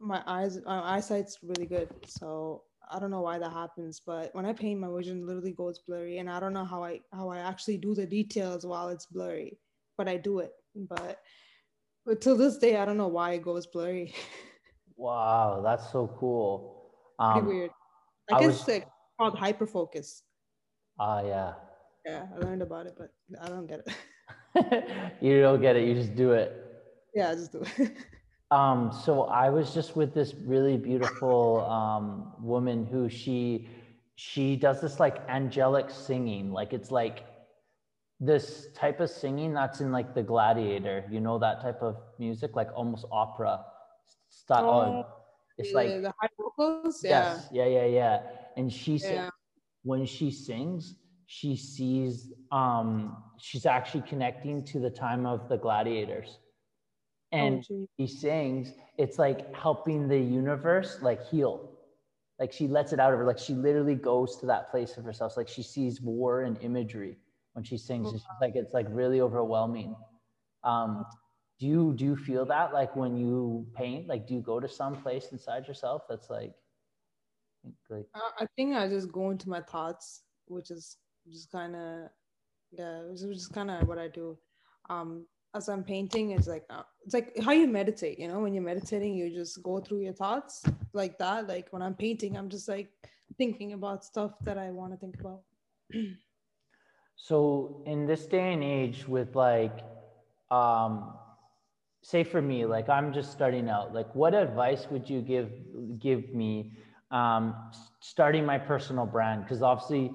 my 0.00 0.22
eyes, 0.26 0.58
my 0.64 0.96
eyesight's 0.96 1.38
really 1.42 1.66
good. 1.66 1.88
So 2.06 2.62
I 2.90 2.98
don't 2.98 3.10
know 3.10 3.20
why 3.20 3.38
that 3.38 3.52
happens, 3.52 4.00
but 4.04 4.34
when 4.34 4.46
I 4.46 4.52
paint, 4.52 4.80
my 4.80 4.88
vision 4.94 5.26
literally 5.26 5.52
goes 5.52 5.78
blurry, 5.80 6.18
and 6.18 6.30
I 6.30 6.40
don't 6.40 6.52
know 6.52 6.64
how 6.64 6.82
I 6.84 7.00
how 7.12 7.28
I 7.28 7.38
actually 7.38 7.78
do 7.78 7.94
the 7.94 8.06
details 8.06 8.64
while 8.64 8.88
it's 8.88 9.06
blurry, 9.06 9.58
but 9.96 10.08
I 10.08 10.16
do 10.16 10.40
it. 10.40 10.52
But 10.74 11.20
but 12.06 12.20
till 12.20 12.36
this 12.36 12.58
day, 12.58 12.76
I 12.76 12.84
don't 12.84 12.98
know 12.98 13.08
why 13.08 13.32
it 13.32 13.42
goes 13.42 13.66
blurry. 13.66 14.14
wow, 14.96 15.60
that's 15.62 15.90
so 15.92 16.14
cool. 16.18 16.90
Um, 17.18 17.32
pretty 17.32 17.46
weird. 17.46 17.70
I, 18.30 18.36
I 18.36 18.40
guess 18.40 18.60
was... 18.60 18.68
like 18.68 18.86
called 19.18 19.36
hyperfocus. 19.36 20.22
Ah, 20.98 21.18
uh, 21.18 21.22
yeah. 21.26 21.52
Yeah, 22.06 22.26
I 22.34 22.38
learned 22.38 22.62
about 22.62 22.86
it, 22.86 22.94
but 22.98 23.12
I 23.40 23.48
don't 23.48 23.66
get 23.66 23.86
it. 23.86 25.14
you 25.20 25.40
don't 25.40 25.60
get 25.60 25.76
it. 25.76 25.86
You 25.88 25.94
just 25.94 26.14
do 26.14 26.32
it. 26.32 26.64
Yeah, 27.14 27.30
I 27.30 27.34
just 27.34 27.52
do 27.52 27.62
it. 27.78 27.96
um, 28.50 28.92
so 29.04 29.24
I 29.24 29.48
was 29.48 29.72
just 29.72 29.96
with 29.96 30.14
this 30.14 30.34
really 30.34 30.76
beautiful 30.76 31.64
um, 31.64 32.32
woman 32.40 32.84
who 32.84 33.08
she 33.08 33.68
she 34.16 34.54
does 34.54 34.80
this 34.80 35.00
like 35.00 35.28
angelic 35.28 35.90
singing, 35.90 36.52
like 36.52 36.72
it's 36.72 36.90
like 36.90 37.24
this 38.20 38.68
type 38.74 39.00
of 39.00 39.10
singing 39.10 39.52
that's 39.52 39.80
in 39.80 39.90
like 39.90 40.14
the 40.14 40.22
Gladiator. 40.22 41.04
You 41.10 41.20
know 41.20 41.38
that 41.38 41.60
type 41.60 41.82
of 41.82 41.96
music, 42.18 42.54
like 42.54 42.68
almost 42.74 43.06
opera 43.10 43.64
style. 44.28 44.64
Oh, 44.64 45.06
it's 45.58 45.70
yeah, 45.70 45.76
like 45.76 45.88
the 46.02 46.12
high 46.20 46.28
vocals. 46.38 47.00
Yes, 47.02 47.48
yeah, 47.50 47.66
yeah, 47.66 47.86
yeah. 47.86 48.22
And 48.56 48.72
she 48.72 48.96
yeah. 48.96 49.30
when 49.82 50.06
she 50.06 50.30
sings, 50.30 50.94
she 51.26 51.56
sees 51.56 52.32
um, 52.52 53.16
she's 53.38 53.66
actually 53.66 54.02
connecting 54.02 54.64
to 54.66 54.78
the 54.78 54.90
time 54.90 55.26
of 55.26 55.48
the 55.48 55.56
gladiators. 55.56 56.38
And 57.32 57.64
oh, 57.70 57.86
she 57.98 58.06
sings 58.06 58.72
it's 58.96 59.18
like 59.18 59.52
helping 59.54 60.08
the 60.08 60.18
universe 60.18 60.98
like 61.02 61.24
heal. 61.26 61.70
Like 62.38 62.52
she 62.52 62.68
lets 62.68 62.92
it 62.92 63.00
out 63.00 63.12
of 63.12 63.18
her 63.18 63.24
like 63.24 63.38
she 63.38 63.54
literally 63.54 63.94
goes 63.94 64.36
to 64.38 64.46
that 64.46 64.70
place 64.70 64.96
of 64.96 65.04
herself. 65.04 65.36
Like 65.36 65.48
she 65.48 65.62
sees 65.62 66.00
war 66.00 66.42
and 66.42 66.56
imagery 66.62 67.16
when 67.54 67.64
she 67.64 67.76
sings. 67.76 68.12
It's 68.12 68.24
like 68.40 68.54
it's 68.54 68.74
like 68.74 68.86
really 68.90 69.20
overwhelming. 69.20 69.96
Um 70.62 71.04
do 71.60 71.66
you 71.66 71.94
do 71.96 72.04
you 72.04 72.16
feel 72.16 72.44
that 72.44 72.72
like 72.72 72.94
when 72.96 73.16
you 73.16 73.66
paint 73.74 74.08
like 74.08 74.26
do 74.26 74.34
you 74.34 74.40
go 74.40 74.58
to 74.60 74.68
some 74.68 75.00
place 75.00 75.28
inside 75.32 75.66
yourself 75.68 76.02
that's 76.08 76.28
like 76.28 76.52
like 77.88 78.06
i 78.38 78.46
think 78.56 78.74
i 78.74 78.88
just 78.88 79.10
go 79.12 79.30
into 79.30 79.48
my 79.48 79.60
thoughts 79.60 80.22
which 80.46 80.70
is 80.70 80.96
just 81.30 81.50
kind 81.50 81.74
of 81.74 82.08
yeah 82.72 83.02
which 83.02 83.20
just 83.20 83.52
kind 83.52 83.70
of 83.70 83.86
what 83.88 83.98
i 83.98 84.08
do. 84.08 84.36
Um 84.90 85.26
as 85.54 85.68
i'm 85.68 85.84
painting 85.84 86.32
it's 86.32 86.48
like 86.48 86.64
uh, 86.70 86.82
it's 87.04 87.14
like 87.14 87.32
how 87.42 87.52
you 87.52 87.68
meditate 87.68 88.18
you 88.18 88.26
know 88.26 88.40
when 88.40 88.52
you're 88.52 88.62
meditating 88.62 89.14
you 89.14 89.32
just 89.32 89.62
go 89.62 89.80
through 89.80 90.00
your 90.00 90.12
thoughts 90.12 90.64
like 90.92 91.16
that. 91.18 91.48
Like 91.48 91.72
when 91.72 91.82
i'm 91.82 91.94
painting 91.94 92.36
i'm 92.36 92.48
just 92.48 92.68
like 92.68 92.90
thinking 93.38 93.72
about 93.72 94.04
stuff 94.04 94.32
that 94.42 94.58
i 94.58 94.70
want 94.70 94.92
to 94.92 94.98
think 94.98 95.18
about. 95.20 95.42
So 97.16 97.82
in 97.86 98.06
this 98.06 98.26
day 98.26 98.52
and 98.52 98.62
age 98.62 99.06
with 99.08 99.34
like 99.34 99.80
um 100.50 101.14
say 102.02 102.22
for 102.22 102.42
me 102.42 102.66
like 102.66 102.88
i'm 102.90 103.14
just 103.14 103.32
starting 103.32 103.70
out 103.70 103.94
like 103.94 104.14
what 104.14 104.34
advice 104.34 104.88
would 104.90 105.08
you 105.08 105.22
give 105.22 105.50
give 105.98 106.34
me 106.34 106.72
um 107.10 107.54
starting 108.00 108.44
my 108.44 108.58
personal 108.58 109.06
brand? 109.06 109.42
Because 109.44 109.62
obviously 109.62 110.12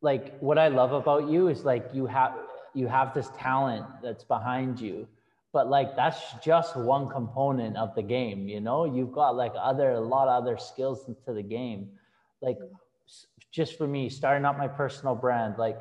like 0.00 0.38
what 0.40 0.58
I 0.58 0.68
love 0.68 0.92
about 0.92 1.28
you 1.28 1.48
is 1.48 1.64
like 1.64 1.90
you 1.92 2.06
have 2.06 2.34
you 2.74 2.86
have 2.86 3.14
this 3.14 3.30
talent 3.38 3.86
that's 4.02 4.24
behind 4.24 4.80
you 4.80 5.06
but 5.52 5.68
like 5.68 5.96
that's 5.96 6.34
just 6.42 6.76
one 6.76 7.08
component 7.08 7.76
of 7.76 7.94
the 7.94 8.02
game 8.02 8.48
you 8.48 8.60
know? 8.60 8.84
You've 8.84 9.12
got 9.12 9.36
like 9.36 9.52
other 9.58 9.92
a 9.92 10.00
lot 10.00 10.28
of 10.28 10.42
other 10.42 10.56
skills 10.56 11.08
into 11.08 11.32
the 11.32 11.42
game. 11.42 11.88
Like 12.40 12.58
just 13.50 13.76
for 13.78 13.86
me 13.86 14.08
starting 14.08 14.44
up 14.44 14.58
my 14.58 14.68
personal 14.68 15.14
brand 15.14 15.56
like 15.58 15.78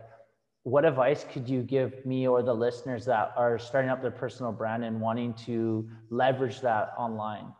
what 0.64 0.84
advice 0.84 1.26
could 1.32 1.48
you 1.48 1.62
give 1.62 2.06
me 2.06 2.28
or 2.28 2.44
the 2.44 2.54
listeners 2.54 3.06
that 3.06 3.32
are 3.38 3.58
starting 3.58 3.90
up 3.90 4.02
their 4.02 4.12
personal 4.12 4.52
brand 4.52 4.84
and 4.84 5.00
wanting 5.00 5.34
to 5.34 5.88
leverage 6.10 6.60
that 6.60 6.92
online? 6.98 7.54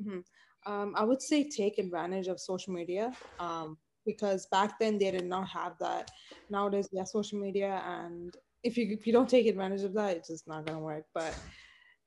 Mm-hmm. 0.00 0.70
um, 0.70 0.94
i 0.96 1.04
would 1.04 1.20
say 1.22 1.48
take 1.48 1.78
advantage 1.78 2.26
of 2.26 2.40
social 2.40 2.72
media 2.72 3.12
um, 3.38 3.76
because 4.04 4.46
back 4.46 4.78
then 4.78 4.98
they 4.98 5.10
did 5.10 5.26
not 5.26 5.48
have 5.48 5.74
that. 5.80 6.10
Nowadays, 6.48 6.88
have 6.96 7.08
social 7.08 7.38
media, 7.38 7.82
and 7.86 8.36
if 8.62 8.76
you 8.76 8.88
if 8.90 9.06
you 9.06 9.12
don't 9.12 9.28
take 9.28 9.46
advantage 9.46 9.82
of 9.82 9.94
that, 9.94 10.16
it's 10.16 10.28
just 10.28 10.48
not 10.48 10.66
gonna 10.66 10.80
work. 10.80 11.04
But 11.14 11.34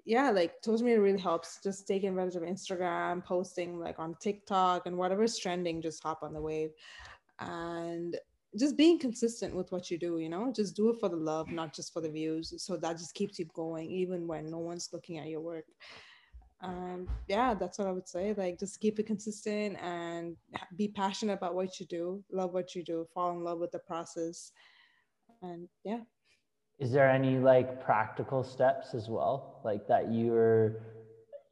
yeah, 0.06 0.30
like 0.32 0.56
social 0.64 0.86
media 0.86 1.02
really 1.02 1.20
helps. 1.20 1.60
Just 1.64 1.88
taking 1.88 2.10
advantage 2.10 2.36
of 2.36 2.44
Instagram, 2.44 3.24
posting 3.24 3.80
like 3.80 4.00
on 4.00 4.16
TikTok 4.22 4.86
and 4.86 4.98
whatever's 4.98 5.38
trending, 5.38 5.82
just 5.82 6.04
hop 6.04 6.24
on 6.24 6.34
the 6.34 6.42
wave, 6.42 6.72
and 7.40 8.18
just 8.60 8.78
being 8.78 9.00
consistent 9.00 9.56
with 9.56 9.72
what 9.72 9.90
you 9.90 9.98
do. 9.98 10.20
You 10.20 10.30
know, 10.30 10.52
just 10.54 10.76
do 10.76 10.90
it 10.90 11.00
for 11.00 11.10
the 11.10 11.16
love, 11.16 11.50
not 11.52 11.74
just 11.74 11.94
for 11.94 12.02
the 12.02 12.10
views. 12.10 12.54
So 12.58 12.78
that 12.78 12.98
just 12.98 13.16
keeps 13.16 13.40
you 13.40 13.46
going, 13.54 13.90
even 13.90 14.28
when 14.28 14.50
no 14.50 14.60
one's 14.60 14.90
looking 14.94 15.18
at 15.18 15.28
your 15.28 15.42
work 15.42 15.66
um, 16.64 17.08
yeah, 17.28 17.54
that's 17.54 17.78
what 17.78 17.88
I 17.88 17.92
would 17.92 18.08
say. 18.08 18.34
Like, 18.36 18.58
just 18.58 18.80
keep 18.80 18.98
it 18.98 19.06
consistent 19.06 19.78
and 19.82 20.38
be 20.78 20.88
passionate 20.88 21.34
about 21.34 21.56
what 21.56 21.80
you 21.80 21.86
do, 21.86 22.24
love 22.32 22.54
what 22.54 22.74
you 22.74 22.84
do, 22.84 23.06
fall 23.14 23.32
in 23.32 23.44
love 23.44 23.60
with 23.60 23.72
the 23.72 23.80
process. 23.80 24.52
And 25.42 25.68
yeah. 25.84 26.00
Is 26.80 26.92
there 26.92 27.10
any 27.10 27.38
like 27.38 27.84
practical 27.84 28.44
steps 28.44 28.94
as 28.94 29.10
well, 29.10 29.62
like 29.66 29.88
that 29.88 30.12
you're, 30.12 30.82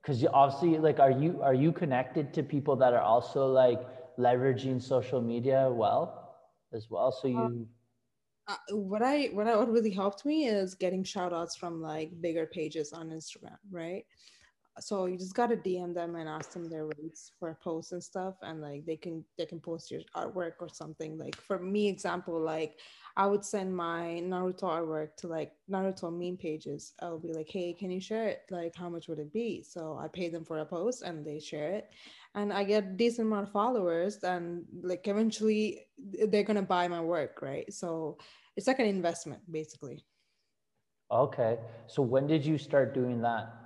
because 0.01 0.22
you 0.22 0.30
obviously 0.34 0.80
like, 0.80 0.99
are 0.99 1.12
you 1.12 1.41
are 1.43 1.53
you 1.53 1.72
connected 1.72 2.34
to 2.34 2.41
people 2.41 2.76
that 2.78 2.93
are 2.93 3.01
also 3.01 3.47
like 3.47 3.82
leveraging 4.18 4.82
social 4.82 5.22
media 5.22 5.70
well 5.70 6.38
as 6.74 6.89
well? 6.89 7.12
So 7.12 7.28
you. 7.28 7.38
Um, 7.38 7.68
uh, 8.47 8.55
what 8.72 9.03
I 9.03 9.28
what 9.28 9.47
I 9.47 9.55
what 9.55 9.72
really 9.72 9.91
helped 9.91 10.26
me 10.26 10.47
is 10.47 10.74
getting 10.74 11.03
shout 11.03 11.34
outs 11.34 11.55
from 11.55 11.82
like 11.82 12.20
bigger 12.20 12.47
pages 12.47 12.91
on 12.91 13.09
Instagram, 13.09 13.57
right? 13.70 14.05
So 14.82 15.06
you 15.06 15.18
just 15.18 15.36
gotta 15.36 15.56
DM 15.56 15.94
them 15.94 16.16
and 16.16 16.28
ask 16.28 16.52
them 16.52 16.70
their 16.70 16.86
rates 16.86 17.32
for 17.40 17.58
posts 17.64 17.92
and 17.92 18.04
stuff, 18.04 18.36
and 18.42 18.62
like 18.62 18.86
they 18.86 18.98
can 18.98 19.24
they 19.38 19.46
can 19.46 19.60
post 19.60 19.92
your 19.92 20.02
artwork 20.16 20.54
or 20.60 20.70
something. 20.70 21.18
Like 21.18 21.36
for 21.36 21.60
me, 21.60 21.88
example, 21.88 22.40
like 22.40 22.80
I 23.16 23.28
would 23.28 23.46
send 23.46 23.76
my 23.76 24.22
Naruto 24.24 24.64
artwork 24.64 25.16
to 25.18 25.28
like 25.28 25.54
Naruto 25.70 26.12
meme 26.12 26.38
pages. 26.38 26.94
I'll 27.02 27.20
be 27.20 27.34
like, 27.34 27.50
hey, 27.50 27.74
can 27.74 27.92
you 27.92 28.02
share 28.02 28.28
it? 28.28 28.42
Like, 28.50 28.76
how 28.76 28.90
much 28.90 29.08
would 29.08 29.20
it 29.20 29.32
be? 29.32 29.64
So 29.64 30.00
I 30.02 30.08
pay 30.08 30.30
them 30.30 30.46
for 30.46 30.60
a 30.60 30.66
post 30.66 31.04
and 31.04 31.26
they 31.26 31.40
share 31.40 31.72
it. 31.72 31.90
And 32.36 32.52
I 32.54 32.64
get 32.64 32.98
decent 32.98 33.28
amount 33.28 33.48
of 33.48 33.52
followers, 33.52 34.24
and 34.24 34.66
like 34.82 35.08
eventually 35.08 35.88
they're 35.98 36.44
gonna 36.44 36.62
buy 36.62 36.88
my 36.88 37.02
work, 37.02 37.42
right? 37.42 37.72
So 37.72 38.18
it's 38.56 38.68
like 38.68 38.80
an 38.80 38.86
investment 38.86 39.42
basically. 39.52 40.04
Okay. 41.12 41.60
So 41.88 42.02
when 42.02 42.26
did 42.26 42.46
you 42.46 42.58
start 42.58 42.94
doing 42.94 43.22
that? 43.22 43.61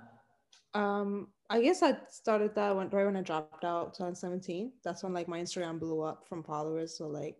Um, 0.76 1.28
I 1.48 1.62
guess 1.62 1.82
I 1.82 1.96
started 2.10 2.54
that 2.54 2.76
when, 2.76 2.90
right 2.90 3.06
when 3.06 3.16
I 3.16 3.22
dropped 3.22 3.64
out 3.64 3.94
2017. 3.94 4.72
That's 4.84 5.02
when 5.02 5.14
like 5.14 5.26
my 5.26 5.40
Instagram 5.40 5.78
blew 5.78 6.02
up 6.02 6.26
from 6.28 6.42
followers. 6.42 6.98
So 6.98 7.06
like, 7.06 7.36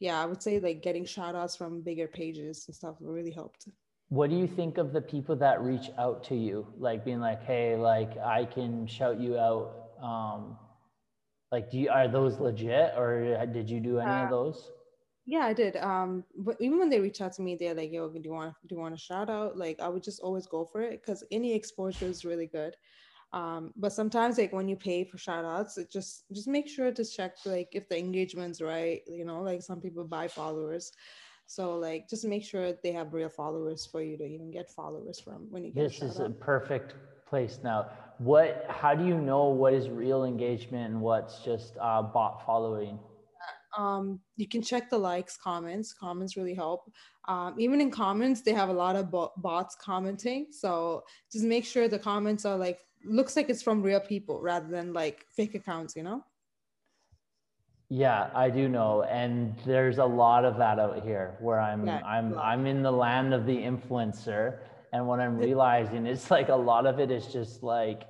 yeah, 0.00 0.20
I 0.20 0.26
would 0.26 0.42
say 0.42 0.58
like 0.58 0.82
getting 0.82 1.04
shout 1.04 1.36
outs 1.36 1.54
from 1.54 1.82
bigger 1.82 2.08
pages 2.08 2.64
and 2.66 2.74
stuff 2.74 2.96
really 3.00 3.30
helped. 3.30 3.68
What 4.08 4.30
do 4.30 4.36
you 4.36 4.48
think 4.48 4.78
of 4.78 4.92
the 4.92 5.00
people 5.00 5.36
that 5.36 5.62
reach 5.62 5.90
out 5.96 6.24
to 6.24 6.34
you? 6.34 6.66
Like 6.76 7.04
being 7.04 7.20
like, 7.20 7.44
hey, 7.44 7.76
like 7.76 8.18
I 8.18 8.46
can 8.46 8.86
shout 8.86 9.20
you 9.20 9.38
out. 9.38 9.90
Um, 10.02 10.58
like, 11.52 11.70
do 11.70 11.78
you, 11.78 11.88
are 11.88 12.08
those 12.08 12.40
legit 12.40 12.94
or 12.96 13.46
did 13.46 13.70
you 13.70 13.78
do 13.78 14.00
any 14.00 14.10
uh, 14.10 14.24
of 14.24 14.30
those? 14.30 14.70
Yeah, 15.24 15.46
I 15.46 15.52
did. 15.52 15.76
Um, 15.76 16.24
but 16.36 16.56
even 16.60 16.78
when 16.78 16.88
they 16.88 17.00
reach 17.00 17.20
out 17.20 17.32
to 17.34 17.42
me, 17.42 17.54
they're 17.54 17.74
like, 17.74 17.92
"Yo, 17.92 18.08
do 18.08 18.20
you 18.24 18.32
want 18.32 18.54
do 18.66 18.74
you 18.74 18.80
want 18.80 18.94
a 18.94 18.98
shout 18.98 19.30
out?" 19.30 19.56
Like, 19.56 19.80
I 19.80 19.88
would 19.88 20.02
just 20.02 20.20
always 20.20 20.46
go 20.46 20.64
for 20.64 20.82
it 20.82 21.00
because 21.00 21.22
any 21.30 21.54
exposure 21.54 22.06
is 22.06 22.24
really 22.24 22.46
good. 22.46 22.76
Um, 23.32 23.72
but 23.76 23.92
sometimes, 23.92 24.36
like 24.36 24.52
when 24.52 24.68
you 24.68 24.76
pay 24.76 25.04
for 25.04 25.18
shout 25.18 25.44
outs, 25.44 25.78
it 25.78 25.90
just 25.90 26.24
just 26.32 26.48
make 26.48 26.68
sure 26.68 26.90
to 26.90 27.04
check 27.04 27.36
like 27.46 27.68
if 27.72 27.88
the 27.88 27.98
engagement's 27.98 28.60
right. 28.60 29.02
You 29.06 29.24
know, 29.24 29.42
like 29.42 29.62
some 29.62 29.80
people 29.80 30.04
buy 30.04 30.26
followers, 30.26 30.92
so 31.46 31.78
like 31.78 32.08
just 32.08 32.24
make 32.24 32.44
sure 32.44 32.72
they 32.82 32.92
have 32.92 33.14
real 33.14 33.28
followers 33.28 33.86
for 33.86 34.02
you 34.02 34.18
to 34.18 34.24
even 34.24 34.50
get 34.50 34.70
followers 34.70 35.20
from 35.20 35.46
when 35.50 35.64
you 35.64 35.70
get. 35.70 35.84
This 35.84 36.02
is 36.02 36.18
out. 36.18 36.26
a 36.26 36.30
perfect 36.30 36.94
place 37.28 37.60
now. 37.62 37.90
What? 38.18 38.66
How 38.68 38.92
do 38.94 39.06
you 39.06 39.16
know 39.16 39.44
what 39.44 39.72
is 39.72 39.88
real 39.88 40.24
engagement 40.24 40.92
and 40.92 41.00
what's 41.00 41.38
just 41.44 41.74
uh, 41.80 42.02
bot 42.02 42.44
following? 42.44 42.98
Um, 43.76 44.20
you 44.36 44.48
can 44.48 44.62
check 44.62 44.90
the 44.90 44.98
likes 44.98 45.36
comments. 45.36 45.92
Comments 45.92 46.36
really 46.36 46.54
help. 46.54 46.90
Um, 47.28 47.54
even 47.58 47.80
in 47.80 47.90
comments 47.90 48.42
they 48.42 48.52
have 48.52 48.68
a 48.68 48.72
lot 48.72 48.96
of 48.96 49.10
bots 49.36 49.76
commenting. 49.76 50.48
So 50.50 51.04
just 51.30 51.44
make 51.44 51.64
sure 51.64 51.88
the 51.88 51.98
comments 51.98 52.44
are 52.44 52.56
like 52.56 52.78
looks 53.04 53.36
like 53.36 53.48
it's 53.48 53.62
from 53.62 53.82
real 53.82 54.00
people 54.00 54.40
rather 54.40 54.68
than 54.68 54.92
like 54.92 55.26
fake 55.36 55.54
accounts 55.54 55.96
you 55.96 56.02
know? 56.02 56.24
Yeah 57.88 58.30
i 58.34 58.48
do 58.50 58.68
know. 58.68 59.02
And 59.04 59.56
there's 59.64 59.98
a 59.98 60.04
lot 60.04 60.44
of 60.44 60.56
that 60.58 60.78
out 60.78 61.02
here 61.02 61.36
where 61.40 61.60
i'm 61.60 61.86
yeah, 61.86 62.00
i'm 62.04 62.36
i'm 62.38 62.66
in 62.66 62.82
the 62.82 62.92
land 62.92 63.34
of 63.34 63.46
the 63.46 63.56
influencer. 63.56 64.58
And 64.92 65.06
what 65.06 65.20
i'm 65.20 65.38
realizing 65.38 66.06
is 66.06 66.30
like 66.30 66.48
a 66.48 66.56
lot 66.56 66.86
of 66.86 66.98
it 66.98 67.10
is 67.10 67.26
just 67.26 67.62
like 67.62 68.02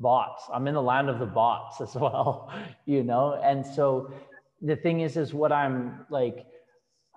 bots. 0.00 0.44
I'm 0.52 0.66
in 0.66 0.74
the 0.74 0.82
land 0.82 1.08
of 1.08 1.18
the 1.18 1.26
bots 1.26 1.80
as 1.80 1.94
well 2.02 2.52
you 2.86 3.02
know? 3.02 3.40
And 3.42 3.64
so 3.64 4.12
the 4.62 4.76
thing 4.76 5.00
is 5.00 5.16
is 5.16 5.34
what 5.34 5.52
i'm 5.52 6.06
like 6.10 6.46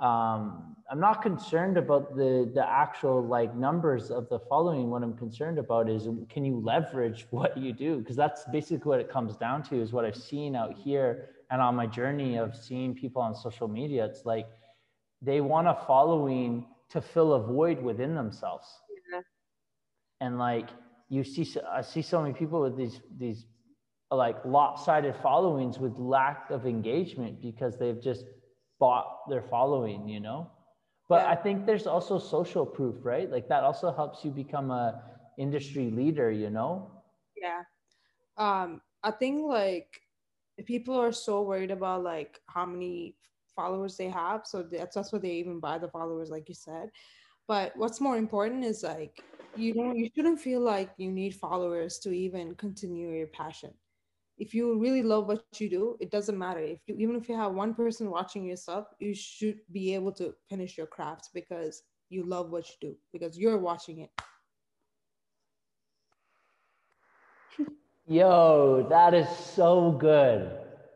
um 0.02 0.76
i'm 0.92 1.00
not 1.00 1.22
concerned 1.22 1.78
about 1.78 2.16
the 2.18 2.52
the 2.54 2.66
actual 2.68 3.26
like 3.26 3.56
numbers 3.56 4.12
of 4.12 4.28
the 4.30 4.40
following. 4.50 4.90
What 4.90 5.04
i'm 5.04 5.16
concerned 5.16 5.60
about 5.60 5.90
is 5.90 6.10
can 6.30 6.44
you 6.44 6.60
leverage 6.60 7.28
what 7.32 7.58
you 7.58 7.72
do? 7.74 8.00
Because 8.00 8.16
that's 8.16 8.44
basically 8.52 8.90
what 8.90 9.00
it 9.00 9.10
comes 9.10 9.38
down 9.38 9.64
to 9.64 9.82
is 9.82 9.94
what 9.94 10.04
i've 10.06 10.18
seen 10.18 10.56
out 10.56 10.74
here 10.76 11.30
and 11.52 11.62
on 11.62 11.76
my 11.76 11.86
journey 11.88 12.38
of 12.38 12.56
seeing 12.56 12.96
people 12.96 13.22
on 13.22 13.36
social 13.36 13.68
media. 13.68 14.04
It's 14.06 14.26
like 14.26 14.48
they 15.22 15.42
want 15.42 15.68
a 15.68 15.78
following 15.88 16.66
to 16.90 17.02
fill 17.02 17.34
a 17.34 17.40
void 17.42 17.82
within 17.82 18.16
themselves. 18.16 18.68
Yeah. 19.14 19.22
and 20.22 20.40
like 20.40 20.70
you 21.10 21.24
see 21.24 21.46
i 21.72 21.82
see 21.82 22.02
so 22.02 22.22
many 22.22 22.34
people 22.34 22.60
with 22.62 22.76
these 22.76 23.00
these 23.18 23.46
like 24.16 24.44
lopsided 24.46 25.16
followings 25.16 25.80
with 25.80 25.98
lack 25.98 26.50
of 26.50 26.66
engagement 26.66 27.42
because 27.42 27.78
they've 27.78 28.02
just 28.02 28.26
bought 28.80 29.30
their 29.30 29.42
following, 29.42 30.08
you 30.08 30.20
know? 30.20 30.52
But 31.08 31.24
yeah. 31.24 31.32
I 31.32 31.36
think 31.36 31.66
there's 31.66 31.88
also 31.88 32.18
social 32.18 32.66
proof, 32.66 32.96
right? 33.04 33.30
Like 33.30 33.48
that 33.50 33.64
also 33.64 33.92
helps 33.94 34.26
you 34.26 34.32
become 34.32 34.72
a 34.72 35.04
industry 35.38 35.92
leader, 35.92 36.32
you 36.32 36.50
know? 36.50 36.92
Yeah. 37.36 37.62
Um, 38.38 38.82
I 39.04 39.12
think 39.12 39.44
like 39.46 40.02
people 40.66 41.00
are 41.00 41.12
so 41.12 41.42
worried 41.44 41.72
about 41.72 42.04
like 42.04 42.40
how 42.48 42.66
many 42.66 43.16
followers 43.56 43.98
they 43.98 44.10
have. 44.10 44.46
So 44.46 44.64
that's 44.64 44.96
that's 44.96 45.14
why 45.14 45.20
they 45.20 45.32
even 45.32 45.60
buy 45.60 45.78
the 45.78 45.90
followers, 45.90 46.30
like 46.30 46.50
you 46.50 46.56
said. 46.56 46.90
But 47.48 47.74
what's 47.76 48.02
more 48.02 48.18
important 48.18 48.66
is 48.66 48.84
like 48.84 49.22
you 49.56 49.74
don't 49.74 49.98
you 49.98 50.10
shouldn't 50.16 50.40
feel 50.40 50.60
like 50.60 50.90
you 50.98 51.12
need 51.12 51.36
followers 51.36 52.00
to 52.00 52.12
even 52.12 52.56
continue 52.56 53.12
your 53.12 53.28
passion 53.28 53.72
if 54.38 54.54
you 54.54 54.80
really 54.80 55.02
love 55.02 55.28
what 55.28 55.44
you 55.58 55.70
do 55.70 55.98
it 56.00 56.12
doesn't 56.12 56.38
matter 56.38 56.60
if 56.60 56.80
you 56.88 56.96
even 56.98 57.16
if 57.16 57.30
you 57.30 57.36
have 57.36 57.54
one 57.54 57.74
person 57.74 58.10
watching 58.10 58.46
yourself, 58.46 58.88
you 59.00 59.14
should 59.14 59.60
be 59.72 59.94
able 59.96 60.12
to 60.12 60.34
finish 60.50 60.78
your 60.78 60.88
craft 60.88 61.30
because 61.34 61.84
you 62.10 62.24
love 62.24 62.52
what 62.52 62.68
you 62.68 62.90
do 62.90 62.96
because 63.14 63.38
you're 63.38 63.58
watching 63.58 64.00
it 64.00 64.10
yo 68.08 68.86
that 68.90 69.14
is 69.14 69.28
so 69.30 69.92
good 69.92 70.52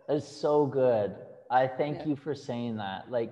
that's 0.08 0.28
so 0.28 0.66
good 0.66 1.16
i 1.50 1.66
thank 1.66 1.98
yeah. 2.00 2.08
you 2.08 2.16
for 2.16 2.36
saying 2.36 2.78
that 2.78 3.10
like 3.10 3.32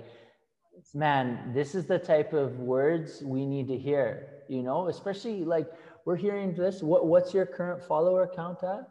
man, 0.94 1.52
this 1.54 1.76
is 1.76 1.86
the 1.86 2.00
type 2.00 2.34
of 2.34 2.60
words 2.60 3.22
we 3.24 3.46
need 3.46 3.68
to 3.68 3.78
hear, 3.78 4.44
you 4.48 4.62
know, 4.62 4.88
especially 4.88 5.44
like 5.44 5.68
we're 6.06 6.16
hearing 6.16 6.54
this. 6.54 6.82
What 6.82 7.08
what's 7.08 7.34
your 7.34 7.46
current 7.46 7.84
follower 7.84 8.30
count 8.34 8.64
at? 8.64 8.88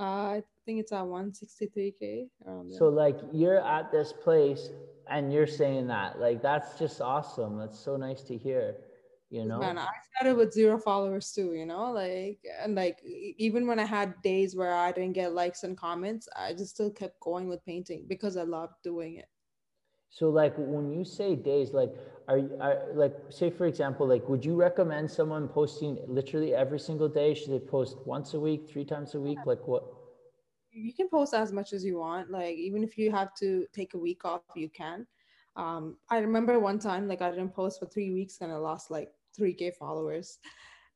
Uh, 0.00 0.38
I 0.38 0.42
think 0.64 0.80
it's 0.80 0.92
at 0.92 1.04
163k. 1.04 2.28
so 2.70 2.88
like 2.88 3.18
you're 3.32 3.60
at 3.60 3.92
this 3.92 4.14
place 4.14 4.70
and 5.08 5.30
you're 5.30 5.46
saying 5.46 5.88
that, 5.88 6.18
like 6.18 6.40
that's 6.40 6.78
just 6.78 7.02
awesome. 7.02 7.58
That's 7.58 7.78
so 7.78 7.96
nice 7.96 8.22
to 8.22 8.36
hear. 8.36 8.76
You 9.28 9.44
know, 9.44 9.58
man, 9.58 9.78
I 9.78 9.86
started 10.16 10.36
with 10.38 10.52
zero 10.52 10.78
followers 10.78 11.30
too. 11.32 11.52
You 11.52 11.66
know, 11.66 11.92
like 11.92 12.40
and 12.62 12.74
like 12.74 12.98
even 13.04 13.66
when 13.66 13.78
I 13.78 13.84
had 13.84 14.20
days 14.22 14.56
where 14.56 14.74
I 14.74 14.90
didn't 14.90 15.12
get 15.12 15.34
likes 15.34 15.62
and 15.62 15.76
comments, 15.76 16.28
I 16.34 16.52
just 16.52 16.70
still 16.70 16.90
kept 16.90 17.20
going 17.20 17.46
with 17.46 17.64
painting 17.64 18.06
because 18.08 18.36
I 18.36 18.42
loved 18.42 18.74
doing 18.82 19.16
it. 19.16 19.28
So 20.08 20.30
like 20.30 20.54
when 20.56 20.90
you 20.90 21.04
say 21.04 21.36
days, 21.36 21.72
like 21.72 21.92
are, 22.30 22.38
are 22.60 22.76
like 22.94 23.14
say 23.28 23.50
for 23.50 23.66
example, 23.66 24.06
like 24.06 24.28
would 24.28 24.44
you 24.44 24.54
recommend 24.54 25.10
someone 25.10 25.48
posting 25.48 25.98
literally 26.06 26.54
every 26.54 26.78
single 26.78 27.08
day? 27.08 27.34
Should 27.34 27.52
they 27.52 27.58
post 27.58 27.96
once 28.06 28.34
a 28.34 28.40
week, 28.40 28.70
three 28.70 28.84
times 28.84 29.14
a 29.14 29.20
week? 29.20 29.38
Like 29.44 29.66
what? 29.66 29.84
You 30.72 30.94
can 30.94 31.08
post 31.08 31.34
as 31.34 31.52
much 31.52 31.72
as 31.72 31.84
you 31.84 31.98
want. 31.98 32.30
Like 32.30 32.56
even 32.56 32.84
if 32.84 32.96
you 32.96 33.10
have 33.10 33.34
to 33.36 33.66
take 33.72 33.94
a 33.94 33.98
week 33.98 34.24
off, 34.24 34.42
you 34.54 34.68
can. 34.68 35.06
Um, 35.56 35.96
I 36.08 36.18
remember 36.18 36.58
one 36.60 36.78
time 36.78 37.08
like 37.08 37.22
I 37.22 37.30
didn't 37.30 37.54
post 37.54 37.80
for 37.80 37.86
three 37.86 38.12
weeks 38.12 38.38
and 38.40 38.52
I 38.52 38.56
lost 38.56 38.90
like 38.90 39.10
3k 39.38 39.74
followers 39.74 40.38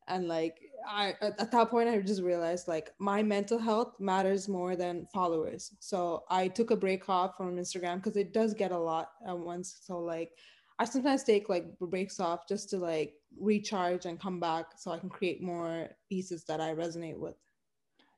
and 0.09 0.29
like 0.29 0.61
i 0.87 1.15
at 1.23 1.51
that 1.51 1.71
point 1.71 1.89
i 1.89 1.99
just 1.99 2.23
realized 2.23 2.69
like 2.69 2.93
my 2.99 3.23
mental 3.23 3.59
health 3.59 3.95
matters 3.99 4.49
more 4.49 4.77
than 4.77 5.07
followers 5.13 5.75
so 5.81 6.25
i 6.31 6.47
took 6.47 6.71
a 6.71 6.77
break 6.77 7.09
off 7.09 7.37
from 7.37 7.57
instagram 7.57 7.97
because 7.97 8.17
it 8.17 8.33
does 8.33 8.53
get 8.55 8.73
a 8.73 8.79
lot 8.79 9.13
at 9.27 9.39
once 9.39 9.81
so 9.83 9.99
like 9.99 10.33
i 10.79 10.85
sometimes 10.85 11.23
take 11.23 11.49
like 11.49 11.67
breaks 11.79 12.21
off 12.21 12.49
just 12.49 12.71
to 12.71 12.79
like 12.79 13.15
recharge 13.39 14.07
and 14.07 14.21
come 14.21 14.41
back 14.41 14.67
so 14.77 14.91
i 14.91 14.99
can 14.99 15.09
create 15.09 15.43
more 15.43 15.89
pieces 16.09 16.45
that 16.45 16.61
i 16.61 16.75
resonate 16.75 17.19
with. 17.19 17.35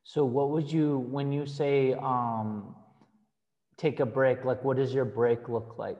So 0.04 0.24
what 0.24 0.50
would 0.50 0.70
you 0.70 0.98
when 1.10 1.32
you 1.32 1.46
say 1.46 1.94
um 1.94 2.74
take 3.76 4.00
a 4.00 4.06
break 4.06 4.44
like 4.44 4.62
what 4.64 4.76
does 4.76 4.94
your 4.94 5.04
break 5.04 5.48
look 5.48 5.76
like? 5.78 5.98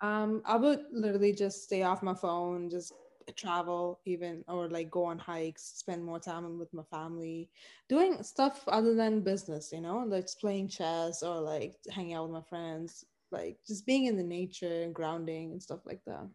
Um 0.00 0.42
i 0.44 0.56
would 0.56 0.84
literally 0.92 1.32
just 1.32 1.64
stay 1.64 1.82
off 1.82 2.02
my 2.02 2.14
phone 2.14 2.68
just 2.70 2.92
travel 3.36 4.00
even 4.04 4.44
or 4.48 4.68
like 4.68 4.90
go 4.90 5.04
on 5.04 5.16
hikes 5.16 5.74
spend 5.76 6.04
more 6.04 6.18
time 6.18 6.58
with 6.58 6.74
my 6.74 6.82
family. 6.90 7.48
Doing 7.88 8.22
stuff 8.22 8.64
other 8.66 8.94
than 8.94 9.20
business 9.20 9.70
you 9.72 9.80
know 9.80 10.04
like 10.06 10.26
playing 10.40 10.68
chess 10.68 11.22
or 11.22 11.40
like 11.40 11.76
hanging 11.90 12.14
out 12.14 12.24
with 12.28 12.34
my 12.34 12.48
friends 12.48 13.04
like 13.32 13.58
just 13.66 13.86
being 13.86 14.06
in 14.06 14.16
the 14.16 14.22
nature 14.22 14.82
and 14.82 14.94
grounding 14.94 15.52
and 15.52 15.62
stuff 15.62 15.80
like 15.86 16.00
that. 16.06 16.28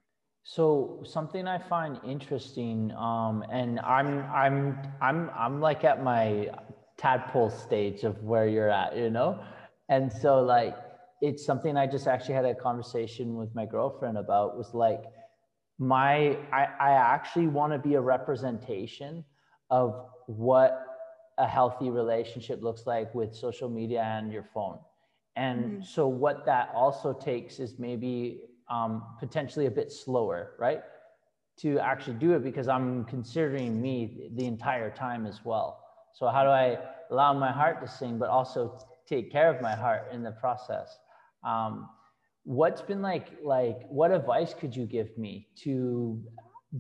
So 0.43 1.03
something 1.03 1.45
i 1.45 1.57
find 1.57 1.99
interesting 2.05 2.93
um 2.93 3.43
and 3.51 3.81
i'm 3.81 4.23
i'm 4.33 4.77
i'm 5.01 5.29
i'm 5.37 5.59
like 5.59 5.83
at 5.83 6.01
my 6.01 6.49
tadpole 6.97 7.49
stage 7.49 8.03
of 8.03 8.23
where 8.23 8.47
you're 8.47 8.69
at 8.69 8.95
you 8.95 9.09
know? 9.09 9.43
And 9.89 10.11
so 10.11 10.41
like 10.41 10.75
it's 11.21 11.45
something 11.45 11.75
i 11.75 11.85
just 11.85 12.07
actually 12.07 12.35
had 12.35 12.45
a 12.45 12.55
conversation 12.55 13.35
with 13.35 13.53
my 13.55 13.65
girlfriend 13.65 14.17
about 14.17 14.57
was 14.57 14.73
like 14.73 15.03
my 15.79 16.37
I, 16.53 16.67
I 16.79 16.91
actually 16.91 17.47
want 17.47 17.73
to 17.73 17.79
be 17.79 17.95
a 17.95 18.01
representation 18.01 19.25
of 19.69 20.05
what 20.27 20.85
a 21.37 21.47
healthy 21.47 21.89
relationship 21.89 22.63
looks 22.63 22.87
like 22.87 23.13
with 23.13 23.35
social 23.35 23.69
media 23.69 24.01
and 24.01 24.31
your 24.31 24.45
phone 24.53 24.79
and 25.37 25.63
mm-hmm. 25.63 25.81
so 25.83 26.07
what 26.07 26.45
that 26.45 26.69
also 26.73 27.13
takes 27.13 27.59
is 27.59 27.77
maybe 27.77 28.41
um, 28.69 29.03
potentially 29.19 29.67
a 29.67 29.71
bit 29.71 29.91
slower 29.91 30.55
right 30.59 30.81
to 31.57 31.79
actually 31.79 32.15
do 32.15 32.33
it 32.33 32.43
because 32.43 32.67
i'm 32.67 33.05
considering 33.05 33.81
me 33.81 34.29
the 34.35 34.45
entire 34.45 34.89
time 34.89 35.25
as 35.25 35.45
well 35.45 35.83
so 36.13 36.27
how 36.27 36.43
do 36.43 36.49
i 36.49 36.77
allow 37.11 37.31
my 37.33 37.51
heart 37.51 37.79
to 37.79 37.87
sing 37.87 38.17
but 38.17 38.29
also 38.29 38.77
take 39.07 39.31
care 39.31 39.49
of 39.53 39.61
my 39.61 39.73
heart 39.73 40.09
in 40.11 40.21
the 40.23 40.31
process 40.31 40.97
um, 41.43 41.87
what's 42.43 42.81
been 42.81 43.01
like 43.01 43.27
like 43.43 43.81
what 43.89 44.11
advice 44.11 44.53
could 44.53 44.75
you 44.75 44.85
give 44.85 45.17
me 45.17 45.47
to 45.55 46.21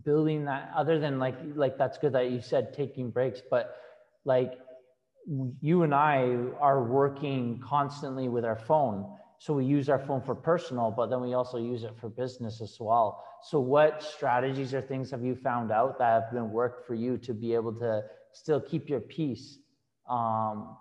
building 0.03 0.43
that 0.45 0.69
other 0.75 0.99
than 0.99 1.19
like 1.19 1.35
like 1.55 1.77
that's 1.77 1.97
good 1.97 2.11
that 2.11 2.29
you 2.29 2.41
said 2.41 2.73
taking 2.73 3.09
breaks 3.09 3.41
but 3.49 3.77
like 4.25 4.59
you 5.61 5.83
and 5.83 5.93
I 5.93 6.37
are 6.59 6.83
working 6.83 7.61
constantly 7.63 8.29
with 8.29 8.45
our 8.45 8.55
phone. 8.55 9.13
So 9.39 9.53
we 9.53 9.65
use 9.65 9.89
our 9.89 9.99
phone 9.99 10.21
for 10.21 10.33
personal 10.33 10.89
but 10.89 11.07
then 11.07 11.21
we 11.21 11.33
also 11.33 11.57
use 11.57 11.83
it 11.83 11.93
for 11.99 12.09
business 12.09 12.61
as 12.61 12.77
well. 12.79 13.23
So 13.43 13.59
what 13.59 14.01
strategies 14.01 14.73
or 14.73 14.81
things 14.81 15.11
have 15.11 15.23
you 15.23 15.35
found 15.35 15.71
out 15.71 15.99
that 15.99 16.23
have 16.23 16.31
been 16.31 16.51
worked 16.51 16.87
for 16.87 16.95
you 16.95 17.17
to 17.19 17.33
be 17.33 17.53
able 17.53 17.73
to 17.73 18.03
still 18.33 18.59
keep 18.59 18.89
your 18.89 18.99
peace 18.99 19.59
um, 20.09 20.77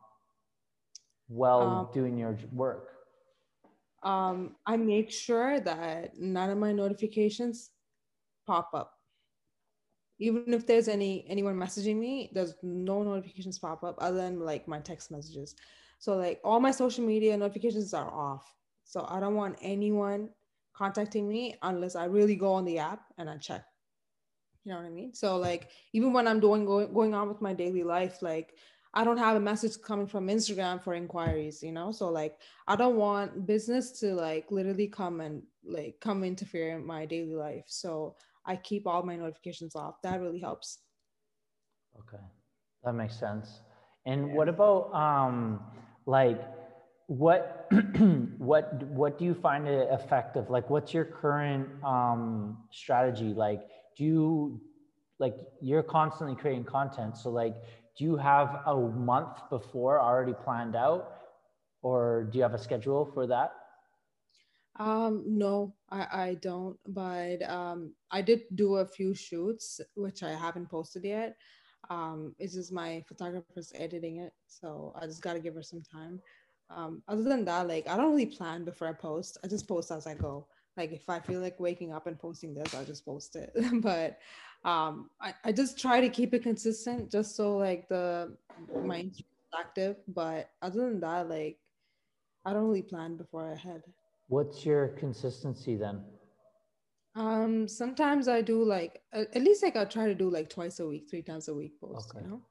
while 1.28 1.60
um, 1.60 1.88
doing 1.92 2.16
your 2.16 2.38
work? 2.52 2.92
Um, 4.02 4.56
I 4.64 4.76
make 4.76 5.10
sure 5.10 5.58
that 5.60 6.16
none 6.18 6.50
of 6.50 6.58
my 6.58 6.72
notifications 6.72 7.70
pop 8.46 8.70
up. 8.72 8.95
Even 10.18 10.54
if 10.54 10.66
there's 10.66 10.88
any 10.88 11.26
anyone 11.28 11.56
messaging 11.56 11.96
me, 11.96 12.30
there's 12.32 12.54
no 12.62 13.02
notifications 13.02 13.58
pop 13.58 13.84
up 13.84 13.96
other 13.98 14.16
than 14.16 14.40
like 14.40 14.66
my 14.66 14.80
text 14.80 15.10
messages. 15.10 15.54
So 15.98 16.16
like 16.16 16.40
all 16.44 16.60
my 16.60 16.70
social 16.70 17.04
media 17.04 17.36
notifications 17.36 17.92
are 17.94 18.10
off. 18.10 18.54
So 18.84 19.06
I 19.08 19.20
don't 19.20 19.34
want 19.34 19.58
anyone 19.60 20.30
contacting 20.74 21.28
me 21.28 21.56
unless 21.62 21.96
I 21.96 22.04
really 22.04 22.36
go 22.36 22.52
on 22.52 22.64
the 22.64 22.78
app 22.78 23.00
and 23.18 23.28
I 23.28 23.36
check. 23.36 23.64
You 24.64 24.72
know 24.72 24.78
what 24.78 24.86
I 24.86 24.90
mean? 24.90 25.14
So 25.14 25.36
like 25.36 25.70
even 25.92 26.12
when 26.12 26.26
I'm 26.26 26.40
doing 26.40 26.64
going, 26.64 26.92
going 26.92 27.14
on 27.14 27.28
with 27.28 27.40
my 27.40 27.52
daily 27.52 27.82
life, 27.82 28.20
like 28.20 28.54
I 28.94 29.04
don't 29.04 29.18
have 29.18 29.36
a 29.36 29.40
message 29.40 29.80
coming 29.82 30.06
from 30.06 30.28
Instagram 30.28 30.82
for 30.82 30.94
inquiries, 30.94 31.62
you 31.62 31.72
know? 31.72 31.92
So 31.92 32.08
like 32.08 32.38
I 32.66 32.76
don't 32.76 32.96
want 32.96 33.46
business 33.46 34.00
to 34.00 34.14
like 34.14 34.50
literally 34.50 34.88
come 34.88 35.20
and 35.20 35.42
like 35.64 35.96
come 36.00 36.24
interfere 36.24 36.76
in 36.76 36.86
my 36.86 37.06
daily 37.06 37.34
life. 37.34 37.64
So 37.66 38.16
I 38.46 38.56
keep 38.56 38.86
all 38.86 39.02
my 39.02 39.16
notifications 39.16 39.74
off. 39.74 39.96
That 40.02 40.20
really 40.20 40.40
helps. 40.40 40.78
Okay. 41.98 42.22
That 42.84 42.92
makes 42.92 43.18
sense. 43.18 43.60
And 44.04 44.28
yeah. 44.28 44.34
what 44.34 44.48
about 44.48 44.94
um 44.94 45.60
like 46.06 46.40
what 47.06 47.66
what 48.38 48.82
what 48.84 49.18
do 49.18 49.24
you 49.24 49.34
find 49.34 49.66
it 49.66 49.88
effective? 49.90 50.50
Like 50.50 50.70
what's 50.70 50.94
your 50.94 51.04
current 51.04 51.68
um 51.84 52.58
strategy? 52.70 53.34
Like 53.34 53.62
do 53.96 54.04
you 54.04 54.60
like 55.18 55.36
you're 55.60 55.82
constantly 55.82 56.36
creating 56.36 56.64
content 56.64 57.16
so 57.16 57.30
like 57.30 57.54
do 57.96 58.04
you 58.04 58.16
have 58.16 58.60
a 58.66 58.76
month 58.76 59.38
before 59.50 60.00
already 60.00 60.34
planned 60.44 60.76
out 60.76 61.12
or 61.82 62.28
do 62.30 62.38
you 62.38 62.42
have 62.42 62.54
a 62.54 62.58
schedule 62.58 63.10
for 63.14 63.26
that 63.26 63.52
um 64.78 65.22
no 65.26 65.74
i 65.90 66.06
i 66.12 66.34
don't 66.42 66.76
but 66.88 67.42
um 67.48 67.92
i 68.10 68.20
did 68.20 68.42
do 68.54 68.76
a 68.76 68.86
few 68.86 69.14
shoots 69.14 69.80
which 69.94 70.22
i 70.22 70.30
haven't 70.30 70.68
posted 70.70 71.04
yet. 71.04 71.36
Um 71.88 72.34
it's 72.38 72.54
just 72.54 72.72
my 72.72 73.02
photographer's 73.06 73.72
editing 73.74 74.18
it 74.18 74.32
so 74.46 74.92
i 75.00 75.06
just 75.06 75.22
got 75.22 75.34
to 75.34 75.40
give 75.40 75.54
her 75.54 75.62
some 75.62 75.82
time. 75.82 76.20
Um 76.68 77.02
other 77.08 77.22
than 77.22 77.44
that 77.44 77.68
like 77.68 77.88
i 77.88 77.96
don't 77.96 78.10
really 78.10 78.26
plan 78.26 78.64
before 78.64 78.88
i 78.88 78.92
post. 78.92 79.38
I 79.44 79.46
just 79.46 79.68
post 79.68 79.90
as 79.90 80.06
i 80.06 80.14
go. 80.14 80.46
Like 80.76 80.92
if 80.92 81.08
i 81.08 81.20
feel 81.20 81.40
like 81.40 81.58
waking 81.60 81.92
up 81.92 82.06
and 82.06 82.18
posting 82.18 82.52
this 82.54 82.74
i'll 82.74 82.84
just 82.84 83.04
post 83.04 83.36
it. 83.36 83.52
But 83.80 84.18
um 84.64 85.10
I, 85.20 85.32
I 85.44 85.52
just 85.52 85.78
try 85.78 86.00
to 86.00 86.08
keep 86.08 86.34
it 86.34 86.42
consistent 86.42 87.10
just 87.10 87.36
so 87.36 87.56
like 87.56 87.88
the 87.88 88.36
my 88.84 89.10
active. 89.58 89.96
But 90.08 90.50
other 90.60 90.90
than 90.90 91.00
that 91.00 91.30
like 91.30 91.58
i 92.44 92.52
don't 92.52 92.66
really 92.68 92.82
plan 92.82 93.16
before 93.16 93.50
i 93.50 93.54
head 93.54 93.82
what's 94.28 94.64
your 94.64 94.88
consistency 94.88 95.76
then 95.76 96.02
um 97.14 97.66
sometimes 97.68 98.28
i 98.28 98.40
do 98.42 98.62
like 98.62 99.00
at 99.12 99.42
least 99.42 99.62
like 99.62 99.76
i 99.76 99.84
try 99.84 100.06
to 100.06 100.14
do 100.14 100.28
like 100.28 100.50
twice 100.50 100.80
a 100.80 100.86
week 100.86 101.06
three 101.08 101.22
times 101.22 101.48
a 101.48 101.54
week 101.54 101.72
post 101.80 102.10
okay. 102.10 102.24
you 102.24 102.30
know 102.30 102.42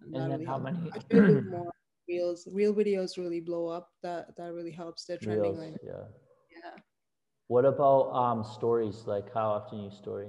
and, 0.00 0.14
and 0.14 0.24
then 0.24 0.30
really 0.32 0.44
how 0.44 0.58
many 0.58 0.90
I 0.94 0.98
try 0.98 1.20
to 1.20 1.26
do 1.26 1.40
more 1.50 1.72
reels 2.08 2.48
real 2.52 2.72
videos 2.72 3.18
really 3.18 3.40
blow 3.40 3.66
up 3.68 3.90
that 4.02 4.36
that 4.36 4.52
really 4.52 4.70
helps 4.70 5.06
they're 5.06 5.18
trending 5.18 5.58
reels, 5.58 5.58
right 5.58 5.76
yeah 5.82 6.04
yeah 6.52 6.80
what 7.48 7.64
about 7.64 8.10
um 8.12 8.44
stories 8.44 9.04
like 9.06 9.32
how 9.34 9.48
often 9.48 9.80
you 9.80 9.90
story 9.90 10.28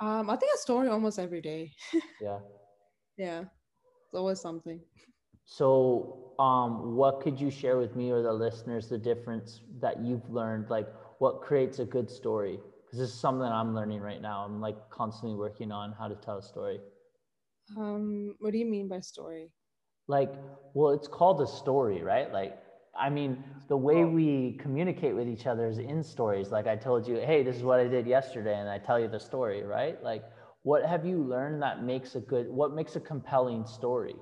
um, 0.00 0.30
I 0.30 0.36
think 0.36 0.50
a 0.54 0.58
story 0.58 0.88
almost 0.88 1.18
every 1.18 1.42
day. 1.42 1.72
yeah. 2.22 2.38
Yeah. 3.18 3.40
It's 3.40 4.14
always 4.14 4.40
something. 4.40 4.80
So, 5.50 6.32
um, 6.38 6.94
what 6.94 7.20
could 7.20 7.40
you 7.40 7.50
share 7.50 7.76
with 7.76 7.96
me 7.96 8.12
or 8.12 8.22
the 8.22 8.32
listeners 8.32 8.88
the 8.88 8.96
difference 8.96 9.62
that 9.80 10.00
you've 10.00 10.30
learned? 10.30 10.70
Like, 10.70 10.86
what 11.18 11.42
creates 11.42 11.80
a 11.80 11.84
good 11.84 12.08
story? 12.08 12.60
Because 12.84 13.00
this 13.00 13.08
is 13.08 13.18
something 13.18 13.48
I'm 13.48 13.74
learning 13.74 14.00
right 14.00 14.22
now. 14.22 14.44
I'm 14.44 14.60
like 14.60 14.76
constantly 14.90 15.36
working 15.36 15.72
on 15.72 15.92
how 15.98 16.06
to 16.06 16.14
tell 16.14 16.38
a 16.38 16.42
story. 16.42 16.78
Um, 17.76 18.36
what 18.38 18.52
do 18.52 18.58
you 18.58 18.64
mean 18.64 18.86
by 18.86 19.00
story? 19.00 19.50
Like, 20.06 20.32
well, 20.74 20.92
it's 20.92 21.08
called 21.08 21.40
a 21.40 21.48
story, 21.48 22.00
right? 22.00 22.32
Like, 22.32 22.56
I 22.96 23.10
mean, 23.10 23.42
the 23.66 23.76
way 23.76 24.04
we 24.04 24.56
communicate 24.60 25.16
with 25.16 25.28
each 25.28 25.48
other 25.48 25.66
is 25.66 25.78
in 25.78 26.04
stories. 26.04 26.52
Like 26.52 26.68
I 26.68 26.76
told 26.76 27.08
you, 27.08 27.16
hey, 27.16 27.42
this 27.42 27.56
is 27.56 27.64
what 27.64 27.80
I 27.80 27.88
did 27.88 28.06
yesterday, 28.06 28.56
and 28.56 28.68
I 28.68 28.78
tell 28.78 29.00
you 29.00 29.08
the 29.08 29.20
story, 29.20 29.64
right? 29.64 30.00
Like, 30.00 30.22
what 30.62 30.86
have 30.86 31.04
you 31.04 31.18
learned 31.18 31.60
that 31.62 31.82
makes 31.82 32.14
a 32.14 32.20
good, 32.20 32.48
what 32.48 32.72
makes 32.72 32.94
a 32.94 33.00
compelling 33.00 33.66
story? 33.66 34.14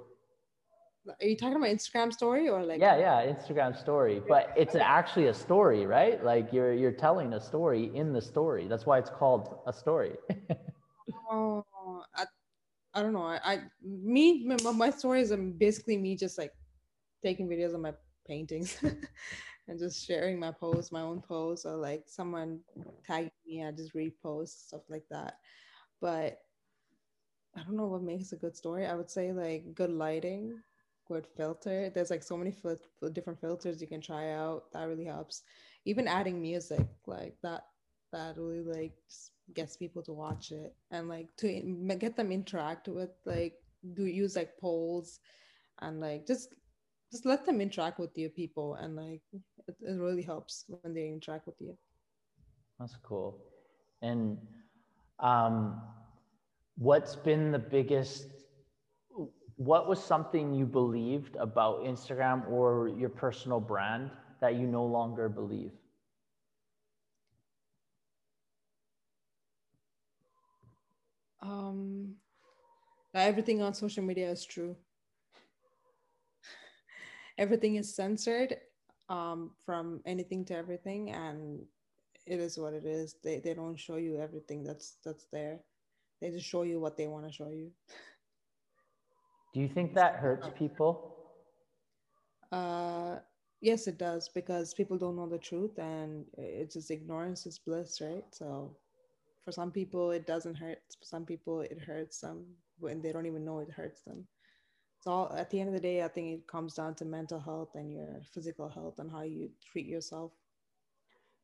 Are 1.21 1.27
you 1.27 1.37
talking 1.37 1.57
about 1.57 1.69
Instagram 1.69 2.13
story 2.13 2.49
or 2.49 2.65
like? 2.65 2.81
Yeah, 2.81 2.99
yeah, 2.99 3.33
Instagram 3.33 3.79
story, 3.79 4.23
but 4.27 4.53
it's 4.57 4.75
actually 4.75 5.27
a 5.27 5.35
story, 5.35 5.87
right? 5.87 6.23
Like 6.23 6.53
you're 6.53 6.73
you're 6.73 6.93
telling 6.93 7.35
a 7.35 7.41
story 7.41 7.91
in 7.95 8.13
the 8.13 8.21
story. 8.21 8.67
That's 8.69 8.87
why 8.87 8.99
it's 8.99 9.11
called 9.11 9.59
a 9.67 9.73
story. 9.73 10.17
oh, 11.31 11.65
I, 12.15 12.25
I 12.95 13.03
don't 13.03 13.13
know. 13.13 13.23
I, 13.23 13.41
I 13.45 13.61
me 13.83 14.45
my, 14.45 14.73
my 14.73 14.91
stories 14.91 15.31
are 15.31 15.35
um, 15.35 15.53
basically 15.53 15.97
me 15.97 16.17
just 16.17 16.39
like 16.39 16.53
taking 17.23 17.49
videos 17.49 17.75
of 17.75 17.81
my 17.81 17.95
paintings 18.27 18.79
and 19.69 19.79
just 19.79 20.07
sharing 20.07 20.39
my 20.39 20.53
posts, 20.53 20.93
my 20.93 21.01
own 21.01 21.21
posts, 21.21 21.65
or 21.67 21.77
like 21.77 22.05
someone 22.07 22.61
tagging 23.07 23.31
me, 23.47 23.65
I 23.65 23.73
just 23.73 23.95
repost 23.95 24.67
stuff 24.67 24.83
like 24.89 25.05
that. 25.11 25.39
But 26.01 26.39
I 27.57 27.63
don't 27.63 27.77
know 27.77 27.87
what 27.87 28.03
makes 28.03 28.33
a 28.33 28.37
good 28.37 28.57
story. 28.57 28.87
I 28.87 28.95
would 28.95 29.11
say 29.11 29.33
like 29.33 29.75
good 29.75 29.91
lighting, 29.91 30.61
good 31.09 31.27
filter. 31.27 31.91
There's 31.91 32.11
like 32.11 32.23
so 32.23 32.37
many 32.37 32.53
fil- 32.53 32.79
different 33.13 33.41
filters 33.41 33.81
you 33.81 33.89
can 33.89 34.01
try 34.01 34.33
out. 34.33 34.65
That 34.73 34.85
really 34.89 35.07
helps. 35.07 35.43
Even 35.87 36.09
adding 36.09 36.41
music 36.43 36.87
like 37.07 37.37
that, 37.43 37.65
that 38.13 38.37
really 38.39 38.63
like 38.63 38.95
gets 39.55 39.77
people 39.77 40.03
to 40.03 40.13
watch 40.13 40.53
it 40.53 40.75
and 40.91 41.09
like 41.09 41.29
to 41.39 41.49
get 41.99 42.17
them 42.17 42.33
interact 42.33 42.89
with 42.89 43.11
like 43.27 43.55
do 43.95 44.05
use 44.07 44.37
like 44.37 44.59
polls 44.61 45.21
and 45.81 46.01
like 46.01 46.27
just 46.27 46.55
just 47.13 47.25
let 47.27 47.47
them 47.47 47.61
interact 47.61 47.99
with 47.99 48.17
your 48.17 48.31
people 48.31 48.75
and 48.75 48.97
like 48.97 49.23
it, 49.69 49.77
it 49.83 49.99
really 50.01 50.23
helps 50.23 50.65
when 50.69 50.95
they 50.95 51.09
interact 51.09 51.47
with 51.47 51.47
you 51.53 51.67
that's 52.79 52.97
cool 53.03 53.39
and 54.03 54.39
um 55.21 55.81
what's 56.77 57.15
been 57.17 57.51
the 57.53 57.59
biggest 57.59 58.38
what 59.59 59.89
was 59.89 60.03
something 60.03 60.55
you 60.55 60.67
believed 60.67 61.37
about 61.37 61.81
instagram 61.85 62.49
or 62.51 62.89
your 62.89 63.11
personal 63.11 63.61
brand 63.61 64.11
that 64.41 64.57
you 64.57 64.67
no 64.67 64.85
longer 64.87 65.29
believe? 65.29 65.73
Um 71.43 72.17
everything 73.15 73.63
on 73.63 73.75
social 73.75 74.05
media 74.05 74.31
is 74.31 74.45
true. 74.45 74.77
Everything 77.39 77.77
is 77.77 77.95
censored 77.95 78.57
um, 79.09 79.53
from 79.65 80.03
anything 80.07 80.45
to 80.47 80.57
everything 80.57 81.11
and 81.13 81.61
it 82.27 82.41
is 82.41 82.59
what 82.59 82.75
it 82.75 82.85
is. 82.85 83.17
They, 83.25 83.41
they 83.41 83.55
don't 83.55 83.79
show 83.79 83.97
you 83.97 84.21
everything 84.21 84.65
that's 84.65 84.99
that's 85.05 85.27
there. 85.33 85.61
They 86.21 86.31
just 86.31 86.47
show 86.47 86.63
you 86.63 86.81
what 86.81 86.97
they 86.97 87.09
want 87.09 87.27
to 87.27 87.33
show 87.33 87.51
you 87.51 87.73
do 89.53 89.61
you 89.61 89.69
think 89.69 89.95
that 89.95 90.17
hurts 90.17 90.49
people? 90.49 91.15
Uh 92.53 93.19
yes 93.61 93.87
it 93.89 93.99
does 93.99 94.29
because 94.29 94.75
people 94.75 94.99
don't 94.99 95.17
know 95.17 95.29
the 95.29 95.39
truth 95.39 95.79
and 95.79 96.27
it's 96.37 96.75
just 96.75 96.91
ignorance 96.91 97.47
is 97.47 97.59
bliss 97.59 98.01
right? 98.01 98.25
So 98.33 98.77
for 99.45 99.53
some 99.53 99.71
people 99.73 100.11
it 100.11 100.27
doesn't 100.27 100.57
hurt. 100.57 100.79
For 100.99 101.05
some 101.05 101.25
people 101.27 101.61
it 101.61 101.79
hurts 101.81 102.21
them 102.21 102.57
when 102.79 103.01
they 103.03 103.13
don't 103.13 103.27
even 103.27 103.45
know 103.45 103.61
it 103.61 103.71
hurts 103.71 104.03
them. 104.03 104.27
So 105.01 105.31
at 105.37 105.51
the 105.51 105.61
end 105.61 105.69
of 105.69 105.75
the 105.75 105.81
day, 105.81 106.03
I 106.03 106.09
think 106.09 106.29
it 106.41 106.47
comes 106.49 106.75
down 106.75 106.95
to 106.97 107.05
mental 107.05 107.41
health 107.41 107.75
and 107.75 107.93
your 107.93 108.21
physical 108.33 108.69
health 108.69 108.99
and 108.99 109.11
how 109.11 109.23
you 109.23 109.51
treat 109.65 109.87
yourself. 109.87 110.33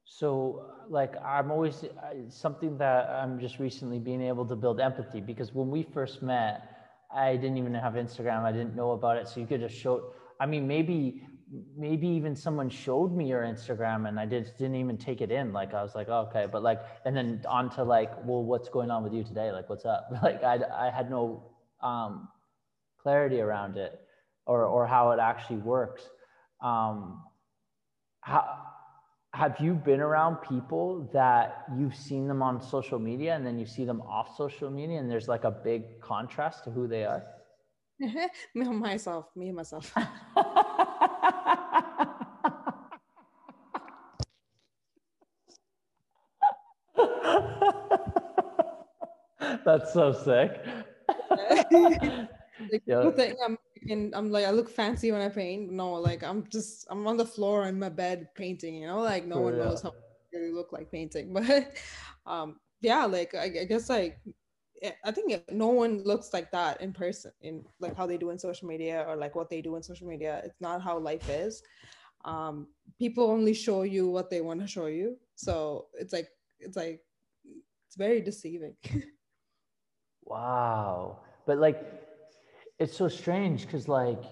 So, 0.05 0.65
like, 0.89 1.15
I'm 1.23 1.51
always 1.51 1.85
something 2.29 2.77
that 2.79 3.09
I'm 3.11 3.39
just 3.39 3.59
recently 3.59 3.99
being 3.99 4.23
able 4.23 4.47
to 4.47 4.57
build 4.57 4.81
empathy 4.81 5.21
because 5.21 5.55
when 5.55 5.71
we 5.71 5.83
first 5.83 6.23
met, 6.23 6.74
I 7.15 7.37
didn't 7.37 7.59
even 7.59 7.75
have 7.75 7.95
Instagram. 7.95 8.43
I 8.43 8.53
didn't 8.53 8.75
know 8.75 8.93
about 8.93 9.17
it. 9.17 9.29
So 9.29 9.41
you 9.41 9.47
could 9.47 9.61
just 9.61 9.77
show. 9.77 10.13
I 10.41 10.47
mean, 10.47 10.67
maybe, 10.67 11.23
maybe 11.77 12.09
even 12.09 12.35
someone 12.35 12.69
showed 12.69 13.15
me 13.17 13.29
your 13.29 13.43
Instagram 13.43 14.09
and 14.09 14.19
I 14.19 14.27
just 14.27 14.59
didn't 14.59 14.77
even 14.77 14.99
take 14.99 15.21
it 15.21 15.31
in. 15.31 15.53
Like 15.53 15.75
I 15.75 15.83
was 15.83 15.95
like, 15.95 16.09
oh, 16.09 16.29
okay, 16.29 16.47
but 16.51 16.63
like, 16.63 16.81
and 17.05 17.17
then 17.17 17.41
on 17.49 17.71
to 17.77 17.85
like, 17.85 18.13
well, 18.25 18.43
what's 18.43 18.69
going 18.69 18.91
on 18.91 19.05
with 19.05 19.13
you 19.13 19.23
today? 19.23 19.53
Like, 19.53 19.71
what's 19.71 19.85
up? 19.85 20.09
Like, 20.23 20.43
I 20.43 20.59
I 20.89 20.91
had 20.91 21.11
no 21.11 21.51
um, 21.83 22.29
clarity 22.99 23.41
around 23.41 23.77
it 23.77 24.01
or, 24.47 24.65
or 24.65 24.87
how 24.87 25.13
it 25.13 25.21
actually 25.21 25.59
works. 25.59 26.03
Um, 26.61 27.23
how, 28.21 28.74
have 29.35 29.59
you 29.59 29.75
been 29.75 30.01
around 30.01 30.37
people 30.37 31.11
that 31.13 31.65
you've 31.77 31.97
seen 31.97 32.29
them 32.29 32.41
on 32.41 32.63
social 32.63 33.01
media 33.01 33.35
and 33.35 33.45
then 33.45 33.59
you 33.59 33.67
see 33.67 33.85
them 33.85 34.01
off 34.03 34.37
social 34.37 34.71
media 34.71 35.01
and 35.01 35.11
there's 35.11 35.27
like 35.27 35.43
a 35.43 35.51
big 35.51 36.01
contrast 36.01 36.63
to 36.63 36.71
who 36.71 36.87
they 36.87 37.05
are? 37.05 37.25
me 38.55 38.69
myself, 38.69 39.27
me 39.35 39.51
myself. 39.51 39.93
That's 49.65 49.93
so 49.93 50.13
sick. 50.13 50.61
Like 52.71 52.83
yeah. 52.87 53.11
think 53.11 53.37
I'm 53.45 53.59
and 53.91 54.15
I'm 54.15 54.31
like 54.31 54.47
I 54.47 54.51
look 54.51 54.69
fancy 54.69 55.13
when 55.13 55.21
I 55.21 55.29
paint. 55.29 55.71
No, 55.71 55.93
like 55.95 56.23
I'm 56.23 56.47
just 56.49 56.87
I'm 56.91 57.07
on 57.07 57.17
the 57.17 57.27
floor 57.27 57.67
in 57.67 57.79
my 57.79 57.89
bed 57.89 58.29
painting. 58.35 58.75
You 58.75 58.87
know, 58.87 59.01
like 59.01 59.27
no 59.27 59.41
one 59.41 59.57
yeah. 59.57 59.65
knows 59.65 59.83
how 59.83 59.91
I 59.91 60.37
really 60.37 60.53
look 60.53 60.73
like 60.73 60.91
painting. 60.91 61.33
But 61.35 61.77
um, 62.27 62.61
yeah, 62.81 63.05
like 63.05 63.35
I, 63.35 63.45
I 63.45 63.65
guess 63.65 63.89
like 63.89 64.19
I 65.05 65.11
think 65.11 65.43
no 65.51 65.69
one 65.69 66.03
looks 66.05 66.33
like 66.33 66.51
that 66.51 66.81
in 66.81 66.93
person 66.93 67.33
in 67.41 67.65
like 67.81 67.97
how 67.97 68.07
they 68.07 68.19
do 68.19 68.31
in 68.31 68.39
social 68.39 68.69
media 68.69 69.05
or 69.09 69.17
like 69.17 69.35
what 69.35 69.49
they 69.49 69.63
do 69.63 69.77
in 69.77 69.83
social 69.83 70.07
media. 70.07 70.43
It's 70.45 70.61
not 70.61 70.83
how 70.83 70.99
life 70.99 71.29
is. 71.29 71.63
Um, 72.25 72.69
people 72.99 73.31
only 73.31 73.55
show 73.55 73.83
you 73.83 74.09
what 74.09 74.31
they 74.31 74.41
want 74.41 74.61
to 74.61 74.67
show 74.67 74.87
you. 74.87 75.17
So 75.35 75.87
it's 75.95 76.13
like 76.13 76.29
it's 76.59 76.77
like 76.77 77.01
it's 77.87 77.97
very 77.97 78.21
deceiving. 78.21 78.75
wow. 80.25 81.21
But 81.47 81.59
like 81.59 82.04
it's 82.79 82.97
so 82.97 83.09
strange 83.09 83.67
because 83.67 83.89
like 83.89 84.23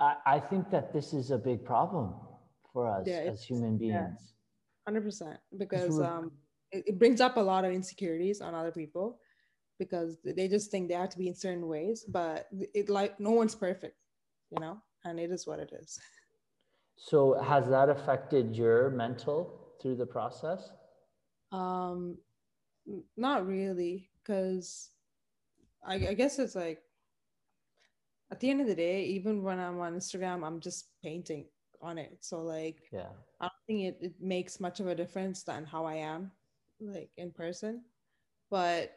I, 0.00 0.16
I 0.26 0.40
think 0.40 0.70
that 0.70 0.92
this 0.92 1.12
is 1.12 1.30
a 1.30 1.38
big 1.38 1.64
problem 1.64 2.14
for 2.72 2.88
us 2.88 3.06
yeah, 3.06 3.30
as 3.30 3.42
human 3.42 3.76
beings. 3.78 4.34
Hundred 4.86 5.02
percent, 5.02 5.38
because 5.58 6.00
um, 6.00 6.30
it, 6.70 6.84
it 6.86 6.98
brings 6.98 7.20
up 7.20 7.36
a 7.36 7.40
lot 7.40 7.64
of 7.64 7.72
insecurities 7.72 8.40
on 8.40 8.54
other 8.54 8.70
people 8.70 9.18
because 9.78 10.18
they 10.24 10.48
just 10.48 10.70
think 10.70 10.88
they 10.88 10.94
have 10.94 11.10
to 11.10 11.18
be 11.18 11.28
in 11.28 11.34
certain 11.34 11.66
ways, 11.66 12.04
but 12.08 12.46
it 12.74 12.88
like 12.88 13.18
no 13.20 13.30
one's 13.30 13.54
perfect, 13.54 13.96
you 14.50 14.60
know, 14.60 14.78
and 15.04 15.18
it 15.18 15.30
is 15.30 15.46
what 15.46 15.58
it 15.58 15.70
is. 15.80 15.98
So 16.96 17.38
has 17.42 17.68
that 17.68 17.90
affected 17.90 18.56
your 18.56 18.90
mental 18.90 19.74
through 19.82 19.96
the 19.96 20.06
process? 20.06 20.70
Um, 21.52 22.16
not 23.16 23.46
really, 23.46 24.08
because 24.22 24.90
I, 25.86 25.94
I 25.94 26.14
guess 26.14 26.38
it's 26.38 26.54
like 26.54 26.80
at 28.30 28.40
the 28.40 28.50
end 28.50 28.60
of 28.60 28.66
the 28.66 28.74
day, 28.74 29.04
even 29.04 29.42
when 29.42 29.58
I'm 29.58 29.80
on 29.80 29.94
Instagram, 29.94 30.44
I'm 30.44 30.60
just 30.60 30.88
painting 31.02 31.46
on 31.82 31.98
it. 31.98 32.18
So 32.20 32.42
like 32.42 32.82
yeah, 32.92 33.08
I 33.40 33.44
don't 33.44 33.52
think 33.66 33.80
it, 33.82 33.98
it 34.00 34.14
makes 34.20 34.60
much 34.60 34.80
of 34.80 34.88
a 34.88 34.94
difference 34.94 35.42
than 35.42 35.64
how 35.64 35.84
I 35.84 35.96
am 35.96 36.30
like 36.80 37.10
in 37.16 37.30
person. 37.30 37.82
But 38.50 38.92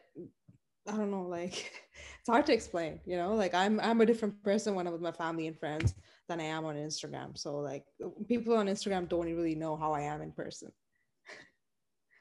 I 0.88 0.96
don't 0.96 1.10
know, 1.10 1.22
like 1.22 1.52
it's 2.20 2.28
hard 2.28 2.46
to 2.46 2.52
explain, 2.52 3.00
you 3.04 3.16
know, 3.16 3.34
like 3.34 3.54
I'm 3.54 3.80
I'm 3.80 4.00
a 4.00 4.06
different 4.06 4.42
person 4.42 4.74
when 4.74 4.86
I'm 4.86 4.92
with 4.92 5.02
my 5.02 5.12
family 5.12 5.46
and 5.46 5.58
friends 5.58 5.94
than 6.28 6.40
I 6.40 6.44
am 6.44 6.64
on 6.64 6.76
Instagram. 6.76 7.36
So 7.38 7.58
like 7.58 7.84
people 8.26 8.56
on 8.56 8.66
Instagram 8.66 9.08
don't 9.08 9.26
really 9.26 9.54
know 9.54 9.76
how 9.76 9.92
I 9.92 10.02
am 10.02 10.22
in 10.22 10.32
person. 10.32 10.72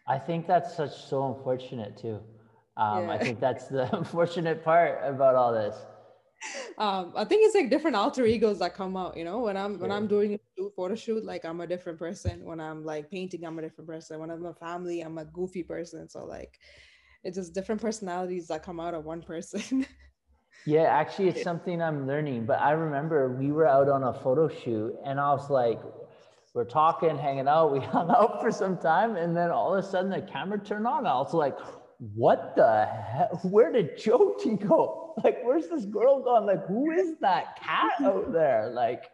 I 0.07 0.17
think 0.17 0.47
that's 0.47 0.75
such 0.75 1.05
so 1.05 1.33
unfortunate 1.35 1.95
too. 1.95 2.19
Um, 2.77 3.03
yeah. 3.03 3.11
I 3.11 3.17
think 3.17 3.39
that's 3.39 3.67
the 3.67 3.95
unfortunate 3.97 4.63
part 4.63 4.99
about 5.03 5.35
all 5.35 5.53
this 5.53 5.75
um, 6.77 7.13
I 7.15 7.25
think 7.25 7.45
it's 7.45 7.55
like 7.55 7.69
different 7.69 7.95
alter 7.95 8.25
egos 8.25 8.59
that 8.59 8.73
come 8.73 8.95
out. 8.95 9.17
You 9.17 9.25
know, 9.25 9.39
when 9.39 9.57
I'm 9.57 9.79
when 9.79 9.91
I'm 9.91 10.07
doing 10.07 10.35
a 10.35 10.69
photo 10.75 10.95
shoot, 10.95 11.25
like 11.25 11.45
I'm 11.45 11.61
a 11.61 11.67
different 11.67 11.99
person. 11.99 12.43
When 12.45 12.59
I'm 12.59 12.83
like 12.83 13.09
painting, 13.11 13.43
I'm 13.45 13.59
a 13.59 13.61
different 13.61 13.89
person. 13.89 14.19
When 14.19 14.31
I'm 14.31 14.45
a 14.45 14.53
family, 14.53 15.01
I'm 15.01 15.17
a 15.17 15.25
goofy 15.25 15.63
person. 15.63 16.07
So 16.09 16.25
like, 16.25 16.59
it's 17.23 17.37
just 17.37 17.53
different 17.53 17.81
personalities 17.81 18.47
that 18.47 18.63
come 18.63 18.79
out 18.79 18.93
of 18.93 19.05
one 19.05 19.21
person. 19.21 19.85
yeah, 20.65 20.83
actually, 20.83 21.29
it's 21.29 21.43
something 21.43 21.81
I'm 21.81 22.07
learning. 22.07 22.45
But 22.45 22.61
I 22.61 22.71
remember 22.71 23.35
we 23.35 23.51
were 23.51 23.67
out 23.67 23.89
on 23.89 24.03
a 24.03 24.13
photo 24.13 24.47
shoot, 24.47 24.95
and 25.05 25.19
I 25.19 25.31
was 25.31 25.49
like, 25.49 25.81
we're 26.53 26.65
talking, 26.65 27.17
hanging 27.17 27.47
out. 27.47 27.73
We 27.73 27.79
hung 27.95 28.09
out 28.09 28.41
for 28.41 28.51
some 28.51 28.77
time, 28.77 29.15
and 29.15 29.35
then 29.35 29.51
all 29.51 29.75
of 29.75 29.83
a 29.83 29.87
sudden 29.87 30.09
the 30.09 30.21
camera 30.21 30.59
turned 30.59 30.87
on. 30.87 31.05
I 31.05 31.15
was 31.15 31.33
like, 31.33 31.57
what 31.99 32.55
the 32.55 32.85
hell? 32.85 33.39
Where 33.43 33.71
did 33.71 33.97
Jyoti 33.97 34.67
go? 34.67 34.98
Like, 35.23 35.43
where's 35.43 35.67
this 35.67 35.85
girl 35.85 36.23
gone? 36.23 36.45
Like, 36.45 36.65
who 36.67 36.91
is 36.91 37.17
that 37.19 37.59
cat 37.61 37.91
out 38.03 38.31
there? 38.31 38.71
Like, 38.73 39.05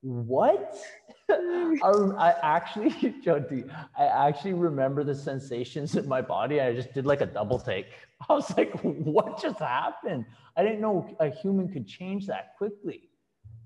what? 0.00 0.76
I, 1.30 2.12
I 2.18 2.34
actually, 2.42 2.90
Jyoti, 2.90 3.68
I 3.98 4.04
actually 4.28 4.54
remember 4.54 5.02
the 5.04 5.14
sensations 5.14 5.96
in 5.96 6.08
my 6.08 6.22
body. 6.22 6.60
I 6.60 6.74
just 6.74 6.92
did 6.94 7.06
like 7.06 7.20
a 7.20 7.26
double 7.26 7.58
take. 7.58 7.86
I 8.28 8.32
was 8.32 8.56
like, 8.56 8.72
what 8.82 9.40
just 9.40 9.58
happened? 9.58 10.24
I 10.56 10.62
didn't 10.62 10.80
know 10.80 11.14
a 11.20 11.30
human 11.30 11.68
could 11.72 11.86
change 11.86 12.26
that 12.26 12.56
quickly. 12.56 13.10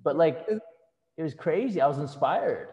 But 0.02 0.16
like, 0.16 0.46
it 0.48 1.22
was 1.22 1.34
crazy. 1.34 1.80
I 1.80 1.86
was 1.86 1.98
inspired. 1.98 2.68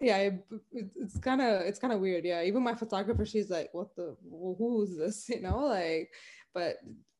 Yeah, 0.00 0.18
it, 0.18 0.46
it's 0.94 1.18
kind 1.18 1.40
of 1.40 1.62
it's 1.62 1.78
kind 1.78 1.92
of 1.92 2.00
weird. 2.00 2.24
Yeah, 2.24 2.42
even 2.42 2.62
my 2.62 2.74
photographer, 2.74 3.26
she's 3.26 3.50
like, 3.50 3.70
"What 3.72 3.96
the? 3.96 4.16
Who 4.30 4.82
is 4.84 4.96
this?" 4.96 5.28
You 5.28 5.40
know, 5.40 5.58
like. 5.64 6.10
But 6.54 6.76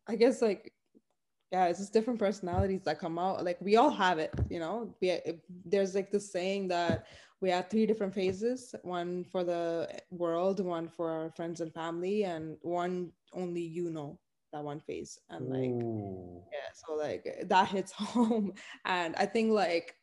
I 0.08 0.16
guess 0.16 0.42
like 0.42 0.72
yeah 1.52 1.66
it's 1.66 1.78
just 1.78 1.92
different 1.92 2.18
personalities 2.18 2.82
that 2.84 2.98
come 2.98 3.18
out. 3.18 3.44
Like 3.44 3.58
we 3.60 3.76
all 3.76 3.90
have 3.90 4.18
it 4.18 4.32
you 4.50 4.60
know? 4.60 4.94
We, 5.00 5.18
there's 5.64 5.94
like 5.94 6.10
this 6.10 6.32
saying 6.32 6.68
that 6.68 7.06
we 7.40 7.50
have 7.50 7.68
three 7.68 7.86
different 7.86 8.14
phases 8.14 8.74
one 8.82 9.24
for 9.24 9.44
the 9.44 9.88
world 10.10 10.60
one 10.60 10.88
for 10.88 11.10
our 11.10 11.30
friends 11.30 11.60
and 11.60 11.72
family 11.72 12.24
and 12.24 12.56
one 12.62 13.12
only 13.32 13.62
you 13.62 13.90
know 13.90 14.18
that 14.52 14.64
one 14.64 14.80
phase. 14.80 15.18
And 15.30 15.48
like 15.48 15.70
Ooh. 15.70 16.42
yeah 16.52 16.70
so 16.74 16.94
like 16.94 17.44
that 17.44 17.68
hits 17.68 17.92
home. 18.14 18.52
And 18.84 19.14
i 19.16 19.26
think 19.26 19.52
like 19.52 19.94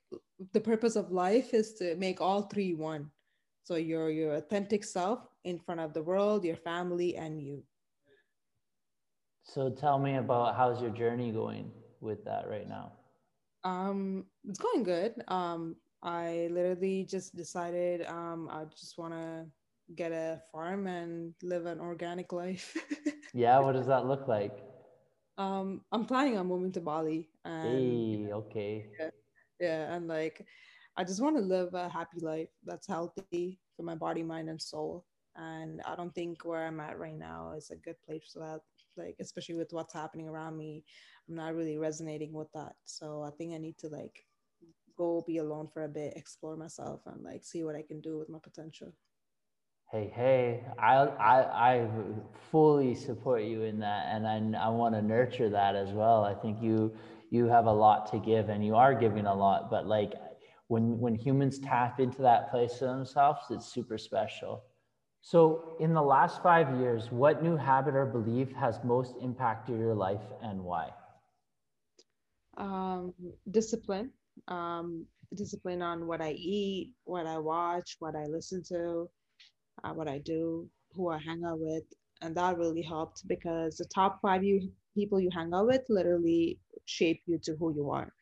the 0.52 0.62
purpose 0.62 0.96
of 0.96 1.12
life 1.12 1.54
is 1.54 1.74
to 1.76 1.96
make 1.96 2.22
all 2.22 2.44
three 2.44 2.74
one. 2.74 3.10
So 3.64 3.76
your 3.76 4.10
your 4.10 4.36
authentic 4.36 4.84
self 4.84 5.20
in 5.44 5.60
front 5.60 5.82
of 5.82 5.94
the 5.94 6.04
world 6.04 6.44
your 6.44 6.56
family 6.56 7.16
and 7.16 7.42
you 7.42 7.64
so 9.44 9.70
tell 9.70 10.00
me 10.00 10.16
about 10.16 10.56
how's 10.56 10.82
your 10.82 10.92
journey 10.92 11.32
going 11.32 11.72
with 12.02 12.24
that 12.26 12.50
right 12.50 12.68
now? 12.68 12.94
Um, 13.64 14.26
it's 14.48 14.60
going 14.60 14.84
good. 14.84 15.24
Um, 15.28 15.76
I 16.02 16.50
literally 16.52 17.06
just 17.06 17.36
decided 17.36 18.06
um, 18.08 18.50
I 18.52 18.66
just 18.66 18.98
want 18.98 19.14
to 19.14 19.46
get 19.96 20.12
a 20.12 20.42
farm 20.52 20.88
and 20.88 21.34
live 21.42 21.66
an 21.66 21.80
organic 21.80 22.34
life. 22.34 22.76
yeah, 23.34 23.60
what 23.60 23.74
does 23.74 23.88
that 23.88 24.06
look 24.06 24.28
like? 24.28 24.54
Um, 25.38 25.82
I'm 25.92 26.06
planning 26.06 26.38
on 26.38 26.48
moving 26.48 26.72
to 26.74 26.82
Bali. 26.82 27.30
And, 27.46 28.28
hey, 28.28 28.34
okay. 28.34 28.86
Yeah, 29.00 29.10
yeah, 29.60 29.94
and 29.96 30.08
like, 30.08 30.46
I 30.98 31.04
just 31.04 31.22
want 31.22 31.38
to 31.38 31.42
live 31.42 31.74
a 31.74 31.90
happy 31.90 32.20
life 32.20 32.50
that's 32.66 32.88
healthy 32.88 33.60
for 33.76 33.84
my 33.84 33.96
body, 33.96 34.24
mind, 34.24 34.50
and 34.50 34.62
soul. 34.62 35.06
And 35.36 35.82
I 35.88 35.96
don't 35.96 36.14
think 36.14 36.46
where 36.46 36.68
I'm 36.68 36.80
at 36.80 37.00
right 37.00 37.18
now 37.18 37.54
is 37.58 37.72
a 37.72 37.76
good 37.76 38.00
place 38.06 38.30
for 38.32 38.40
that 38.40 38.62
like 38.98 39.16
especially 39.20 39.56
with 39.56 39.72
what's 39.72 39.94
happening 39.94 40.28
around 40.28 40.58
me 40.58 40.84
i'm 41.28 41.36
not 41.36 41.56
really 41.56 41.78
resonating 41.78 42.34
with 42.34 42.52
that. 42.54 42.74
So 42.86 43.24
i 43.24 43.32
think 43.32 43.54
i 43.54 43.58
need 43.58 43.78
to 43.80 43.88
like 43.88 44.26
go 44.98 45.24
be 45.26 45.38
alone 45.38 45.68
for 45.68 45.84
a 45.84 45.88
bit 45.90 46.14
explore 46.16 46.56
myself 46.56 47.02
and 47.08 47.24
like 47.24 47.44
see 47.44 47.64
what 47.64 47.76
i 47.76 47.82
can 47.82 48.00
do 48.02 48.18
with 48.18 48.30
my 48.30 48.40
potential. 48.40 48.94
Hey 49.92 50.12
hey 50.16 50.66
i 50.80 50.96
i, 50.96 51.72
I 51.72 51.88
fully 52.52 52.96
support 52.96 53.44
you 53.44 53.64
in 53.64 53.80
that 53.80 54.08
and 54.12 54.28
i, 54.28 54.66
I 54.66 54.70
want 54.70 54.96
to 54.96 55.02
nurture 55.02 55.50
that 55.50 55.76
as 55.76 55.92
well. 55.92 56.24
I 56.24 56.34
think 56.34 56.62
you 56.62 56.96
you 57.30 57.46
have 57.46 57.66
a 57.66 57.72
lot 57.72 58.12
to 58.12 58.20
give 58.20 58.50
and 58.50 58.64
you 58.66 58.76
are 58.76 58.94
giving 58.94 59.26
a 59.26 59.34
lot 59.34 59.70
but 59.70 59.88
like 59.88 60.14
when 60.68 61.00
when 61.00 61.16
humans 61.16 61.60
tap 61.60 62.00
into 62.00 62.22
that 62.22 62.50
place 62.50 62.74
of 62.82 62.90
themselves 62.90 63.42
it's 63.50 63.66
super 63.66 63.98
special 63.98 64.64
so, 65.26 65.78
in 65.80 65.94
the 65.94 66.02
last 66.02 66.44
five 66.44 66.78
years, 66.82 67.10
what 67.10 67.42
new 67.42 67.56
habit 67.56 67.96
or 67.96 68.06
belief 68.06 68.52
has 68.54 68.84
most 68.84 69.16
impacted 69.22 69.80
your 69.80 69.96
life 69.96 70.20
and 70.42 70.62
why? 70.66 70.90
Um, 72.58 73.14
discipline. 73.50 74.12
Um, 74.50 75.06
discipline 75.34 75.82
on 75.82 76.08
what 76.08 76.22
I 76.22 76.32
eat, 76.32 76.92
what 77.06 77.26
I 77.26 77.38
watch, 77.38 77.96
what 78.00 78.16
I 78.16 78.26
listen 78.26 78.64
to, 78.70 79.10
uh, 79.84 79.94
what 79.94 80.10
I 80.10 80.20
do, 80.20 80.68
who 80.94 81.10
I 81.10 81.20
hang 81.20 81.44
out 81.46 81.60
with. 81.60 81.84
And 82.22 82.36
that 82.36 82.58
really 82.58 82.82
helped 82.82 83.28
because 83.28 83.78
the 83.78 83.86
top 83.86 84.20
five 84.22 84.44
you 84.44 84.70
people 84.94 85.20
you 85.22 85.30
hang 85.34 85.54
out 85.54 85.68
with 85.68 85.84
literally 85.90 86.60
shape 86.86 87.22
you 87.28 87.40
to 87.44 87.56
who 87.56 87.74
you 87.74 87.90
are. 87.92 88.14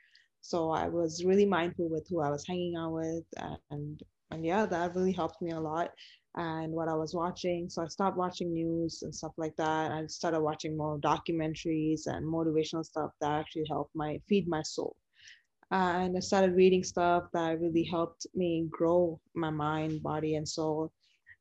So 0.41 0.69
I 0.71 0.87
was 0.87 1.23
really 1.25 1.45
mindful 1.45 1.89
with 1.89 2.07
who 2.09 2.21
I 2.21 2.29
was 2.29 2.45
hanging 2.47 2.75
out 2.77 2.93
with 2.93 3.25
and 3.71 4.01
and 4.31 4.45
yeah, 4.45 4.65
that 4.65 4.95
really 4.95 5.11
helped 5.11 5.41
me 5.41 5.51
a 5.51 5.59
lot 5.59 5.89
and 6.35 6.71
what 6.71 6.87
I 6.87 6.93
was 6.93 7.13
watching. 7.13 7.69
So 7.69 7.83
I 7.83 7.87
stopped 7.87 8.17
watching 8.17 8.53
news 8.53 9.01
and 9.03 9.13
stuff 9.13 9.33
like 9.37 9.55
that. 9.57 9.91
I 9.91 10.05
started 10.07 10.41
watching 10.41 10.77
more 10.77 10.97
documentaries 10.99 12.07
and 12.07 12.25
motivational 12.25 12.85
stuff 12.85 13.11
that 13.19 13.31
actually 13.31 13.65
helped 13.69 13.95
my 13.95 14.19
feed 14.27 14.47
my 14.47 14.61
soul. 14.61 14.95
Uh, 15.71 16.03
and 16.03 16.17
I 16.17 16.19
started 16.19 16.55
reading 16.55 16.83
stuff 16.83 17.23
that 17.33 17.59
really 17.59 17.83
helped 17.83 18.27
me 18.35 18.67
grow 18.69 19.19
my 19.35 19.49
mind, 19.49 20.03
body, 20.03 20.35
and 20.35 20.47
soul. 20.47 20.91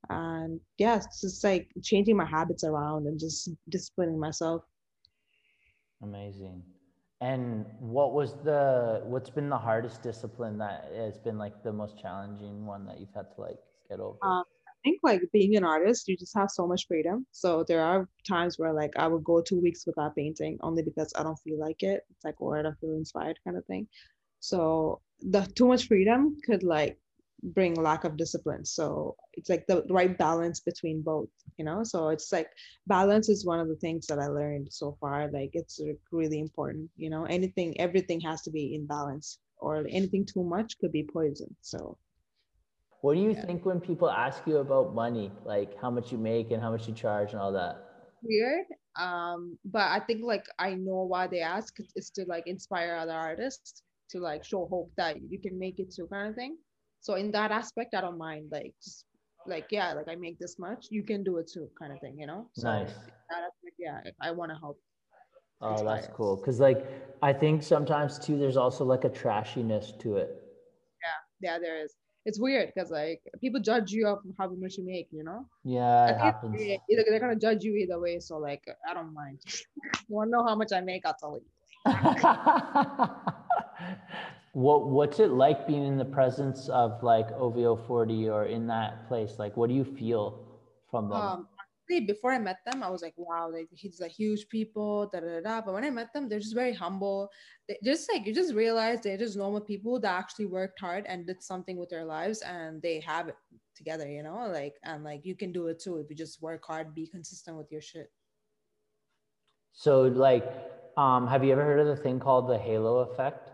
And 0.09 0.61
yeah, 0.79 0.97
it's 0.97 1.21
just 1.21 1.43
like 1.45 1.69
changing 1.83 2.17
my 2.17 2.25
habits 2.25 2.65
around 2.65 3.07
and 3.07 3.19
just 3.19 3.51
disciplining 3.69 4.19
myself. 4.19 4.63
Amazing. 6.03 6.63
And 7.21 7.67
what 7.81 8.13
was 8.15 8.35
the 8.45 9.03
what's 9.05 9.29
been 9.29 9.51
the 9.51 9.59
hardest 9.59 10.03
discipline 10.03 10.57
that 10.59 10.91
has 10.97 11.19
been 11.19 11.37
like 11.37 11.63
the 11.63 11.73
most 11.73 11.99
challenging 12.01 12.65
one 12.65 12.87
that 12.87 12.99
you've 12.99 13.13
had 13.15 13.27
to 13.35 13.41
like 13.41 13.59
get 13.89 14.01
over? 14.01 14.17
Um, 14.23 14.45
think 14.83 15.01
like 15.03 15.23
being 15.33 15.57
an 15.57 15.65
artist, 15.65 16.09
you 16.09 16.17
just 16.17 16.37
have 16.37 16.51
so 16.51 16.67
much 16.67 16.87
freedom. 16.87 17.27
So 17.33 17.65
there 17.67 17.83
are 17.83 18.09
times 18.27 18.59
where 18.59 18.73
like 18.73 18.93
I 18.97 19.07
would 19.07 19.25
go 19.25 19.41
two 19.41 19.61
weeks 19.61 19.87
without 19.87 20.17
painting 20.17 20.59
only 20.63 20.83
because 20.83 21.13
I 21.17 21.23
don't 21.23 21.39
feel 21.39 21.59
like 21.59 21.83
it. 21.83 22.03
It's 22.11 22.25
like 22.25 22.41
or 22.41 22.59
I 22.59 22.63
don't 22.63 22.79
feel 22.81 22.95
inspired 22.95 23.39
kind 23.45 23.57
of 23.57 23.65
thing. 23.67 23.89
So 24.41 25.01
the 25.21 25.43
too 25.55 25.69
much 25.69 25.87
freedom 25.87 26.37
could 26.45 26.63
like 26.63 26.99
bring 27.43 27.75
lack 27.75 28.05
of 28.05 28.17
discipline. 28.17 28.65
So 28.65 29.17
it's 29.35 29.49
like 29.49 29.67
the 29.67 29.85
right 29.91 30.17
balance 30.17 30.61
between 30.61 31.03
both, 31.03 31.29
you 31.57 31.65
know? 31.65 31.85
So 31.85 32.09
it's 32.09 32.33
like 32.33 32.49
balance 32.87 33.29
is 33.29 33.47
one 33.47 33.61
of 33.61 33.69
the 33.69 33.77
things 33.77 34.07
that 34.07 34.19
I 34.19 34.27
learned 34.27 34.73
so 34.73 34.97
far. 35.01 35.31
Like 35.31 35.51
it's 35.55 35.81
really 36.13 36.41
important, 36.41 36.91
you 36.97 37.11
know, 37.11 37.25
anything, 37.25 37.81
everything 37.81 38.21
has 38.21 38.43
to 38.43 38.51
be 38.51 38.75
in 38.75 38.87
balance 38.87 39.39
or 39.59 39.87
anything 39.89 40.27
too 40.27 40.43
much 40.43 40.79
could 40.79 40.93
be 40.93 41.05
poison. 41.05 41.55
So 41.61 41.97
what 43.03 43.15
do 43.15 43.21
you 43.21 43.31
yeah. 43.31 43.47
think 43.47 43.65
when 43.65 43.81
people 43.81 44.11
ask 44.11 44.43
you 44.47 44.59
about 44.59 44.95
money, 44.95 45.33
like 45.45 45.79
how 45.81 45.91
much 45.91 46.13
you 46.13 46.19
make 46.19 46.51
and 46.51 46.63
how 46.63 46.71
much 46.71 46.87
you 46.87 46.95
charge 46.95 47.33
and 47.33 47.41
all 47.41 47.53
that? 47.53 47.77
Weird. 48.23 48.67
Um, 48.99 49.59
but 49.65 49.91
I 49.91 50.01
think 50.01 50.23
like 50.23 50.45
I 50.59 50.75
know 50.75 51.05
why 51.05 51.27
they 51.27 51.41
ask 51.41 51.75
is 51.97 52.11
to 52.11 52.25
like 52.27 52.47
inspire 52.47 52.97
other 52.97 53.13
artists 53.13 53.83
to 54.11 54.19
like 54.19 54.45
show 54.45 54.67
hope 54.71 54.91
that 54.97 55.17
you 55.31 55.39
can 55.39 55.59
make 55.59 55.79
it 55.79 55.95
too, 55.95 56.07
kind 56.13 56.29
of 56.29 56.35
thing. 56.35 56.59
So 57.01 57.15
in 57.15 57.31
that 57.33 57.51
aspect, 57.51 57.95
I 57.95 58.03
don't 58.03 58.19
mind. 58.19 58.49
Like 58.53 58.75
just 58.83 59.07
like 59.47 59.67
yeah, 59.71 59.95
like 59.95 60.09
I 60.09 60.17
make 60.17 60.39
this 60.39 60.59
much, 60.59 60.89
you 60.91 61.03
can 61.03 61.25
do 61.25 61.39
it 61.39 61.51
too, 61.51 61.69
kind 61.79 61.93
of 61.93 62.01
thing. 62.01 62.19
You 62.19 62.27
know. 62.27 62.51
So 62.55 62.69
nice. 62.69 62.91
That 62.91 63.45
aspect, 63.45 63.77
yeah, 63.79 64.01
I 64.21 64.31
want 64.33 64.51
to 64.51 64.59
help. 64.59 64.79
Oh, 65.63 65.73
inspire. 65.73 65.95
that's 65.95 66.09
cool. 66.15 66.37
Cause 66.37 66.61
like 66.61 66.87
I 67.23 67.33
think 67.33 67.63
sometimes 67.63 68.19
too, 68.19 68.39
there's 68.39 68.57
also 68.57 68.85
like 68.85 69.05
a 69.05 69.11
trashiness 69.11 69.99
to 70.01 70.17
it. 70.17 70.43
Yeah, 71.41 71.53
yeah, 71.53 71.59
there 71.59 71.83
is 71.83 71.95
it's 72.27 72.39
weird 72.39 72.71
because 72.75 72.91
like 72.91 73.23
people 73.41 73.61
judge 73.61 73.93
you 73.93 74.07
off 74.07 74.19
of 74.19 74.33
how 74.39 74.51
much 74.51 74.77
you 74.77 74.85
make, 74.85 75.09
you 75.11 75.25
know? 75.25 75.47
Yeah, 75.65 76.11
it 76.11 76.19
happens. 76.19 76.61
Either 76.61 77.05
they're 77.09 77.21
gonna 77.21 77.37
judge 77.37 77.65
you 77.65 77.75
either 77.75 77.99
way, 77.99 78.21
so 78.21 78.39
like 78.39 78.63
I 78.89 78.95
don't 78.95 79.15
mind. 79.15 79.39
you 79.47 79.53
wanna 80.09 80.31
know 80.31 80.45
how 80.45 80.55
much 80.55 80.73
I 80.73 80.81
make? 80.81 81.07
I'll 81.07 81.15
tell 81.15 81.39
you. 81.39 81.45
what 84.53 84.89
what's 84.89 85.19
it 85.19 85.31
like 85.31 85.67
being 85.67 85.87
in 85.87 85.97
the 85.97 86.05
presence 86.05 86.69
of 86.69 87.03
like 87.03 87.31
OVO 87.33 87.77
40 87.87 88.29
or 88.29 88.45
in 88.45 88.67
that 88.67 89.09
place? 89.09 89.39
Like 89.39 89.57
what 89.57 89.69
do 89.69 89.75
you 89.75 89.85
feel 89.85 90.47
from 90.91 91.09
them? 91.09 91.19
Um, 91.19 91.49
before 91.99 92.33
I 92.33 92.39
met 92.39 92.59
them, 92.65 92.85
I 92.85 92.91
was 92.91 93.03
like, 93.03 93.15
wow, 93.17 93.51
like 93.51 93.69
he's 93.73 94.01
like 94.01 94.13
huge 94.13 94.49
people, 94.49 95.11
da 95.13 95.19
da 95.19 95.41
da. 95.41 95.61
But 95.61 95.75
when 95.75 95.85
I 95.85 95.91
met 95.91 96.13
them, 96.13 96.29
they're 96.29 96.39
just 96.39 96.55
very 96.55 96.73
humble. 96.73 97.29
They 97.67 97.77
just 97.83 98.09
like 98.13 98.25
you 98.25 98.33
just 98.33 98.55
realize 98.55 99.01
they're 99.01 99.19
just 99.19 99.37
normal 99.37 99.61
people 99.61 99.99
that 100.01 100.17
actually 100.17 100.47
worked 100.47 100.79
hard 100.79 101.07
and 101.07 101.27
did 101.27 101.43
something 101.43 101.77
with 101.77 101.89
their 101.89 102.05
lives, 102.05 102.43
and 102.43 102.81
they 102.81 103.01
have 103.01 103.29
it 103.29 103.37
together, 103.75 104.09
you 104.09 104.23
know. 104.23 104.47
Like 104.53 104.75
and 104.85 105.03
like 105.03 105.25
you 105.25 105.35
can 105.35 105.51
do 105.51 105.67
it 105.67 105.81
too 105.81 105.97
if 105.97 106.09
you 106.09 106.15
just 106.15 106.41
work 106.41 106.65
hard, 106.65 106.95
be 106.95 107.09
consistent 107.09 107.57
with 107.57 107.73
your 107.73 107.81
shit. 107.81 108.13
So 109.73 110.03
like, 110.03 110.47
um, 110.97 111.27
have 111.27 111.43
you 111.43 111.51
ever 111.51 111.65
heard 111.65 111.81
of 111.81 111.89
the 111.89 111.97
thing 111.97 112.21
called 112.21 112.49
the 112.49 112.59
halo 112.59 112.99
effect? 112.99 113.51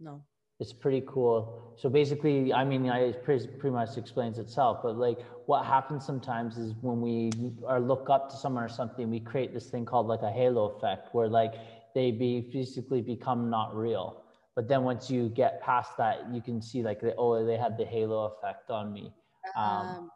No 0.00 0.24
it's 0.60 0.74
pretty 0.74 1.02
cool. 1.06 1.74
So 1.76 1.88
basically, 1.88 2.52
I 2.52 2.64
mean, 2.64 2.84
it 2.84 3.24
pretty, 3.24 3.46
pretty 3.46 3.74
much 3.74 3.96
explains 3.96 4.38
itself. 4.38 4.80
But 4.82 4.96
like, 4.96 5.18
what 5.46 5.64
happens 5.64 6.04
sometimes 6.04 6.58
is 6.58 6.74
when 6.82 7.00
we 7.00 7.30
are 7.66 7.80
look 7.80 8.10
up 8.10 8.28
to 8.30 8.36
someone 8.36 8.62
or 8.62 8.68
something, 8.68 9.08
we 9.10 9.20
create 9.20 9.54
this 9.54 9.70
thing 9.70 9.86
called 9.86 10.06
like 10.06 10.20
a 10.20 10.30
halo 10.30 10.66
effect, 10.76 11.14
where 11.14 11.28
like 11.28 11.54
they 11.94 12.10
be 12.10 12.50
physically 12.52 13.00
become 13.00 13.48
not 13.48 13.74
real. 13.74 14.22
But 14.54 14.68
then 14.68 14.84
once 14.84 15.10
you 15.10 15.30
get 15.30 15.62
past 15.62 15.96
that, 15.96 16.26
you 16.30 16.42
can 16.42 16.60
see 16.60 16.82
like, 16.82 17.00
oh, 17.16 17.44
they 17.46 17.56
had 17.56 17.78
the 17.78 17.86
halo 17.86 18.26
effect 18.26 18.70
on 18.70 18.92
me. 18.92 19.10
Um, 19.56 19.64
um, 19.66 20.10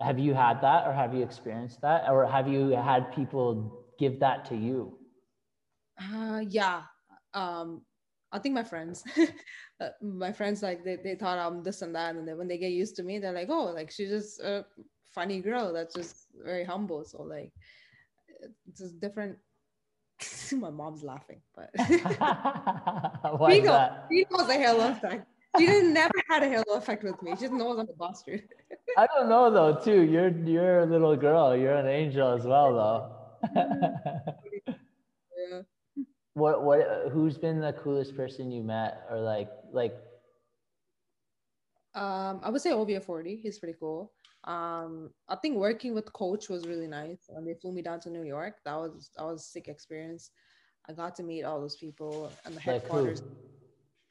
have 0.00 0.18
you 0.20 0.32
had 0.32 0.62
that, 0.62 0.86
or 0.86 0.92
have 0.92 1.12
you 1.12 1.24
experienced 1.24 1.80
that, 1.82 2.08
or 2.08 2.24
have 2.24 2.46
you 2.46 2.70
had 2.70 3.12
people 3.12 3.84
give 3.98 4.20
that 4.20 4.44
to 4.46 4.56
you? 4.56 4.96
Uh, 6.00 6.44
yeah. 6.48 6.82
Um, 7.34 7.82
I 8.32 8.38
think 8.38 8.54
my 8.54 8.62
friends, 8.64 9.02
uh, 9.80 9.88
my 10.00 10.32
friends 10.32 10.62
like 10.62 10.84
they, 10.84 10.96
they 10.96 11.16
thought 11.16 11.38
I'm 11.38 11.62
this 11.62 11.82
and 11.82 11.94
that, 11.94 12.14
and 12.14 12.26
then 12.26 12.38
when 12.38 12.48
they 12.48 12.58
get 12.58 12.72
used 12.72 12.96
to 12.96 13.02
me, 13.02 13.18
they're 13.18 13.32
like, 13.32 13.48
oh, 13.50 13.72
like 13.74 13.90
she's 13.90 14.10
just 14.10 14.40
a 14.40 14.64
funny 15.12 15.40
girl 15.40 15.72
that's 15.72 15.94
just 15.94 16.26
very 16.44 16.64
humble. 16.64 17.04
So 17.04 17.22
like, 17.22 17.52
it's 18.68 18.80
just 18.80 19.00
different. 19.00 19.36
my 20.52 20.70
mom's 20.70 21.02
laughing, 21.02 21.40
but 21.56 21.70
Why 21.76 23.54
she 23.54 23.60
knows, 23.62 23.90
she 24.10 24.26
knows 24.30 24.46
the 24.46 24.54
halo 24.54 24.90
effect. 24.90 25.26
She 25.58 25.66
didn't 25.66 25.92
never 25.92 26.14
had 26.28 26.44
a 26.44 26.48
halo 26.48 26.74
effect 26.76 27.02
with 27.02 27.20
me. 27.22 27.32
She 27.32 27.42
just 27.42 27.52
knows 27.52 27.78
I'm 27.78 27.88
a 27.88 27.92
bastard. 27.98 28.42
I 28.96 29.06
don't 29.06 29.28
know 29.28 29.50
though. 29.50 29.80
Too, 29.80 30.02
you're 30.02 30.28
you're 30.28 30.80
a 30.80 30.86
little 30.86 31.16
girl. 31.16 31.56
You're 31.56 31.74
an 31.74 31.88
angel 31.88 32.32
as 32.34 32.44
well, 32.44 32.74
though. 32.74 33.16
yeah. 35.50 35.62
What 36.34 36.62
what? 36.62 36.80
Who's 37.12 37.36
been 37.38 37.60
the 37.60 37.72
coolest 37.72 38.16
person 38.16 38.50
you 38.50 38.62
met, 38.62 39.04
or 39.10 39.18
like 39.20 39.50
like? 39.72 39.94
Um, 41.94 42.40
I 42.42 42.50
would 42.50 42.60
say 42.60 42.72
OVO 42.72 43.00
40. 43.00 43.36
He's 43.36 43.58
pretty 43.58 43.76
cool. 43.80 44.12
Um, 44.44 45.10
I 45.28 45.36
think 45.36 45.56
working 45.56 45.92
with 45.92 46.12
coach 46.12 46.48
was 46.48 46.66
really 46.66 46.86
nice. 46.86 47.24
When 47.28 47.44
they 47.44 47.54
flew 47.54 47.72
me 47.72 47.82
down 47.82 48.00
to 48.00 48.10
New 48.10 48.22
York, 48.22 48.56
that 48.64 48.76
was 48.76 49.10
that 49.16 49.24
was 49.24 49.40
a 49.40 49.44
sick 49.44 49.68
experience. 49.68 50.30
I 50.88 50.92
got 50.92 51.14
to 51.16 51.22
meet 51.22 51.42
all 51.42 51.60
those 51.60 51.76
people 51.76 52.30
and 52.44 52.54
the 52.54 52.60
Like 52.60 52.82
headquarters. 52.82 53.22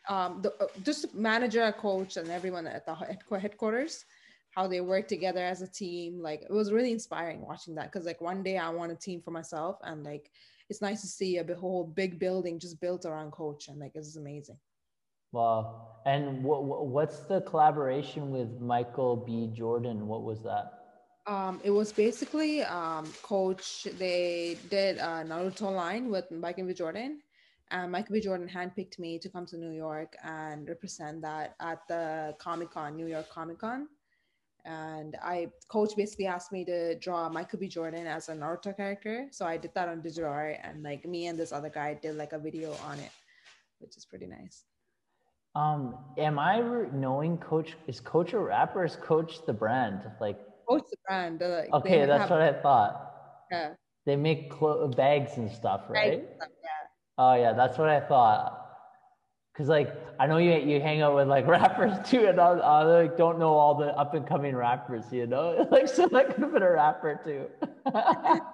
um, 0.08 0.42
the, 0.42 0.54
uh, 0.62 0.68
just 0.84 1.14
manager, 1.16 1.72
coach, 1.72 2.18
and 2.18 2.30
everyone 2.30 2.68
at 2.68 2.86
the 2.86 2.94
headqu- 2.94 3.40
headquarters, 3.40 4.06
how 4.52 4.68
they 4.68 4.82
work 4.82 5.08
together 5.08 5.44
as 5.44 5.62
a 5.62 5.68
team. 5.68 6.22
Like 6.22 6.42
it 6.42 6.52
was 6.52 6.72
really 6.72 6.92
inspiring 6.92 7.42
watching 7.42 7.76
that 7.76 7.92
because 7.92 8.06
like 8.06 8.22
one 8.22 8.44
day 8.44 8.58
I 8.58 8.70
want 8.70 8.92
a 8.92 8.96
team 8.96 9.22
for 9.22 9.32
myself, 9.32 9.78
and 9.84 10.04
like 10.04 10.30
it's 10.70 10.82
nice 10.82 11.02
to 11.02 11.08
see 11.08 11.38
a 11.38 11.56
whole 11.56 11.84
big 11.84 12.20
building 12.20 12.60
just 12.60 12.80
built 12.80 13.06
around 13.06 13.32
coach, 13.32 13.68
and 13.68 13.80
like 13.80 13.92
it's 13.96 14.16
amazing. 14.16 14.58
Wow. 15.32 15.88
And 16.06 16.44
what 16.44 16.64
what's 16.88 17.20
the 17.22 17.42
collaboration 17.42 18.32
with 18.32 18.60
Michael 18.60 19.16
B. 19.16 19.50
Jordan? 19.54 20.08
What 20.08 20.24
was 20.24 20.42
that? 20.44 20.74
Um, 21.28 21.60
it 21.64 21.70
was 21.70 21.92
basically 21.92 22.64
um, 22.64 23.06
coach. 23.22 23.88
They 23.98 24.58
did 24.70 24.98
a 24.98 25.24
Naruto 25.24 25.72
line 25.74 26.10
with 26.10 26.32
Michael 26.32 26.66
B. 26.66 26.74
Jordan, 26.74 27.20
and 27.70 27.92
Michael 27.92 28.14
B. 28.14 28.22
Jordan 28.22 28.48
handpicked 28.48 28.98
me 28.98 29.20
to 29.20 29.30
come 29.30 29.46
to 29.48 29.58
New 29.58 29.72
York 29.72 30.16
and 30.24 30.68
represent 30.68 31.22
that 31.22 31.56
at 31.60 31.88
the 31.88 32.36
Comic 32.40 32.72
Con, 32.72 32.96
New 32.96 33.08
York 33.08 33.30
Comic 33.30 33.60
Con. 33.60 33.88
And 34.66 35.16
I, 35.24 35.48
coach 35.70 35.96
basically 35.96 36.28
asked 36.28 36.52
me 36.52 36.66
to 36.66 36.96
draw 37.00 37.30
Michael 37.30 37.60
B. 37.60 37.68
Jordan 37.68 38.06
as 38.08 38.30
an 38.30 38.40
Naruto 38.40 38.76
character. 38.76 39.28
So 39.32 39.46
I 39.46 39.58
did 39.58 39.72
that 39.74 39.88
on 39.90 40.02
digital 40.02 40.30
art, 40.30 40.58
and 40.64 40.84
like 40.84 41.06
me 41.06 41.28
and 41.28 41.40
this 41.40 41.52
other 41.52 41.70
guy 41.70 41.94
did 41.96 42.16
like 42.16 42.34
a 42.34 42.40
video 42.40 42.74
on 42.86 43.00
it, 43.00 43.12
which 43.80 43.98
is 43.98 44.06
pretty 44.06 44.28
nice. 44.28 44.64
Um, 45.56 45.96
am 46.18 46.38
I 46.38 46.60
re- 46.60 46.90
knowing 46.94 47.38
Coach? 47.38 47.76
Is 47.88 48.00
Coach 48.00 48.34
a 48.34 48.40
rapper? 48.40 48.86
Is 48.86 48.96
Coach 48.96 49.46
the 49.46 49.54
brand? 49.54 50.02
Like, 50.22 50.40
Coach 50.70 50.84
the 50.92 50.98
brand. 51.08 51.42
like, 51.42 51.74
okay, 51.74 52.06
that's 52.06 52.30
what 52.30 52.42
I 52.42 52.54
thought. 52.54 53.14
yeah, 53.52 53.74
They 54.06 54.16
make 54.16 54.52
clo- 54.52 54.88
bags 54.90 55.38
and 55.38 55.52
stuff, 55.52 55.82
right? 55.90 56.24
Yeah. 56.40 56.48
Oh 57.18 57.34
yeah, 57.34 57.54
that's 57.54 57.78
what 57.78 57.90
I 57.90 58.00
thought. 58.00 58.68
Cause 59.58 59.68
like 59.68 59.94
I 60.20 60.28
know 60.28 60.38
you 60.38 60.52
you 60.52 60.82
hang 60.82 61.02
out 61.02 61.16
with 61.16 61.30
like 61.30 61.48
rappers 61.56 61.98
too, 62.08 62.28
and 62.28 62.40
I, 62.40 62.50
I 62.50 62.84
like 62.84 63.18
don't 63.18 63.40
know 63.40 63.54
all 63.54 63.74
the 63.76 63.98
up 63.98 64.14
and 64.14 64.28
coming 64.28 64.54
rappers, 64.56 65.06
you 65.12 65.26
know. 65.26 65.66
Like 65.72 65.88
so, 65.88 66.06
I 66.14 66.24
could 66.26 66.44
have 66.44 66.52
been 66.52 66.62
a 66.64 66.72
rapper 66.72 67.20
too. 67.24 67.48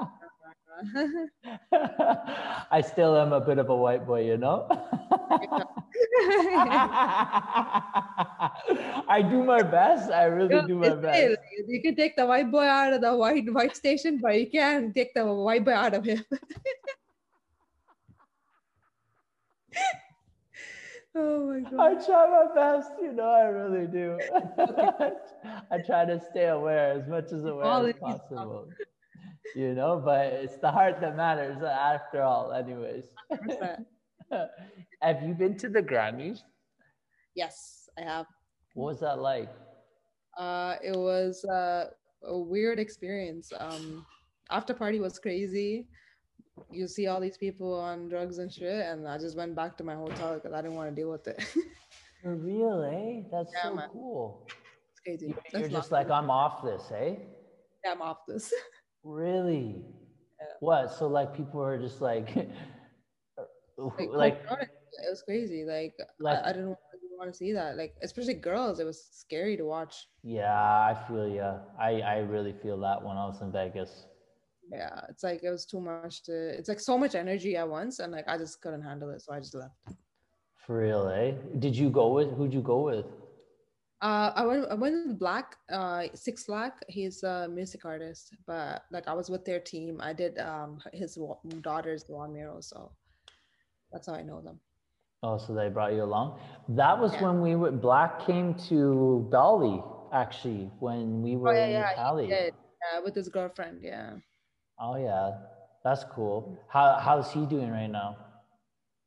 I 2.69 2.81
still 2.81 3.17
am 3.17 3.31
a 3.33 3.39
bit 3.39 3.57
of 3.57 3.69
a 3.69 3.75
white 3.75 4.05
boy, 4.05 4.25
you 4.25 4.37
know. 4.37 4.67
I 9.07 9.21
do 9.27 9.43
my 9.43 9.63
best. 9.63 10.11
I 10.11 10.25
really 10.25 10.61
do 10.67 10.75
my 10.75 10.93
best. 10.93 11.37
You 11.67 11.81
can 11.81 11.95
take 11.95 12.15
the 12.15 12.25
white 12.25 12.51
boy 12.51 12.65
out 12.65 12.93
of 12.93 13.01
the 13.01 13.15
white 13.15 13.51
white 13.51 13.75
station, 13.75 14.19
but 14.21 14.37
you 14.39 14.49
can't 14.51 14.93
take 14.93 15.13
the 15.15 15.25
white 15.25 15.65
boy 15.65 15.73
out 15.73 15.95
of 15.95 16.05
him. 16.05 16.23
Oh 21.15 21.61
my 21.77 21.83
I 21.83 21.93
try 21.95 22.27
my 22.29 22.53
best, 22.53 22.91
you 23.01 23.13
know, 23.13 23.29
I 23.29 23.45
really 23.45 23.87
do. 23.87 24.19
I 25.71 25.77
try 25.85 26.05
to 26.05 26.21
stay 26.31 26.47
aware 26.47 26.91
as 26.91 27.07
much 27.07 27.31
as 27.31 27.45
aware 27.45 27.65
All 27.65 27.85
as 27.85 27.95
it 27.95 28.01
needs 28.01 28.19
to 28.29 28.35
possible. 28.35 28.69
You 29.55 29.73
know, 29.73 30.01
but 30.03 30.25
it's 30.27 30.57
the 30.57 30.71
heart 30.71 30.99
that 31.01 31.15
matters 31.15 31.61
after 31.63 32.21
all, 32.21 32.51
anyways. 32.51 33.05
Have 35.01 35.23
you 35.23 35.33
been 35.33 35.57
to 35.59 35.69
the 35.69 35.81
Grammys? 35.81 36.39
Yes, 37.35 37.87
I 37.97 38.01
have. 38.01 38.25
What 38.73 38.85
was 38.91 38.99
that 39.01 39.19
like? 39.19 39.49
Uh, 40.37 40.75
it 40.83 40.95
was 40.95 41.45
uh, 41.45 41.89
a 42.23 42.37
weird 42.37 42.79
experience. 42.79 43.51
Um, 43.57 44.05
after 44.49 44.73
party 44.73 44.99
was 44.99 45.19
crazy. 45.19 45.87
You 46.71 46.87
see 46.87 47.07
all 47.07 47.19
these 47.19 47.37
people 47.37 47.73
on 47.73 48.07
drugs 48.09 48.37
and 48.37 48.51
shit, 48.51 48.85
and 48.85 49.07
I 49.07 49.17
just 49.17 49.35
went 49.37 49.55
back 49.55 49.77
to 49.77 49.83
my 49.83 49.95
hotel 49.95 50.35
because 50.35 50.53
I 50.53 50.61
didn't 50.61 50.75
want 50.75 50.89
to 50.89 50.95
deal 50.95 51.11
with 51.11 51.27
it. 51.27 51.41
For 52.23 52.35
real, 52.35 52.83
eh? 52.83 53.27
That's 53.31 53.51
Yeah, 53.53 53.69
so 53.69 53.75
man. 53.75 53.89
cool. 53.91 54.47
it's 54.91 54.99
crazy. 55.05 55.27
You- 55.27 55.35
That's 55.51 55.53
You're 55.59 55.69
just 55.69 55.91
like, 55.91 56.09
I'm 56.09 56.29
off 56.31 56.63
this, 56.63 56.91
eh? 56.95 57.15
Yeah, 57.83 57.91
I'm 57.91 58.01
off 58.01 58.19
this. 58.27 58.51
Really? 59.03 59.83
Yeah. 60.39 60.45
What? 60.61 60.91
So 60.91 61.07
like 61.07 61.35
people 61.37 61.61
are 61.61 61.77
just 61.77 62.01
like, 62.01 62.35
like, 63.77 64.09
like, 64.09 64.41
it 64.49 65.09
was 65.09 65.21
crazy. 65.23 65.63
Like, 65.63 65.93
Like- 66.19 66.39
I, 66.43 66.49
I 66.49 66.53
didn't 66.53 66.75
want 67.19 67.31
to 67.31 67.37
see 67.37 67.53
that. 67.53 67.77
Like, 67.77 67.93
especially 68.01 68.33
girls, 68.33 68.79
it 68.79 68.83
was 68.85 69.05
scary 69.11 69.57
to 69.57 69.63
watch. 69.65 70.07
yeah, 70.23 70.51
I 70.51 70.97
feel 71.07 71.27
ya. 71.29 71.59
I 71.79 72.01
I 72.01 72.17
really 72.19 72.53
feel 72.63 72.79
that 72.81 73.03
when 73.03 73.15
I 73.15 73.25
was 73.27 73.41
in 73.41 73.51
Vegas. 73.51 74.07
Yeah, 74.71 74.99
it's 75.09 75.23
like 75.23 75.43
it 75.43 75.49
was 75.49 75.65
too 75.65 75.79
much 75.79 76.23
to. 76.23 76.33
It's 76.33 76.69
like 76.69 76.79
so 76.79 76.97
much 76.97 77.15
energy 77.15 77.55
at 77.55 77.67
once, 77.67 77.99
and 77.99 78.11
like 78.11 78.27
I 78.27 78.37
just 78.37 78.61
couldn't 78.61 78.81
handle 78.81 79.09
it, 79.11 79.21
so 79.21 79.33
I 79.33 79.39
just 79.39 79.53
left. 79.55 79.75
For 80.55 80.79
real, 80.79 81.07
eh? 81.09 81.33
Did 81.59 81.75
you 81.75 81.89
go 81.89 82.13
with? 82.13 82.31
Who'd 82.31 82.53
you 82.53 82.61
go 82.61 82.81
with? 82.81 83.05
Uh, 84.01 84.31
I 84.35 84.45
went. 84.45 84.65
I 84.71 84.73
went 84.73 85.07
with 85.07 85.19
Black. 85.19 85.55
Uh, 85.71 86.07
Six 86.13 86.45
Black. 86.45 86.83
He's 86.87 87.21
a 87.23 87.47
music 87.47 87.85
artist, 87.85 88.33
but 88.47 88.83
like 88.91 89.07
I 89.07 89.13
was 89.13 89.29
with 89.29 89.45
their 89.45 89.59
team. 89.59 89.99
I 90.01 90.13
did 90.13 90.39
um 90.39 90.79
his 90.93 91.17
daughter's 91.61 92.05
wall 92.09 92.27
mural, 92.27 92.61
so 92.61 92.91
that's 93.91 94.07
how 94.07 94.13
I 94.13 94.23
know 94.23 94.41
them. 94.41 94.59
Oh, 95.21 95.37
so 95.37 95.53
they 95.53 95.69
brought 95.69 95.93
you 95.93 96.03
along. 96.03 96.39
That 96.69 96.99
was 96.99 97.13
Yeah. 97.13 97.23
when 97.23 97.41
we 97.41 97.55
went. 97.55 97.81
Black 97.81 98.25
came 98.25 98.53
to 98.69 99.27
Bali 99.31 99.81
actually 100.11 100.71
when 100.79 101.21
we 101.21 101.35
were 101.35 101.49
Oh 101.49 101.51
yeah, 101.53 101.65
in 101.65 101.71
yeah, 101.71 102.21
he 102.21 102.27
did. 102.27 102.53
Yeah, 102.93 102.99
with 103.01 103.15
his 103.15 103.29
girlfriend. 103.29 103.81
Yeah. 103.83 104.17
Oh 104.79 104.97
yeah, 104.97 105.31
that's 105.83 106.03
cool. 106.05 106.57
How 106.67 106.99
how's 106.99 107.31
he 107.31 107.45
doing 107.45 107.71
right 107.71 107.87
now? 107.89 108.17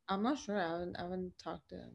I'm 0.09 0.23
not 0.23 0.39
sure. 0.39 0.57
I 0.57 0.69
haven't, 0.71 0.95
I 0.97 1.03
haven't 1.03 1.33
talked 1.41 1.69
to 1.69 1.75
him 1.75 1.91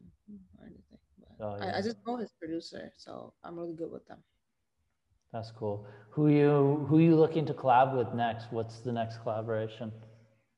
or 0.57 0.65
anything. 0.65 0.99
But 1.19 1.45
Oh, 1.45 1.57
I, 1.59 1.65
yeah. 1.65 1.77
I 1.77 1.81
just 1.81 1.97
know 2.07 2.15
his 2.15 2.31
producer, 2.39 2.93
so 2.95 3.33
I'm 3.43 3.59
really 3.59 3.73
good 3.75 3.91
with 3.91 4.07
them. 4.07 4.19
That's 5.33 5.51
cool. 5.51 5.85
Who 6.11 6.29
you 6.29 6.85
who 6.87 6.99
you 6.99 7.15
looking 7.17 7.45
to 7.47 7.53
collab 7.53 7.97
with 7.97 8.13
next? 8.13 8.53
What's 8.53 8.79
the 8.79 8.93
next 8.93 9.17
collaboration? 9.21 9.91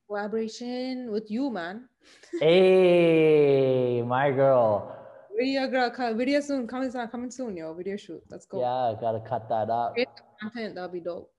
Collaboration 0.08 1.12
with 1.12 1.32
you, 1.32 1.50
man. 1.50 1.90
Hey, 2.40 4.02
my 4.06 4.32
girl. 4.32 4.94
Video 5.36 5.68
girl, 5.68 5.92
video 6.16 6.40
soon, 6.42 6.66
coming 6.68 6.90
soon, 6.92 7.08
coming 7.10 7.32
soon, 7.32 7.58
yo. 7.58 7.74
Video 7.74 7.98
shoot. 7.98 8.22
Let's 8.30 8.46
go. 8.46 8.62
Yeah, 8.62 9.00
gotta 9.02 9.20
cut 9.20 9.50
that 9.50 9.70
up. 9.70 9.94
Create 9.94 10.10
content. 10.40 10.76
That'll 10.76 10.90
be 10.90 11.00
dope. 11.02 11.32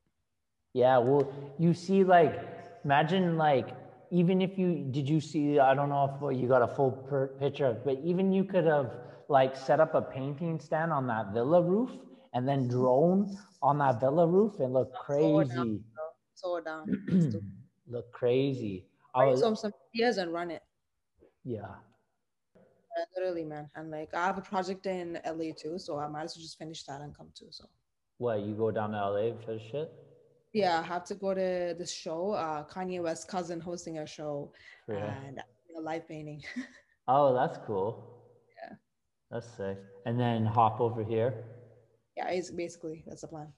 Yeah, 0.74 0.98
well, 0.98 1.32
you 1.58 1.74
see, 1.74 2.04
like, 2.04 2.38
imagine, 2.84 3.36
like, 3.36 3.68
even 4.10 4.40
if 4.40 4.58
you 4.58 4.86
did 4.90 5.08
you 5.08 5.20
see? 5.20 5.58
I 5.58 5.74
don't 5.74 5.88
know 5.88 6.12
if 6.14 6.20
well, 6.20 6.32
you 6.32 6.48
got 6.48 6.62
a 6.62 6.68
full 6.68 6.92
per- 6.92 7.28
picture 7.38 7.66
of, 7.66 7.84
but 7.84 7.98
even 8.04 8.32
you 8.32 8.44
could 8.44 8.64
have 8.64 8.90
like 9.28 9.54
set 9.54 9.80
up 9.80 9.94
a 9.94 10.00
painting 10.00 10.58
stand 10.58 10.90
on 10.92 11.06
that 11.08 11.34
villa 11.34 11.60
roof 11.62 11.90
and 12.32 12.48
then 12.48 12.66
drone 12.68 13.36
on 13.60 13.76
that 13.78 14.00
villa 14.00 14.26
roof 14.26 14.60
and 14.60 14.72
look 14.72 14.88
So 14.94 14.94
down. 14.94 15.04
crazy. 15.04 15.80
So 16.34 16.60
down. 16.60 16.86
Let's 17.08 17.36
look 17.88 18.10
crazy. 18.12 18.86
I 19.14 19.24
was, 19.24 19.40
some 19.40 19.56
some 19.56 19.72
ideas 19.94 20.16
and 20.16 20.32
run 20.32 20.50
it. 20.50 20.62
yeah. 21.44 21.74
Literally, 23.14 23.44
man. 23.44 23.68
And 23.76 23.90
like, 23.90 24.14
I 24.14 24.26
have 24.26 24.38
a 24.38 24.42
project 24.42 24.86
in 24.86 25.20
LA 25.26 25.52
too, 25.56 25.78
so 25.78 25.98
I 25.98 26.08
might 26.08 26.24
as 26.24 26.36
well 26.36 26.42
just 26.42 26.58
finish 26.58 26.82
that 26.84 27.00
and 27.02 27.14
come 27.16 27.28
too. 27.34 27.46
So 27.50 27.66
What 28.16 28.40
you 28.40 28.54
go 28.54 28.70
down 28.70 28.92
to 28.92 28.98
LA 29.10 29.36
for 29.44 29.58
shit? 29.58 29.92
Yeah, 30.52 30.80
I 30.80 30.82
have 30.82 31.04
to 31.06 31.14
go 31.14 31.34
to 31.34 31.74
this 31.78 31.92
show. 31.92 32.32
Uh, 32.32 32.64
Kanye 32.64 33.02
West's 33.02 33.24
cousin 33.24 33.60
hosting 33.60 33.98
a 33.98 34.06
show, 34.06 34.52
real? 34.86 34.98
and 35.26 35.36
know, 35.36 35.80
live 35.80 36.06
painting. 36.08 36.42
Oh, 37.10 37.32
that's 37.32 37.56
cool. 37.66 38.04
Yeah. 38.62 38.74
That's 39.30 39.46
sick. 39.56 39.78
And 40.04 40.20
then 40.20 40.44
hop 40.44 40.78
over 40.78 41.02
here. 41.02 41.32
yeah, 42.18 42.28
it's 42.28 42.50
basically 42.50 43.02
that's 43.06 43.22
the 43.22 43.28
plan. 43.28 43.48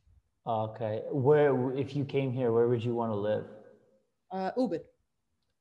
Okay. 0.47 1.03
Where, 1.11 1.73
if 1.77 1.97
you 1.97 2.05
came 2.05 2.31
here, 2.33 2.53
where 2.53 2.69
would 2.69 2.85
you 2.85 2.95
want 2.95 3.11
to 3.11 3.17
live? 3.17 3.45
Uh, 4.31 4.53
Ubud. 4.57 4.83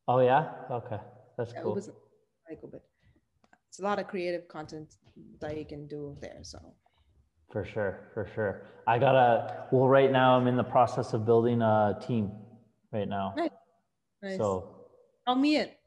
Oh 0.08 0.20
yeah. 0.20 0.52
Okay. 0.70 1.00
That's 1.36 1.52
Yeah, 1.52 1.62
cool. 1.64 1.76
Ubud's 1.78 1.90
I 1.90 2.52
like 2.52 2.62
Ubud. 2.62 2.82
it's 3.70 3.80
a 3.80 3.84
lot 3.84 3.98
of 3.98 4.08
creative 4.08 4.48
content 4.48 4.94
that 5.42 5.58
you 5.58 5.66
can 5.66 5.88
do 5.88 6.16
there. 6.22 6.40
So 6.44 6.60
for 7.52 7.66
sure, 7.66 8.00
for 8.14 8.28
sure. 8.36 8.62
I 8.88 9.00
gotta. 9.00 9.66
Well, 9.72 9.88
right 9.88 10.12
now 10.12 10.38
I'm 10.38 10.48
in 10.48 10.56
the 10.56 10.64
process 10.64 11.14
of 11.14 11.26
building 11.26 11.62
a 11.62 12.00
team. 12.06 12.32
Right 12.92 13.08
now. 13.08 13.34
Nice. 13.38 13.50
nice. 14.24 14.38
So. 14.38 14.76
Tell 15.28 15.36
me 15.36 15.58
it. 15.58 15.78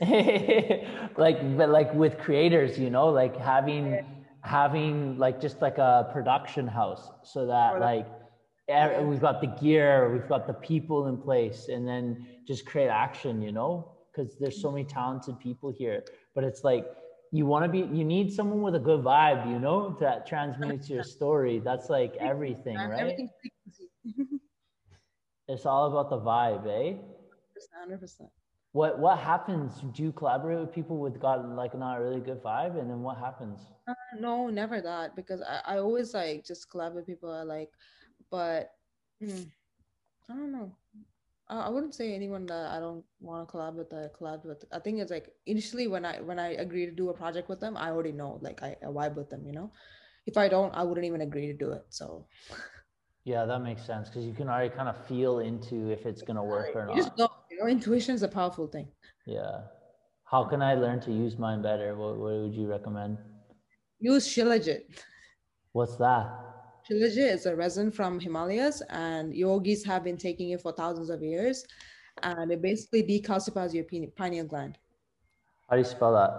like, 1.16 1.56
but 1.56 1.70
like 1.70 1.94
with 1.94 2.18
creators, 2.18 2.78
you 2.78 2.90
know, 2.90 3.08
like 3.08 3.34
having 3.36 3.92
yeah. 3.92 4.02
having 4.42 5.16
like 5.16 5.40
just 5.40 5.62
like 5.62 5.78
a 5.78 6.10
production 6.12 6.66
house, 6.66 7.10
so 7.22 7.46
that 7.46 7.80
like 7.80 8.06
we've 9.02 9.20
got 9.20 9.40
the 9.40 9.46
gear, 9.46 10.12
we've 10.12 10.28
got 10.28 10.46
the 10.46 10.52
people 10.52 11.06
in 11.06 11.16
place, 11.16 11.68
and 11.68 11.88
then 11.88 12.26
just 12.46 12.66
create 12.66 12.88
action, 12.88 13.40
you 13.40 13.52
know, 13.52 13.90
because 14.12 14.36
there's 14.38 14.60
so 14.60 14.68
mm-hmm. 14.68 14.76
many 14.76 14.88
talented 14.88 15.38
people 15.40 15.70
here. 15.70 16.02
But 16.34 16.44
it's 16.44 16.62
like 16.62 16.84
you 17.32 17.46
want 17.46 17.64
to 17.64 17.68
be, 17.68 17.80
you 17.96 18.04
need 18.04 18.32
someone 18.32 18.62
with 18.62 18.74
a 18.74 18.80
good 18.80 19.02
vibe, 19.02 19.48
you 19.50 19.58
know, 19.58 19.96
that 20.00 20.26
transmits 20.26 20.90
your 20.90 21.02
story. 21.02 21.60
That's 21.60 21.88
like 21.88 22.14
everything, 22.16 22.76
right? 22.76 23.18
it's 25.48 25.66
all 25.66 25.86
about 25.86 26.10
the 26.10 26.18
vibe, 26.18 26.66
eh? 26.66 26.96
100%. 27.86 28.28
What 28.72 29.00
what 29.00 29.18
happens? 29.18 29.80
Do 29.92 30.02
you 30.04 30.12
collaborate 30.12 30.60
with 30.60 30.72
people 30.72 30.98
with 30.98 31.20
got 31.20 31.44
like 31.56 31.76
not 31.76 31.98
a 31.98 32.00
really 32.00 32.20
good 32.20 32.40
vibe, 32.40 32.78
and 32.78 32.88
then 32.88 33.02
what 33.02 33.18
happens? 33.18 33.58
Uh, 33.88 33.94
no, 34.20 34.48
never 34.48 34.80
that 34.80 35.16
because 35.16 35.42
I, 35.42 35.74
I 35.74 35.78
always 35.78 36.14
like 36.14 36.44
just 36.44 36.70
collab 36.70 36.94
with 36.94 37.04
people 37.04 37.32
I 37.32 37.42
like 37.42 37.70
but 38.30 38.74
mm, 39.22 39.46
I 40.28 40.34
don't 40.34 40.52
know. 40.52 40.72
I, 41.50 41.66
I 41.66 41.68
wouldn't 41.68 41.94
say 41.94 42.14
anyone 42.14 42.46
that 42.46 42.70
I 42.70 42.78
don't 42.78 43.04
want 43.20 43.46
to 43.46 43.52
collab 43.52 43.74
with. 43.74 43.92
I 43.92 44.06
collab 44.18 44.44
with. 44.44 44.64
I 44.72 44.78
think 44.78 45.00
it's 45.00 45.10
like 45.10 45.28
initially 45.46 45.88
when 45.88 46.04
I 46.06 46.20
when 46.20 46.38
I 46.38 46.52
agree 46.52 46.86
to 46.86 46.92
do 46.92 47.10
a 47.10 47.14
project 47.14 47.48
with 47.48 47.60
them, 47.60 47.76
I 47.76 47.90
already 47.90 48.12
know 48.12 48.38
like 48.40 48.62
I, 48.62 48.76
I 48.82 48.86
vibe 48.86 49.16
with 49.16 49.28
them. 49.28 49.44
You 49.44 49.52
know, 49.52 49.72
if 50.26 50.36
I 50.36 50.48
don't, 50.48 50.74
I 50.74 50.82
wouldn't 50.84 51.06
even 51.06 51.20
agree 51.20 51.48
to 51.48 51.52
do 51.52 51.72
it. 51.72 51.84
So. 51.90 52.26
Yeah, 53.24 53.44
that 53.44 53.60
makes 53.60 53.84
sense 53.84 54.08
because 54.08 54.24
you 54.24 54.32
can 54.32 54.48
already 54.48 54.74
kind 54.74 54.88
of 54.88 54.96
feel 55.06 55.40
into 55.40 55.90
if 55.90 56.06
it's 56.06 56.22
gonna 56.22 56.42
work 56.42 56.74
or 56.74 56.86
not. 56.86 56.96
You 56.96 57.02
just 57.02 57.18
know, 57.18 57.28
you 57.50 57.58
know, 57.58 57.66
intuition 57.66 58.14
is 58.14 58.22
a 58.22 58.28
powerful 58.28 58.66
thing. 58.66 58.88
Yeah. 59.26 59.60
How 60.24 60.44
can 60.44 60.62
I 60.62 60.74
learn 60.74 61.00
to 61.02 61.12
use 61.12 61.36
mine 61.38 61.60
better? 61.60 61.96
What, 61.96 62.16
what 62.16 62.32
would 62.32 62.54
you 62.54 62.66
recommend? 62.66 63.18
Use 63.98 64.26
Shilajit. 64.26 64.84
What's 65.72 65.96
that? 65.96 66.49
Shilajit 66.90 67.34
is 67.34 67.46
a 67.46 67.54
resin 67.54 67.90
from 67.92 68.18
Himalayas, 68.18 68.82
and 68.90 69.34
yogis 69.34 69.84
have 69.84 70.02
been 70.02 70.16
taking 70.16 70.50
it 70.50 70.60
for 70.60 70.72
thousands 70.72 71.08
of 71.10 71.22
years. 71.22 71.64
And 72.22 72.50
it 72.50 72.60
basically 72.60 73.02
decalcifies 73.04 73.72
your 73.72 73.84
pineal 74.16 74.46
gland. 74.46 74.76
How 75.68 75.76
do 75.76 75.80
you 75.80 75.84
spell 75.84 76.12
that? 76.14 76.32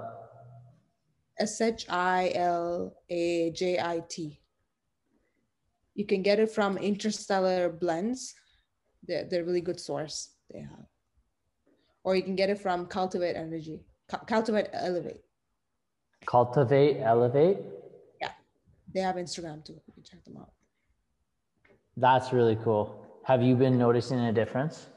S 1.39 1.61
H 1.61 1.85
I 1.89 2.31
L 2.35 2.93
A 3.09 3.51
J 3.51 3.79
I 3.79 4.03
T. 4.09 4.39
You 5.95 6.05
can 6.05 6.21
get 6.21 6.39
it 6.39 6.51
from 6.51 6.77
Interstellar 6.77 7.69
Blends. 7.69 8.35
They're, 9.07 9.25
they're 9.29 9.45
really 9.45 9.61
good 9.61 9.79
source 9.79 10.35
they 10.51 10.59
have. 10.59 10.85
Or 12.03 12.15
you 12.15 12.23
can 12.23 12.35
get 12.35 12.49
it 12.49 12.59
from 12.59 12.87
Cultivate 12.87 13.35
Energy. 13.35 13.85
Cultivate 14.27 14.67
Elevate. 14.73 15.21
Cultivate 16.25 16.97
Elevate? 17.01 17.59
They 18.93 19.01
have 19.01 19.15
Instagram 19.15 19.63
too. 19.65 19.73
You 19.73 19.93
can 19.93 20.03
check 20.03 20.23
them 20.23 20.37
out. 20.37 20.51
That's 21.97 22.33
really 22.33 22.57
cool. 22.63 23.05
Have 23.25 23.41
you 23.41 23.55
been 23.55 23.77
noticing 23.77 24.19
a 24.19 24.31
difference? 24.33 24.87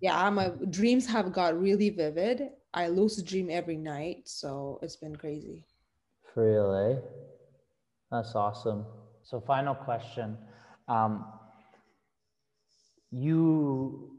Yeah, 0.00 0.30
my 0.30 0.52
dreams 0.70 1.06
have 1.06 1.32
got 1.32 1.60
really 1.60 1.90
vivid. 1.90 2.50
I 2.72 2.88
lucid 2.88 3.26
dream 3.26 3.48
every 3.50 3.76
night, 3.76 4.22
so 4.24 4.78
it's 4.82 4.96
been 4.96 5.16
crazy. 5.16 5.64
Really? 6.34 6.94
eh? 6.94 6.98
That's 8.10 8.34
awesome. 8.34 8.86
So, 9.22 9.40
final 9.40 9.74
question. 9.74 10.38
Um, 10.88 11.26
you 13.10 14.16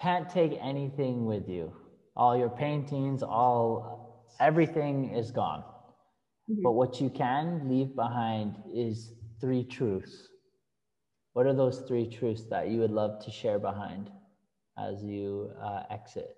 can't 0.00 0.28
take 0.28 0.58
anything 0.60 1.26
with 1.26 1.48
you. 1.48 1.72
All 2.16 2.36
your 2.36 2.50
paintings, 2.50 3.22
all 3.22 4.26
everything 4.40 5.14
is 5.14 5.30
gone. 5.30 5.64
Mm-hmm. 6.50 6.62
But 6.62 6.72
what 6.72 7.00
you 7.00 7.10
can 7.10 7.68
leave 7.68 7.94
behind 7.94 8.56
is 8.74 9.12
three 9.40 9.64
truths. 9.64 10.28
What 11.32 11.46
are 11.46 11.54
those 11.54 11.80
three 11.80 12.08
truths 12.08 12.44
that 12.50 12.68
you 12.68 12.80
would 12.80 12.90
love 12.90 13.24
to 13.24 13.30
share 13.30 13.58
behind 13.58 14.10
as 14.78 15.02
you 15.02 15.50
uh, 15.62 15.82
exit? 15.90 16.36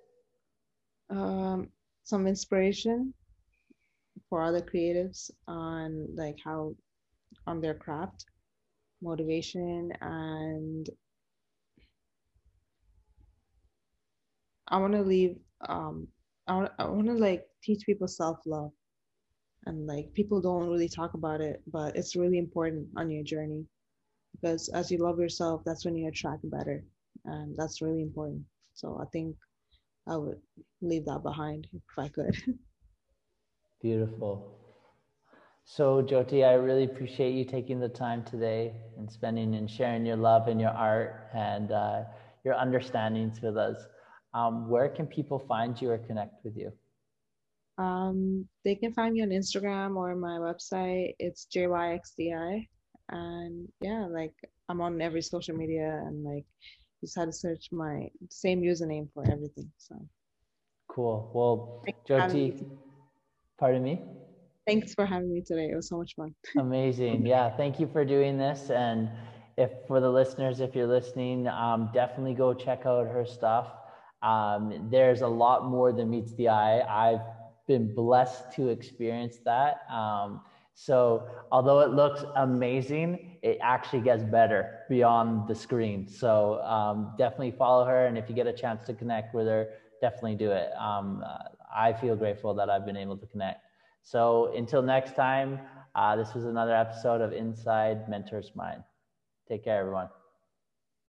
Um, 1.11 1.69
some 2.05 2.27
inspiration 2.27 3.13
for 4.29 4.43
other 4.43 4.61
creatives 4.61 5.31
on 5.49 6.09
like 6.15 6.37
how 6.45 6.75
on 7.47 7.61
their 7.61 7.75
craft, 7.75 8.27
motivation, 9.03 9.93
and 10.01 10.89
I 14.69 14.79
want 14.79 14.93
to 14.95 15.03
leave. 15.03 15.37
Um, 15.69 16.09
I 16.47 16.55
want 16.55 16.73
I 16.79 16.85
want 16.87 17.07
to 17.07 17.15
like 17.15 17.45
teach 17.63 17.85
people 17.87 18.09
self 18.09 18.39
love 18.47 18.71
and 19.67 19.87
like 19.87 20.13
people 20.15 20.41
don't 20.41 20.69
really 20.69 20.89
talk 20.89 21.15
about 21.15 21.41
it 21.41 21.63
but 21.73 21.97
it's 21.97 22.17
really 22.17 22.39
important 22.39 22.87
on 22.97 23.11
your 23.11 23.25
journey 23.25 23.65
because 24.35 24.69
as 24.71 24.91
you 24.91 24.99
love 24.99 25.19
yourself 25.19 25.63
that's 25.65 25.85
when 25.85 25.97
you 25.97 26.09
attract 26.09 26.49
better 26.51 26.85
and 27.27 27.57
that's 27.57 27.81
really 27.83 28.03
important. 28.03 28.43
So 28.75 28.99
i 29.01 29.07
think 29.13 29.37
i 30.09 30.17
would 30.17 30.41
leave 30.83 31.05
that 31.07 31.23
behind 31.23 31.67
if 31.73 31.99
i 31.99 32.09
could. 32.09 32.37
Beautiful. 33.83 34.59
So 35.65 36.03
jyoti 36.03 36.47
i 36.47 36.55
really 36.55 36.85
appreciate 36.85 37.33
you 37.33 37.45
taking 37.45 37.81
the 37.81 37.89
time 37.89 38.25
today 38.25 38.75
and 38.99 39.11
spending 39.11 39.55
and 39.55 39.71
sharing 39.71 40.05
your 40.05 40.17
love 40.17 40.49
and 40.49 40.61
your 40.61 40.71
art 40.71 41.29
and 41.35 41.73
uh, 41.73 42.03
your 42.45 42.55
understandings 42.55 43.41
with 43.41 43.57
us. 43.57 43.87
Um, 44.35 44.69
where 44.69 44.89
can 44.89 45.07
people 45.07 45.39
find 45.39 45.81
you 45.81 45.91
or 45.91 45.99
connect 45.99 46.45
with 46.45 46.57
you 46.57 46.73
um, 47.79 48.47
they 48.65 48.75
can 48.75 48.93
find 48.93 49.15
me 49.15 49.23
on 49.23 49.31
Instagram 49.31 49.97
or 49.97 50.15
my 50.15 50.39
website. 50.39 51.15
It's 51.19 51.47
JYXDI. 51.55 52.69
And 53.11 53.69
yeah, 53.81 54.07
like 54.11 54.33
I'm 54.69 54.81
on 54.81 55.01
every 55.01 55.23
social 55.23 55.57
media 55.57 56.03
and 56.07 56.25
like 56.25 56.47
just 57.01 57.19
had 57.19 57.27
to 57.27 57.33
search 57.33 57.69
my 57.73 58.09
same 58.31 58.63
username 58.63 59.09
for 59.13 59.25
everything. 59.31 59.71
So 59.79 59.97
cool. 60.89 61.31
Well, 61.35 61.85
Jyoti, 62.09 62.65
pardon 63.59 63.83
me? 63.83 64.01
Thanks 64.67 64.95
for 64.95 65.05
having 65.05 65.33
me 65.33 65.43
today. 65.43 65.69
It 65.71 65.77
was 65.77 65.89
so 65.89 65.99
much 65.99 66.15
fun. 66.15 66.35
Amazing. 66.59 67.27
Yeah. 67.27 67.55
Thank 67.55 67.79
you 67.79 67.87
for 67.87 68.05
doing 68.05 68.39
this. 68.39 68.71
And 68.71 69.11
if 69.59 69.71
for 69.87 70.01
the 70.01 70.11
listeners, 70.11 70.61
if 70.61 70.75
you're 70.75 70.87
listening, 70.87 71.47
um, 71.49 71.91
definitely 71.93 72.35
go 72.35 72.55
check 72.55 72.87
out 72.87 73.07
her 73.07 73.27
stuff. 73.27 73.67
Um, 74.23 74.89
there's 74.91 75.21
a 75.21 75.29
lot 75.29 75.67
more 75.67 75.93
than 75.93 76.09
meets 76.09 76.35
the 76.37 76.49
eye. 76.49 76.81
I've 76.81 77.21
been 77.67 77.95
blessed 77.95 78.53
to 78.53 78.69
experience 78.69 79.39
that. 79.45 79.83
Um, 79.91 80.41
so 80.75 81.27
although 81.53 81.81
it 81.81 81.91
looks 81.91 82.25
amazing, 82.37 83.39
it 83.43 83.59
actually 83.63 84.01
gets 84.01 84.25
better 84.25 84.81
beyond 84.89 85.49
the 85.49 85.55
screen. 85.55 86.09
So 86.09 86.61
um, 86.63 87.13
definitely 87.17 87.53
follow 87.53 87.85
her, 87.85 88.07
and 88.07 88.19
if 88.19 88.29
you 88.29 88.35
get 88.35 88.47
a 88.47 88.53
chance 88.53 88.85
to 88.87 88.95
connect 88.95 89.35
with 89.35 89.47
her, 89.47 89.69
definitely 90.01 90.35
do 90.35 90.51
it. 90.51 90.71
Um, 90.79 91.25
I 91.75 91.93
feel 91.93 92.17
grateful 92.17 92.55
that 92.55 92.69
I've 92.69 92.85
been 92.85 92.97
able 92.97 93.17
to 93.17 93.27
connect. 93.27 93.65
So 94.03 94.53
until 94.55 94.83
next 94.83 95.15
time, 95.17 95.61
uh, 95.95 96.17
this 96.17 96.35
was 96.35 96.45
another 96.45 96.75
episode 96.75 97.21
of 97.21 97.33
Inside 97.33 98.09
Mentors 98.09 98.51
Mind. 98.55 98.83
Take 99.49 99.65
care, 99.65 99.81
everyone. 99.81 100.09